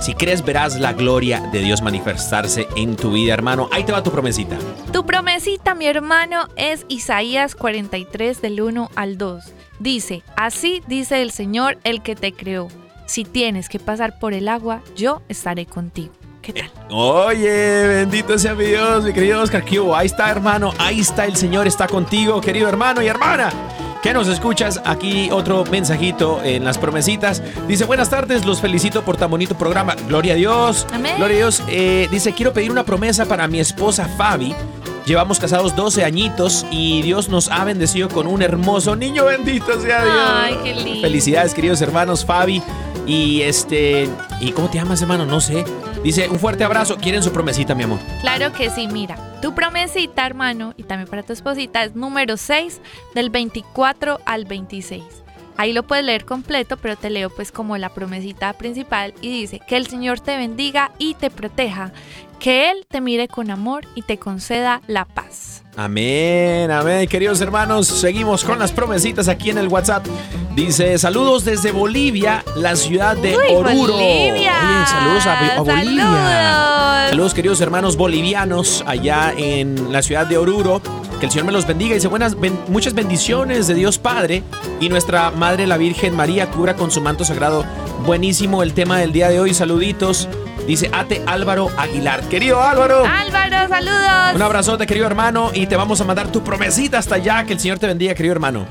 Si 0.00 0.14
crees, 0.14 0.44
verás 0.44 0.78
la 0.78 0.92
gloria 0.92 1.40
de 1.52 1.60
Dios 1.60 1.82
manifestarse 1.82 2.68
en 2.76 2.94
tu 2.94 3.12
vida, 3.12 3.34
hermano. 3.34 3.68
Ahí 3.72 3.82
te 3.82 3.92
va 3.92 4.02
tu 4.02 4.12
promesita. 4.12 4.56
Tu 4.92 5.04
promesita, 5.04 5.74
mi 5.74 5.86
hermano, 5.86 6.46
es 6.56 6.86
Isaías 6.88 7.56
43 7.56 8.40
del 8.40 8.60
1 8.60 8.90
al 8.94 9.18
2. 9.18 9.44
Dice, 9.80 10.22
así 10.36 10.82
dice 10.86 11.20
el 11.20 11.32
Señor, 11.32 11.78
el 11.82 12.02
que 12.02 12.14
te 12.14 12.32
creó. 12.32 12.68
Si 13.06 13.24
tienes 13.24 13.68
que 13.68 13.80
pasar 13.80 14.18
por 14.18 14.34
el 14.34 14.48
agua, 14.48 14.82
yo 14.94 15.22
estaré 15.28 15.66
contigo. 15.66 16.12
¿Qué 16.42 16.52
tal? 16.52 16.70
Oye, 16.90 17.86
bendito 17.88 18.38
sea 18.38 18.54
mi 18.54 18.66
Dios, 18.66 19.04
mi 19.04 19.12
querido 19.12 19.42
Oscar 19.42 19.64
Q. 19.64 19.94
Ahí 19.94 20.06
está, 20.06 20.30
hermano. 20.30 20.72
Ahí 20.78 21.00
está 21.00 21.26
el 21.26 21.36
Señor, 21.36 21.66
está 21.66 21.88
contigo, 21.88 22.40
querido 22.40 22.68
hermano 22.68 23.02
y 23.02 23.08
hermana. 23.08 23.50
¿Qué 24.02 24.14
nos 24.14 24.28
escuchas? 24.28 24.80
Aquí 24.84 25.28
otro 25.32 25.64
mensajito 25.64 26.40
en 26.44 26.64
las 26.64 26.78
promesitas. 26.78 27.42
Dice, 27.66 27.84
buenas 27.84 28.08
tardes, 28.08 28.44
los 28.44 28.60
felicito 28.60 29.02
por 29.02 29.16
tan 29.16 29.30
bonito 29.30 29.56
programa. 29.56 29.96
Gloria 30.06 30.34
a 30.34 30.36
Dios. 30.36 30.86
Amén. 30.92 31.14
Gloria 31.16 31.34
a 31.34 31.38
Dios. 31.38 31.62
Eh, 31.68 32.08
dice, 32.10 32.32
quiero 32.32 32.52
pedir 32.52 32.70
una 32.70 32.84
promesa 32.84 33.26
para 33.26 33.48
mi 33.48 33.58
esposa 33.58 34.08
Fabi. 34.16 34.54
Llevamos 35.04 35.40
casados 35.40 35.74
12 35.74 36.04
añitos 36.04 36.64
y 36.70 37.02
Dios 37.02 37.28
nos 37.28 37.50
ha 37.50 37.64
bendecido 37.64 38.08
con 38.08 38.26
un 38.26 38.42
hermoso 38.42 38.94
niño. 38.94 39.24
Bendito 39.24 39.80
sea 39.80 40.04
Dios. 40.04 40.16
Ay, 40.30 40.58
qué 40.62 40.74
lindo. 40.74 41.00
Felicidades, 41.00 41.54
queridos 41.54 41.80
hermanos 41.80 42.24
Fabi. 42.24 42.62
Y 43.08 43.40
este, 43.40 44.06
¿y 44.38 44.52
cómo 44.52 44.68
te 44.68 44.76
llamas, 44.76 45.00
hermano? 45.00 45.24
No 45.24 45.40
sé. 45.40 45.64
Dice, 46.04 46.28
un 46.28 46.38
fuerte 46.38 46.62
abrazo. 46.62 46.98
¿Quieren 46.98 47.22
su 47.22 47.32
promesita, 47.32 47.74
mi 47.74 47.84
amor? 47.84 47.98
Claro 48.20 48.52
que 48.52 48.68
sí, 48.68 48.86
mira. 48.86 49.16
Tu 49.40 49.54
promesita, 49.54 50.26
hermano, 50.26 50.74
y 50.76 50.82
también 50.82 51.08
para 51.08 51.22
tu 51.22 51.32
esposita, 51.32 51.84
es 51.84 51.96
número 51.96 52.36
6 52.36 52.82
del 53.14 53.30
24 53.30 54.20
al 54.26 54.44
26. 54.44 55.02
Ahí 55.56 55.72
lo 55.72 55.84
puedes 55.84 56.04
leer 56.04 56.24
completo, 56.24 56.76
pero 56.76 56.96
te 56.96 57.08
leo 57.10 57.30
pues 57.30 57.50
como 57.50 57.76
la 57.78 57.88
promesita 57.88 58.52
principal 58.52 59.12
y 59.20 59.40
dice, 59.40 59.60
que 59.66 59.76
el 59.76 59.88
Señor 59.88 60.20
te 60.20 60.36
bendiga 60.36 60.92
y 60.98 61.14
te 61.14 61.30
proteja, 61.30 61.92
que 62.40 62.70
Él 62.70 62.86
te 62.88 63.00
mire 63.00 63.28
con 63.28 63.50
amor 63.50 63.84
y 63.94 64.02
te 64.02 64.18
conceda 64.18 64.80
la 64.86 65.04
paz. 65.04 65.62
Amén, 65.76 66.70
amén. 66.70 67.08
Queridos 67.08 67.40
hermanos, 67.40 67.86
seguimos 67.86 68.42
con 68.44 68.58
las 68.58 68.72
promesitas 68.72 69.28
aquí 69.28 69.50
en 69.50 69.58
el 69.58 69.68
WhatsApp. 69.68 70.04
Dice, 70.54 70.98
saludos 70.98 71.44
desde 71.44 71.70
Bolivia, 71.70 72.44
la 72.56 72.74
ciudad 72.74 73.16
de 73.16 73.36
Uy, 73.36 73.54
Oruro. 73.54 73.92
Bolivia. 73.94 74.54
Oye, 74.58 74.86
saludos 74.86 75.26
a, 75.26 75.56
a 75.56 75.60
Bolivia. 75.60 76.02
Saludos. 76.04 77.10
Saludos, 77.10 77.34
queridos 77.34 77.60
hermanos 77.60 77.96
bolivianos, 77.96 78.82
allá 78.86 79.32
en 79.36 79.92
la 79.92 80.02
ciudad 80.02 80.26
de 80.26 80.36
Oruro. 80.36 80.82
Que 81.20 81.26
el 81.26 81.32
Señor 81.32 81.46
me 81.46 81.52
los 81.52 81.66
bendiga. 81.66 81.94
Dice, 81.94 82.08
buenas, 82.08 82.38
ben- 82.38 82.58
muchas 82.68 82.94
bendiciones 82.94 83.66
de 83.66 83.74
Dios 83.74 83.98
Padre 83.98 84.42
y 84.80 84.88
nuestra 84.88 85.30
Madre 85.30 85.66
la 85.66 85.76
Virgen 85.76 86.14
María 86.16 86.50
cubra 86.50 86.74
con 86.74 86.90
su 86.90 87.00
manto 87.00 87.24
sagrado. 87.24 87.64
Buenísimo 88.04 88.62
el 88.62 88.72
tema 88.74 88.98
del 88.98 89.12
día 89.12 89.28
de 89.28 89.38
hoy. 89.40 89.54
Saluditos. 89.54 90.28
Dice 90.68 90.90
Ate 90.92 91.22
Álvaro 91.24 91.70
Aguilar. 91.78 92.28
Querido 92.28 92.62
Álvaro. 92.62 93.02
Álvaro, 93.02 93.68
saludos. 93.70 94.34
Un 94.34 94.42
abrazote, 94.42 94.86
querido 94.86 95.06
hermano, 95.06 95.50
y 95.54 95.66
te 95.66 95.76
vamos 95.76 95.98
a 96.02 96.04
mandar 96.04 96.30
tu 96.30 96.44
promesita 96.44 96.98
hasta 96.98 97.14
allá. 97.14 97.44
Que 97.44 97.54
el 97.54 97.58
Señor 97.58 97.78
te 97.78 97.86
bendiga, 97.86 98.14
querido 98.14 98.34
hermano. 98.34 98.66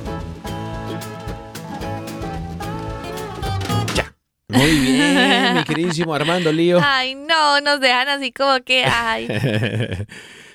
Muy 4.57 4.79
bien, 4.79 5.55
mi 5.55 5.65
queridísimo 5.65 6.15
Armando 6.15 6.53
Lío. 6.53 6.81
Ay, 6.83 7.15
no, 7.15 7.61
nos 7.61 7.81
dejan 7.81 8.09
así 8.09 8.33
como 8.33 8.61
que, 8.65 8.85
ay. 8.85 9.29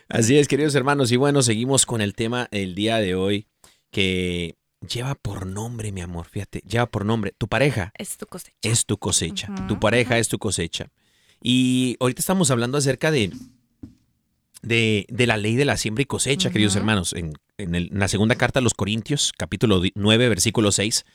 Así 0.10 0.38
es, 0.38 0.48
queridos 0.50 0.76
hermanos, 0.76 1.10
y 1.14 1.16
bueno, 1.16 1.42
seguimos 1.42 1.86
con 1.86 2.02
el 2.02 2.14
tema 2.16 2.50
el 2.52 2.76
día 2.76 2.98
de 2.98 3.16
hoy 3.16 3.48
que 3.92 4.56
lleva 4.86 5.16
por 5.16 5.46
nombre, 5.46 5.94
mi 5.94 6.02
amor, 6.02 6.28
fíjate, 6.30 6.60
lleva 6.68 6.86
por 6.88 7.06
nombre, 7.06 7.34
tu 7.38 7.48
pareja 7.48 7.94
Es 7.98 8.18
tu 8.18 8.26
cosecha. 8.28 8.58
es 8.62 8.86
tu 8.86 8.98
cosecha, 8.98 9.48
tu 9.70 9.80
pareja 9.80 10.18
es 10.18 10.28
tu 10.28 10.38
cosecha. 10.38 10.90
Y 11.42 11.96
ahorita 12.02 12.20
estamos 12.20 12.52
hablando 12.52 12.78
acerca 12.78 13.10
de, 13.10 13.32
de, 14.62 15.06
de 15.10 15.28
la 15.28 15.38
ley 15.38 15.56
de 15.56 15.66
la 15.66 15.78
siembra 15.78 16.02
y 16.02 16.06
cosecha, 16.06 16.50
queridos 16.52 16.76
hermanos. 16.76 17.14
En, 17.14 17.34
en 17.58 17.76
el- 17.76 17.90
en 17.94 18.00
la 18.00 18.08
segunda 18.10 18.36
carta 18.36 18.60
a 18.60 18.62
los 18.62 18.74
Corintios, 18.74 19.32
capítulo 19.38 19.80
di- 19.80 19.94
9, 19.96 20.28
versículo 20.30 20.72
6, 20.74 21.06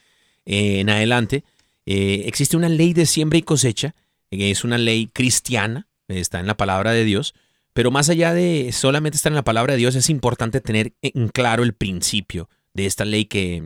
eh, 0.46 0.80
en 0.80 0.88
adelante, 0.90 1.44
eh, 1.86 2.24
existe 2.26 2.56
una 2.56 2.68
ley 2.68 2.92
de 2.92 3.06
siembra 3.06 3.38
y 3.38 3.42
cosecha, 3.42 3.94
eh, 4.30 4.50
es 4.50 4.64
una 4.64 4.76
ley 4.78 5.06
cristiana, 5.12 5.86
está 6.08 6.40
en 6.40 6.46
la 6.46 6.56
palabra 6.56 6.92
de 6.92 7.04
Dios, 7.04 7.34
pero 7.72 7.90
más 7.90 8.08
allá 8.08 8.32
de 8.32 8.70
solamente 8.72 9.16
estar 9.16 9.32
en 9.32 9.36
la 9.36 9.44
palabra 9.44 9.72
de 9.74 9.78
Dios, 9.78 9.94
es 9.94 10.10
importante 10.10 10.60
tener 10.60 10.94
en 11.02 11.28
claro 11.28 11.62
el 11.62 11.72
principio 11.74 12.48
de 12.74 12.86
esta 12.86 13.04
ley 13.04 13.24
que 13.26 13.62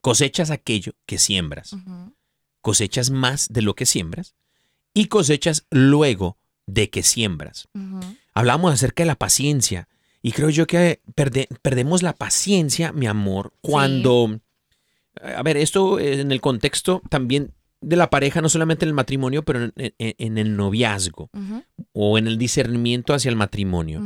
cosechas 0.00 0.50
aquello 0.50 0.92
que 1.06 1.18
siembras 1.18 1.76
cosechas 2.60 3.10
más 3.10 3.48
de 3.50 3.62
lo 3.62 3.74
que 3.74 3.86
siembras 3.86 4.34
y 4.94 5.06
cosechas 5.06 5.66
luego 5.70 6.38
de 6.66 6.88
que 6.88 7.02
siembras. 7.02 7.68
Ujú. 7.74 8.00
Hablamos 8.32 8.72
acerca 8.72 9.02
de 9.02 9.06
la 9.08 9.16
paciencia 9.16 9.88
y 10.22 10.32
creo 10.32 10.48
yo 10.48 10.66
que 10.66 11.00
perde- 11.14 11.48
perdemos 11.60 12.02
la 12.02 12.14
paciencia, 12.14 12.92
mi 12.92 13.06
amor, 13.06 13.52
cuando... 13.60 14.40
A 15.22 15.42
ver, 15.42 15.56
esto 15.58 16.00
en 16.00 16.32
el 16.32 16.40
contexto 16.40 17.02
también 17.08 17.52
de 17.88 17.96
la 17.96 18.10
pareja, 18.10 18.40
no 18.40 18.48
solamente 18.48 18.84
en 18.84 18.88
el 18.88 18.94
matrimonio, 18.94 19.44
pero 19.44 19.64
en, 19.64 19.72
en- 19.76 19.92
en 19.98 20.38
el 20.38 20.56
noviazgo 20.56 21.30
o 21.92 22.18
en 22.18 22.26
el 22.26 22.38
discernimiento 22.38 23.14
hacia 23.14 23.28
el 23.28 23.36
matrimonio. 23.36 24.02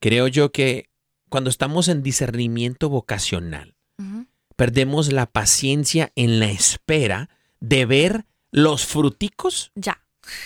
Creo 0.00 0.28
yo 0.28 0.52
que 0.52 0.88
cuando 1.28 1.50
estamos 1.50 1.88
en 1.88 2.02
discernimiento 2.02 2.88
vocacional, 2.88 3.74
perdemos 4.56 5.12
la 5.12 5.26
paciencia 5.26 6.12
en 6.14 6.40
la 6.40 6.50
espera 6.50 7.28
de 7.60 7.84
ver 7.86 8.24
los 8.52 8.86
fruticos 8.86 9.72
Ya. 9.74 10.00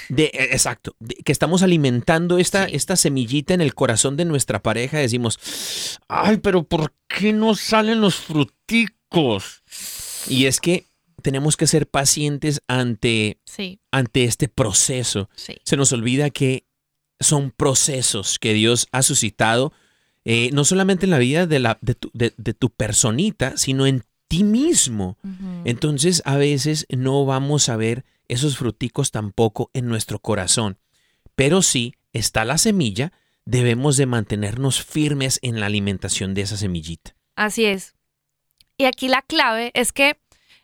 de, 0.09 0.25
eh, 0.25 0.49
exacto, 0.53 0.97
de- 0.99 1.17
que 1.17 1.33
estamos 1.33 1.63
alimentando 1.63 2.39
esta, 2.39 2.67
Sí. 2.67 2.75
esta 2.77 2.97
semillita 2.97 3.55
en 3.55 3.61
el 3.61 3.75
corazón 3.75 4.17
de 4.17 4.25
nuestra 4.25 4.63
pareja. 4.63 4.99
Decimos, 4.99 5.39
ay, 6.09 6.39
pero 6.39 6.63
¿por 6.65 6.93
qué 7.09 7.33
no 7.33 7.55
salen 7.55 8.01
los 8.01 8.17
fruticos? 8.17 9.63
Y 10.29 10.47
es 10.47 10.61
que 10.61 10.87
tenemos 11.21 11.57
que 11.57 11.67
ser 11.67 11.89
pacientes 11.89 12.63
ante, 12.69 13.39
Sí, 13.45 13.81
ante 13.91 14.25
este 14.25 14.49
proceso. 14.49 15.29
sí. 15.37 15.57
Se 15.65 15.77
nos 15.77 15.93
olvida 15.93 16.31
que 16.31 16.65
son 17.21 17.51
procesos 17.51 18.39
que 18.39 18.53
Dios 18.55 18.89
ha 18.93 19.03
suscitado, 19.03 19.73
eh, 20.25 20.51
no 20.53 20.65
solamente 20.65 21.07
en 21.07 21.11
la 21.11 21.19
vida 21.19 21.47
de, 21.47 21.59
la, 21.59 21.79
de, 21.81 21.95
tu, 21.95 22.11
de- 22.15 22.35
de 22.37 22.55
tu 22.55 22.71
personita, 22.71 23.57
sino 23.57 23.87
en 23.87 24.05
ti 24.29 24.45
mismo. 24.45 25.19
Entonces 25.65 26.23
a 26.25 26.37
veces 26.37 26.87
no 26.91 27.25
vamos 27.27 27.69
a 27.69 27.77
ver 27.77 28.05
esos 28.29 28.57
fruticos 28.57 29.11
tampoco 29.11 29.71
en 29.75 29.87
nuestro 29.89 30.19
corazón. 30.21 30.79
Pero 31.35 31.63
sí 31.63 31.95
está 32.13 32.45
la 32.45 32.59
semilla, 32.59 33.13
debemos 33.45 33.97
de 33.97 34.07
mantenernos 34.07 34.83
firmes 34.85 35.41
en 35.43 35.59
la 35.59 35.67
alimentación 35.67 36.35
de 36.35 36.43
esa 36.43 36.57
semillita. 36.57 37.17
Así 37.35 37.65
es. 37.65 37.95
Y 38.77 38.85
aquí 38.85 39.09
la 39.09 39.23
clave 39.23 39.73
es 39.75 39.93
que, 39.93 40.20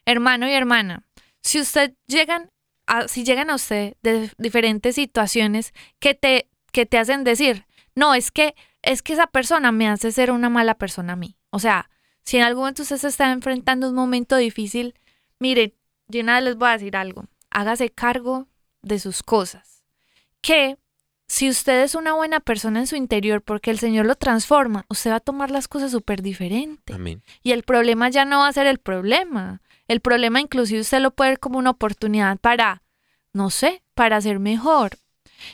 hermano 0.06 0.48
y 0.48 0.52
hermana, 0.52 1.02
si 1.42 1.60
usted 1.60 1.94
llegan 2.06 2.50
a, 2.86 3.08
si 3.08 3.24
llegan 3.24 3.50
a 3.50 3.56
usted 3.56 3.94
de 4.02 4.30
diferentes 4.38 4.94
situaciones 4.94 5.74
que 5.98 6.14
te, 6.14 6.48
que 6.72 6.86
te 6.86 6.98
hacen 6.98 7.24
decir, 7.24 7.66
no, 7.94 8.14
es 8.14 8.30
que, 8.30 8.54
es 8.82 9.02
que 9.02 9.12
esa 9.12 9.26
persona 9.26 9.72
me 9.72 9.88
hace 9.88 10.12
ser 10.12 10.30
una 10.30 10.48
mala 10.48 10.74
persona 10.74 11.14
a 11.14 11.16
mí. 11.16 11.36
O 11.50 11.58
sea, 11.58 11.90
si 12.22 12.36
en 12.36 12.44
algún 12.44 12.62
momento 12.62 12.82
usted 12.82 12.96
se 12.96 13.08
está 13.08 13.30
enfrentando 13.32 13.88
un 13.88 13.94
momento 13.94 14.36
difícil, 14.36 14.94
mire, 15.38 15.74
una 16.14 16.36
vez 16.36 16.44
les 16.44 16.56
voy 16.56 16.68
a 16.68 16.72
decir 16.72 16.96
algo. 16.96 17.26
Hágase 17.50 17.90
cargo 17.90 18.48
de 18.82 18.98
sus 18.98 19.22
cosas. 19.22 19.82
Que 20.40 20.76
si 21.28 21.48
usted 21.48 21.82
es 21.82 21.94
una 21.94 22.14
buena 22.14 22.40
persona 22.40 22.80
en 22.80 22.86
su 22.86 22.96
interior 22.96 23.42
porque 23.42 23.70
el 23.70 23.78
Señor 23.78 24.06
lo 24.06 24.14
transforma, 24.14 24.84
usted 24.88 25.10
va 25.10 25.16
a 25.16 25.20
tomar 25.20 25.50
las 25.50 25.66
cosas 25.66 25.90
súper 25.90 26.22
diferente. 26.22 26.92
Amén. 26.92 27.22
Y 27.42 27.52
el 27.52 27.64
problema 27.64 28.08
ya 28.10 28.24
no 28.24 28.40
va 28.40 28.48
a 28.48 28.52
ser 28.52 28.66
el 28.66 28.78
problema. 28.78 29.60
El 29.88 30.00
problema 30.00 30.40
inclusive 30.40 30.80
usted 30.80 31.00
lo 31.00 31.12
puede 31.12 31.30
ver 31.30 31.40
como 31.40 31.58
una 31.58 31.70
oportunidad 31.70 32.38
para, 32.38 32.82
no 33.32 33.50
sé, 33.50 33.82
para 33.94 34.20
ser 34.20 34.38
mejor. 34.38 34.98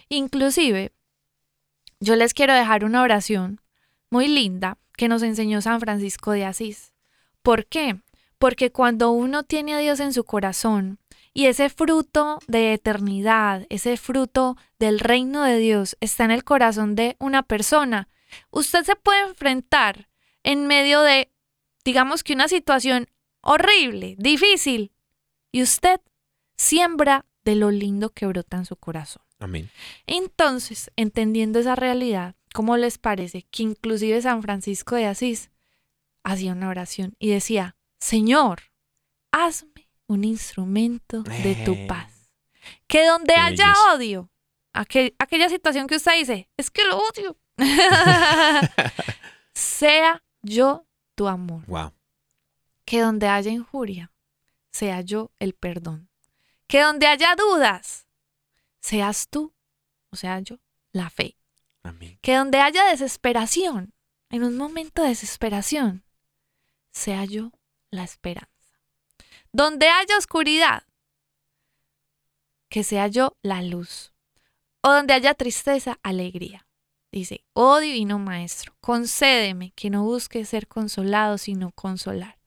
Inclusive, 0.08 0.92
yo 2.00 2.16
les 2.16 2.34
quiero 2.34 2.54
dejar 2.54 2.84
una 2.84 3.02
oración 3.02 3.60
muy 4.10 4.28
linda 4.28 4.78
que 4.96 5.08
nos 5.08 5.22
enseñó 5.22 5.60
San 5.60 5.80
Francisco 5.80 6.32
de 6.32 6.44
Asís. 6.44 6.92
¿Por 7.42 7.66
qué? 7.66 8.00
Porque 8.38 8.72
cuando 8.72 9.10
uno 9.10 9.42
tiene 9.42 9.74
a 9.74 9.78
Dios 9.78 10.00
en 10.00 10.12
su 10.12 10.24
corazón 10.24 10.98
y 11.34 11.46
ese 11.46 11.70
fruto 11.70 12.38
de 12.46 12.74
eternidad, 12.74 13.66
ese 13.68 13.96
fruto 13.96 14.56
del 14.78 14.98
reino 14.98 15.42
de 15.44 15.58
Dios 15.58 15.96
está 16.00 16.24
en 16.24 16.30
el 16.30 16.44
corazón 16.44 16.94
de 16.94 17.16
una 17.18 17.42
persona, 17.42 18.08
usted 18.50 18.84
se 18.84 18.96
puede 18.96 19.20
enfrentar 19.22 20.08
en 20.42 20.66
medio 20.66 21.02
de, 21.02 21.30
digamos 21.84 22.24
que 22.24 22.34
una 22.34 22.48
situación 22.48 23.08
horrible, 23.42 24.14
difícil, 24.18 24.92
y 25.52 25.62
usted 25.62 26.00
siembra 26.56 27.26
de 27.44 27.56
lo 27.56 27.70
lindo 27.70 28.10
que 28.10 28.26
brota 28.26 28.56
en 28.56 28.64
su 28.64 28.76
corazón. 28.76 29.22
Amén. 29.40 29.68
Entonces, 30.06 30.90
entendiendo 30.96 31.58
esa 31.58 31.74
realidad, 31.74 32.36
¿cómo 32.54 32.76
les 32.76 32.98
parece 32.98 33.42
que 33.50 33.64
inclusive 33.64 34.22
San 34.22 34.42
Francisco 34.42 34.94
de 34.94 35.06
Asís 35.06 35.50
hacía 36.22 36.52
una 36.52 36.68
oración 36.68 37.14
y 37.18 37.30
decía, 37.30 37.76
Señor, 37.98 38.62
hazme 39.32 39.88
un 40.06 40.22
instrumento 40.24 41.22
de 41.22 41.54
tu 41.64 41.72
Eh. 41.72 41.86
paz? 41.88 42.30
Que 42.86 43.04
donde 43.06 43.34
haya 43.34 43.72
odio, 43.92 44.30
aquel- 44.72 45.14
aquella 45.18 45.48
situación 45.48 45.88
que 45.88 45.96
usted 45.96 46.12
dice, 46.18 46.48
es 46.56 46.70
que 46.70 46.84
lo 46.84 46.98
odio, 46.98 47.36
sea 49.54 50.22
yo 50.42 50.86
tu 51.16 51.26
amor. 51.28 51.64
Wow. 51.66 51.92
Que 52.92 53.00
donde 53.00 53.26
haya 53.26 53.50
injuria, 53.50 54.12
sea 54.70 55.00
yo 55.00 55.32
el 55.38 55.54
perdón. 55.54 56.10
Que 56.66 56.82
donde 56.82 57.06
haya 57.06 57.34
dudas, 57.36 58.06
seas 58.82 59.28
tú, 59.30 59.54
o 60.10 60.16
sea 60.16 60.40
yo, 60.40 60.58
la 60.92 61.08
fe. 61.08 61.38
Amén. 61.82 62.18
Que 62.20 62.36
donde 62.36 62.58
haya 62.58 62.84
desesperación, 62.84 63.94
en 64.28 64.44
un 64.44 64.58
momento 64.58 65.00
de 65.00 65.08
desesperación, 65.08 66.04
sea 66.90 67.24
yo 67.24 67.52
la 67.90 68.04
esperanza. 68.04 68.78
Donde 69.52 69.88
haya 69.88 70.18
oscuridad, 70.18 70.82
que 72.68 72.84
sea 72.84 73.06
yo 73.06 73.38
la 73.40 73.62
luz. 73.62 74.12
O 74.82 74.92
donde 74.92 75.14
haya 75.14 75.32
tristeza, 75.32 75.98
alegría. 76.02 76.66
Dice, 77.10 77.42
oh 77.54 77.78
divino 77.78 78.18
maestro, 78.18 78.76
concédeme 78.82 79.70
que 79.70 79.88
no 79.88 80.04
busque 80.04 80.44
ser 80.44 80.68
consolado, 80.68 81.38
sino 81.38 81.72
consolar. 81.72 82.41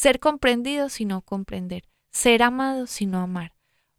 Ser 0.00 0.18
comprendido, 0.18 0.88
sino 0.88 1.20
comprender. 1.20 1.84
Ser 2.10 2.42
amado, 2.42 2.86
sino 2.86 3.18
amar. 3.18 3.52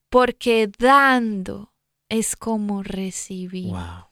Porque 0.09 0.67
dando 0.79 1.75
es 2.09 2.35
como 2.35 2.81
recibir. 2.81 3.67
Wow. 3.69 4.07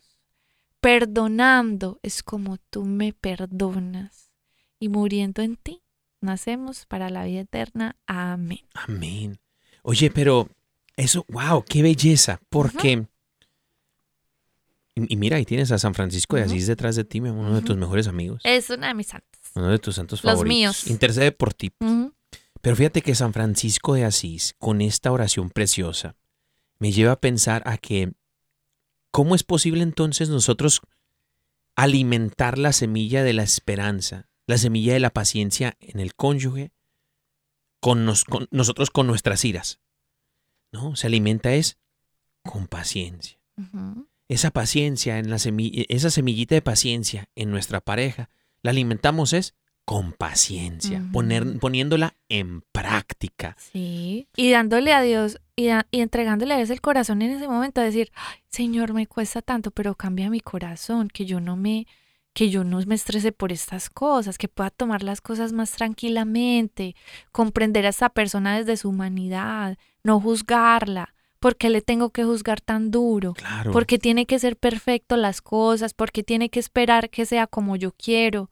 Perdonando 0.81 1.99
es 2.03 2.21
como 2.21 2.57
tú 2.57 2.85
me 2.85 3.11
perdonas. 3.11 4.29
Y 4.77 4.89
muriendo 4.89 5.41
en 5.41 5.55
ti, 5.55 5.81
nacemos 6.21 6.85
para 6.85 7.09
la 7.09 7.25
vida 7.25 7.39
eterna. 7.39 7.95
Amén. 8.05 8.67
Amén. 8.75 9.39
Oye, 9.81 10.11
pero 10.11 10.47
eso, 10.95 11.25
wow, 11.27 11.65
qué 11.67 11.81
belleza. 11.81 12.39
Porque. 12.49 13.07
y, 14.93 15.11
y 15.11 15.17
mira, 15.17 15.37
ahí 15.37 15.45
tienes 15.45 15.71
a 15.71 15.79
San 15.79 15.95
Francisco 15.95 16.35
de. 16.35 16.43
Asís 16.43 16.67
detrás 16.67 16.95
de 16.95 17.03
ti, 17.03 17.19
uno 17.19 17.55
de 17.55 17.63
tus 17.63 17.77
mejores 17.77 18.07
amigos. 18.07 18.41
Es 18.43 18.69
una 18.69 18.89
de 18.89 18.93
mis 18.93 19.07
santas. 19.07 19.38
Uno 19.55 19.69
de 19.69 19.79
tus 19.79 19.95
santos 19.95 20.23
Los 20.23 20.33
favoritos. 20.33 20.55
míos. 20.57 20.87
Intercede 20.87 21.31
por 21.31 21.53
ti. 21.53 21.71
Pero 22.61 22.75
fíjate 22.75 23.01
que 23.01 23.15
San 23.15 23.33
Francisco 23.33 23.93
de 23.93 24.05
Asís, 24.05 24.53
con 24.57 24.81
esta 24.81 25.11
oración 25.11 25.49
preciosa, 25.49 26.15
me 26.79 26.91
lleva 26.91 27.13
a 27.13 27.19
pensar 27.21 27.63
a 27.65 27.77
que, 27.77 28.13
¿cómo 29.11 29.35
es 29.35 29.43
posible 29.43 29.81
entonces 29.83 30.29
nosotros 30.29 30.81
alimentar 31.75 32.57
la 32.57 32.73
semilla 32.73 33.23
de 33.23 33.33
la 33.33 33.43
esperanza, 33.43 34.29
la 34.47 34.57
semilla 34.57 34.93
de 34.93 34.99
la 34.99 35.09
paciencia 35.11 35.77
en 35.79 35.99
el 35.99 36.15
cónyuge, 36.15 36.71
con, 37.79 38.05
nos- 38.05 38.25
con 38.25 38.47
nosotros 38.51 38.89
con 38.89 39.07
nuestras 39.07 39.45
iras? 39.45 39.79
¿No? 40.71 40.95
Se 40.95 41.07
alimenta 41.07 41.53
es 41.53 41.77
con 42.43 42.67
paciencia. 42.67 43.39
Esa 44.27 44.51
paciencia, 44.51 45.17
en 45.17 45.29
la 45.29 45.37
semi- 45.37 45.85
esa 45.89 46.09
semillita 46.11 46.55
de 46.55 46.61
paciencia 46.61 47.29
en 47.35 47.49
nuestra 47.51 47.81
pareja, 47.81 48.29
la 48.61 48.71
alimentamos 48.71 49.33
es 49.33 49.55
con 49.85 50.13
paciencia, 50.13 51.03
poner, 51.11 51.57
poniéndola 51.57 52.13
en 52.29 52.61
práctica. 52.71 53.55
Sí. 53.57 54.27
Y 54.35 54.51
dándole 54.51 54.93
a 54.93 55.01
Dios 55.01 55.39
y, 55.55 55.69
y 55.89 56.01
entregándole 56.01 56.53
a 56.53 56.57
Dios 56.57 56.69
el 56.69 56.79
corazón 56.79 57.23
en 57.23 57.31
ese 57.31 57.47
momento, 57.47 57.81
a 57.81 57.85
decir, 57.85 58.11
"Ay, 58.13 58.37
Señor, 58.49 58.93
me 58.93 59.07
cuesta 59.07 59.41
tanto, 59.41 59.71
pero 59.71 59.95
cambia 59.95 60.29
mi 60.29 60.41
corazón, 60.41 61.07
que 61.07 61.25
yo 61.25 61.39
no 61.39 61.55
me 61.55 61.87
que 62.33 62.49
yo 62.49 62.63
no 62.63 62.79
me 62.85 62.95
estrese 62.95 63.31
por 63.31 63.51
estas 63.51 63.89
cosas, 63.89 64.37
que 64.37 64.47
pueda 64.47 64.69
tomar 64.69 65.01
las 65.01 65.19
cosas 65.19 65.51
más 65.51 65.71
tranquilamente, 65.71 66.95
comprender 67.31 67.85
a 67.85 67.89
esa 67.89 68.09
persona 68.09 68.57
desde 68.57 68.77
su 68.77 68.89
humanidad, 68.89 69.77
no 70.03 70.21
juzgarla, 70.21 71.15
porque 71.39 71.69
le 71.69 71.81
tengo 71.81 72.09
que 72.09 72.23
juzgar 72.25 72.61
tan 72.61 72.91
duro, 72.91 73.33
Claro. 73.33 73.71
porque 73.71 73.97
tiene 73.97 74.25
que 74.25 74.39
ser 74.39 74.57
perfecto 74.57 75.15
las 75.17 75.41
cosas, 75.41 75.93
porque 75.93 76.23
tiene 76.23 76.49
que 76.49 76.59
esperar 76.59 77.09
que 77.09 77.25
sea 77.25 77.47
como 77.47 77.75
yo 77.75 77.91
quiero. 77.93 78.51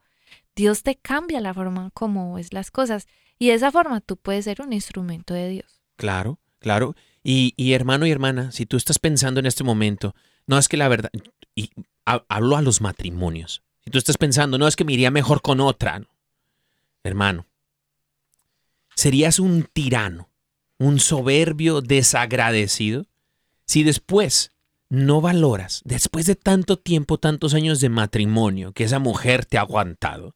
Dios 0.55 0.83
te 0.83 0.95
cambia 0.95 1.39
la 1.41 1.53
forma 1.53 1.91
como 1.93 2.33
ves 2.35 2.53
las 2.53 2.71
cosas 2.71 3.07
y 3.37 3.49
de 3.49 3.53
esa 3.55 3.71
forma 3.71 4.01
tú 4.01 4.17
puedes 4.17 4.45
ser 4.45 4.61
un 4.61 4.73
instrumento 4.73 5.33
de 5.33 5.49
Dios. 5.49 5.81
Claro, 5.97 6.39
claro. 6.59 6.95
Y, 7.23 7.53
y 7.57 7.73
hermano 7.73 8.05
y 8.07 8.11
hermana, 8.11 8.51
si 8.51 8.65
tú 8.65 8.77
estás 8.77 8.99
pensando 8.99 9.39
en 9.39 9.45
este 9.45 9.63
momento, 9.63 10.15
no 10.47 10.57
es 10.57 10.67
que 10.69 10.77
la 10.77 10.87
verdad, 10.87 11.09
y 11.55 11.69
ha- 12.05 12.23
hablo 12.29 12.55
a 12.55 12.61
los 12.61 12.79
matrimonios, 12.81 13.61
si 13.83 13.91
tú 13.91 13.97
estás 13.97 14.17
pensando, 14.17 14.57
no 14.57 14.67
es 14.67 14.75
que 14.75 14.85
me 14.85 14.93
iría 14.93 15.11
mejor 15.11 15.41
con 15.41 15.59
otra, 15.59 15.99
no. 15.99 16.07
hermano, 17.03 17.45
serías 18.95 19.39
un 19.39 19.63
tirano, 19.71 20.29
un 20.79 20.99
soberbio 20.99 21.81
desagradecido, 21.81 23.05
si 23.65 23.83
después 23.83 24.51
no 24.89 25.21
valoras, 25.21 25.81
después 25.83 26.25
de 26.25 26.35
tanto 26.35 26.77
tiempo, 26.77 27.17
tantos 27.17 27.53
años 27.53 27.79
de 27.79 27.89
matrimonio, 27.89 28.71
que 28.73 28.85
esa 28.85 28.99
mujer 28.99 29.45
te 29.45 29.57
ha 29.57 29.61
aguantado, 29.61 30.35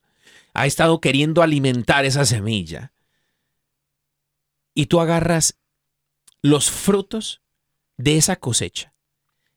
ha 0.53 0.65
estado 0.65 0.99
queriendo 0.99 1.41
alimentar 1.41 2.05
esa 2.05 2.25
semilla, 2.25 2.91
y 4.73 4.87
tú 4.87 4.99
agarras 4.99 5.57
los 6.41 6.71
frutos 6.71 7.41
de 7.97 8.17
esa 8.17 8.37
cosecha 8.37 8.93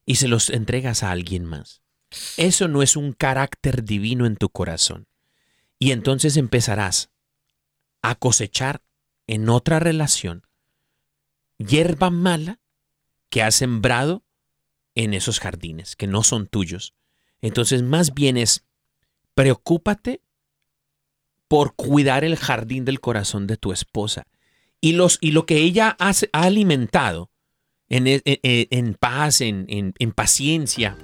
y 0.04 0.16
se 0.16 0.28
los 0.28 0.50
entregas 0.50 1.02
a 1.02 1.10
alguien 1.10 1.44
más. 1.44 1.82
Eso 2.36 2.68
no 2.68 2.82
es 2.82 2.96
un 2.96 3.12
carácter 3.12 3.84
divino 3.84 4.26
en 4.26 4.36
tu 4.36 4.48
corazón. 4.48 5.06
Y 5.78 5.92
entonces 5.92 6.36
empezarás 6.36 7.10
a 8.02 8.14
cosechar 8.14 8.82
en 9.26 9.48
otra 9.48 9.80
relación 9.80 10.46
hierba 11.58 12.10
mala 12.10 12.60
que 13.30 13.42
has 13.42 13.54
sembrado 13.54 14.22
en 14.94 15.14
esos 15.14 15.40
jardines 15.40 15.96
que 15.96 16.06
no 16.06 16.22
son 16.22 16.46
tuyos. 16.46 16.94
Entonces 17.40 17.82
más 17.82 18.14
bien 18.14 18.36
es 18.36 18.64
preocúpate 19.34 20.20
por 21.48 21.74
cuidar 21.74 22.24
el 22.24 22.36
jardín 22.36 22.84
del 22.84 23.00
corazón 23.00 23.46
de 23.46 23.56
tu 23.56 23.72
esposa 23.72 24.26
y, 24.80 24.92
los, 24.92 25.18
y 25.20 25.32
lo 25.32 25.46
que 25.46 25.58
ella 25.58 25.96
ha 25.98 26.12
alimentado 26.32 27.30
en, 27.88 28.06
e- 28.06 28.22
en- 28.24 28.38
en- 28.42 28.66
en 28.70 28.94
paz, 28.94 29.40
en, 29.40 29.66
en- 29.68 29.94
en 29.98 30.12
paciencia, 30.12 30.96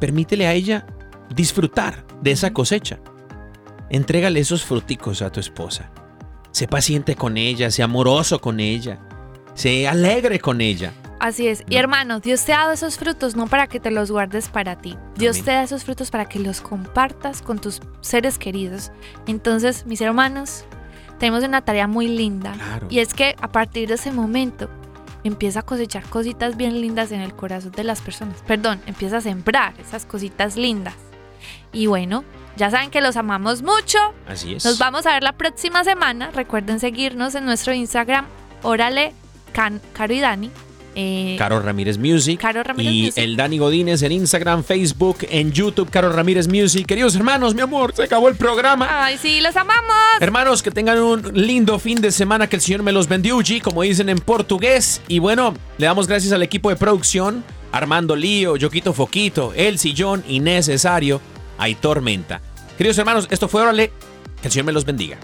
permítele 0.00 0.46
a 0.46 0.54
ella 0.54 0.86
disfrutar 1.34 2.06
de 2.22 2.32
esa 2.32 2.52
cosecha. 2.52 3.00
Entrégale 3.90 4.40
esos 4.40 4.64
fruticos 4.64 5.22
a 5.22 5.30
tu 5.32 5.40
esposa. 5.40 5.92
Sé 6.52 6.66
paciente 6.68 7.14
con 7.14 7.36
ella, 7.36 7.70
sé 7.70 7.82
amoroso 7.82 8.40
con 8.40 8.58
ella, 8.60 8.98
sé 9.54 9.86
alegre 9.88 10.40
con 10.40 10.60
ella. 10.60 10.92
Así 11.20 11.48
es. 11.48 11.62
Y 11.68 11.74
No. 11.74 11.80
hermano, 11.80 12.20
Dios 12.20 12.44
te 12.44 12.52
ha 12.52 12.58
dado 12.58 12.72
esos 12.72 12.96
frutos 12.96 13.34
no 13.36 13.46
para 13.48 13.66
que 13.66 13.80
te 13.80 13.90
los 13.90 14.10
guardes 14.10 14.48
para 14.48 14.76
ti. 14.78 14.96
Dios 15.16 15.36
Amén. 15.36 15.44
te 15.44 15.50
da 15.52 15.62
esos 15.64 15.84
frutos 15.84 16.10
para 16.10 16.26
que 16.26 16.38
los 16.38 16.60
compartas 16.60 17.42
con 17.42 17.58
tus 17.58 17.80
seres 18.00 18.38
queridos. 18.38 18.92
Entonces, 19.26 19.84
mis 19.86 20.00
hermanos, 20.00 20.64
tenemos 21.18 21.42
una 21.42 21.62
tarea 21.62 21.88
muy 21.88 22.06
linda. 22.06 22.52
Claro. 22.52 22.86
Y 22.88 23.00
es 23.00 23.14
que 23.14 23.34
a 23.40 23.48
partir 23.48 23.88
de 23.88 23.94
ese 23.94 24.12
momento 24.12 24.70
empieza 25.24 25.60
a 25.60 25.62
cosechar 25.62 26.04
cositas 26.04 26.56
bien 26.56 26.80
lindas 26.80 27.10
en 27.10 27.20
el 27.20 27.34
corazón 27.34 27.72
de 27.72 27.82
las 27.82 28.00
personas. 28.00 28.36
Perdón, 28.46 28.80
empieza 28.86 29.16
a 29.16 29.20
sembrar 29.20 29.74
esas 29.80 30.06
cositas 30.06 30.56
lindas. 30.56 30.94
Y 31.72 31.86
bueno, 31.86 32.22
ya 32.58 32.70
saben 32.70 32.90
que 32.90 33.00
los 33.00 33.16
amamos 33.16 33.62
mucho. 33.62 33.98
Así 34.26 34.54
es. 34.54 34.64
Nos 34.64 34.78
vamos 34.78 35.06
a 35.06 35.14
ver 35.14 35.22
la 35.22 35.32
próxima 35.32 35.84
semana. 35.84 36.30
Recuerden 36.34 36.80
seguirnos 36.80 37.34
en 37.34 37.44
nuestro 37.46 37.72
Instagram, 37.72 38.26
Órale 38.62 39.12
Can- 39.52 39.80
Caro 39.94 40.12
y 40.12 40.20
Dani, 40.20 40.50
Eh, 41.00 41.36
Caro 41.38 41.60
Ramírez 41.60 41.96
Music. 41.96 42.40
Caro 42.40 42.62
Ramírez 42.64 42.92
y 42.92 43.02
Music. 43.04 43.22
el 43.22 43.36
Dani 43.36 43.58
Godínez 43.58 44.02
en 44.02 44.10
Instagram, 44.10 44.64
Facebook, 44.64 45.18
en 45.30 45.52
YouTube, 45.52 45.88
Caro 45.90 46.10
Ramírez 46.12 46.48
Music. 46.48 46.86
Queridos 46.86 47.14
hermanos, 47.14 47.54
mi 47.54 47.60
amor, 47.60 47.94
se 47.94 48.02
acabó 48.02 48.28
el 48.28 48.34
programa. 48.34 49.04
Ay, 49.04 49.16
sí, 49.16 49.40
los 49.40 49.54
amamos. 49.54 49.94
Hermanos, 50.18 50.60
que 50.60 50.72
tengan 50.72 50.98
un 50.98 51.22
lindo 51.34 51.78
fin 51.78 52.00
de 52.00 52.10
semana, 52.10 52.48
que 52.48 52.56
el 52.56 52.62
Señor 52.62 52.82
me 52.82 52.90
los 52.90 53.06
bendiga, 53.06 53.36
como 53.62 53.82
dicen 53.82 54.08
en 54.08 54.18
portugués. 54.18 55.00
Y 55.06 55.20
bueno, 55.20 55.54
le 55.76 55.86
damos 55.86 56.08
gracias 56.08 56.32
al 56.32 56.42
equipo 56.42 56.68
de 56.68 56.74
producción, 56.76 57.44
Armando 57.70 58.16
Lío, 58.16 58.56
Yoquito 58.56 58.92
Foquito, 58.92 59.52
El 59.54 59.78
Sillón, 59.78 60.24
Inés 60.26 60.66
Cesario, 60.66 61.20
Aitor 61.58 62.00
Menta. 62.00 62.40
Queridos 62.78 62.96
hermanos, 62.96 63.26
esto 63.32 63.48
fue 63.48 63.60
Órale, 63.62 63.90
que 64.40 64.46
el 64.46 64.52
Señor 64.52 64.66
me 64.66 64.72
los 64.72 64.84
bendiga. 64.84 65.18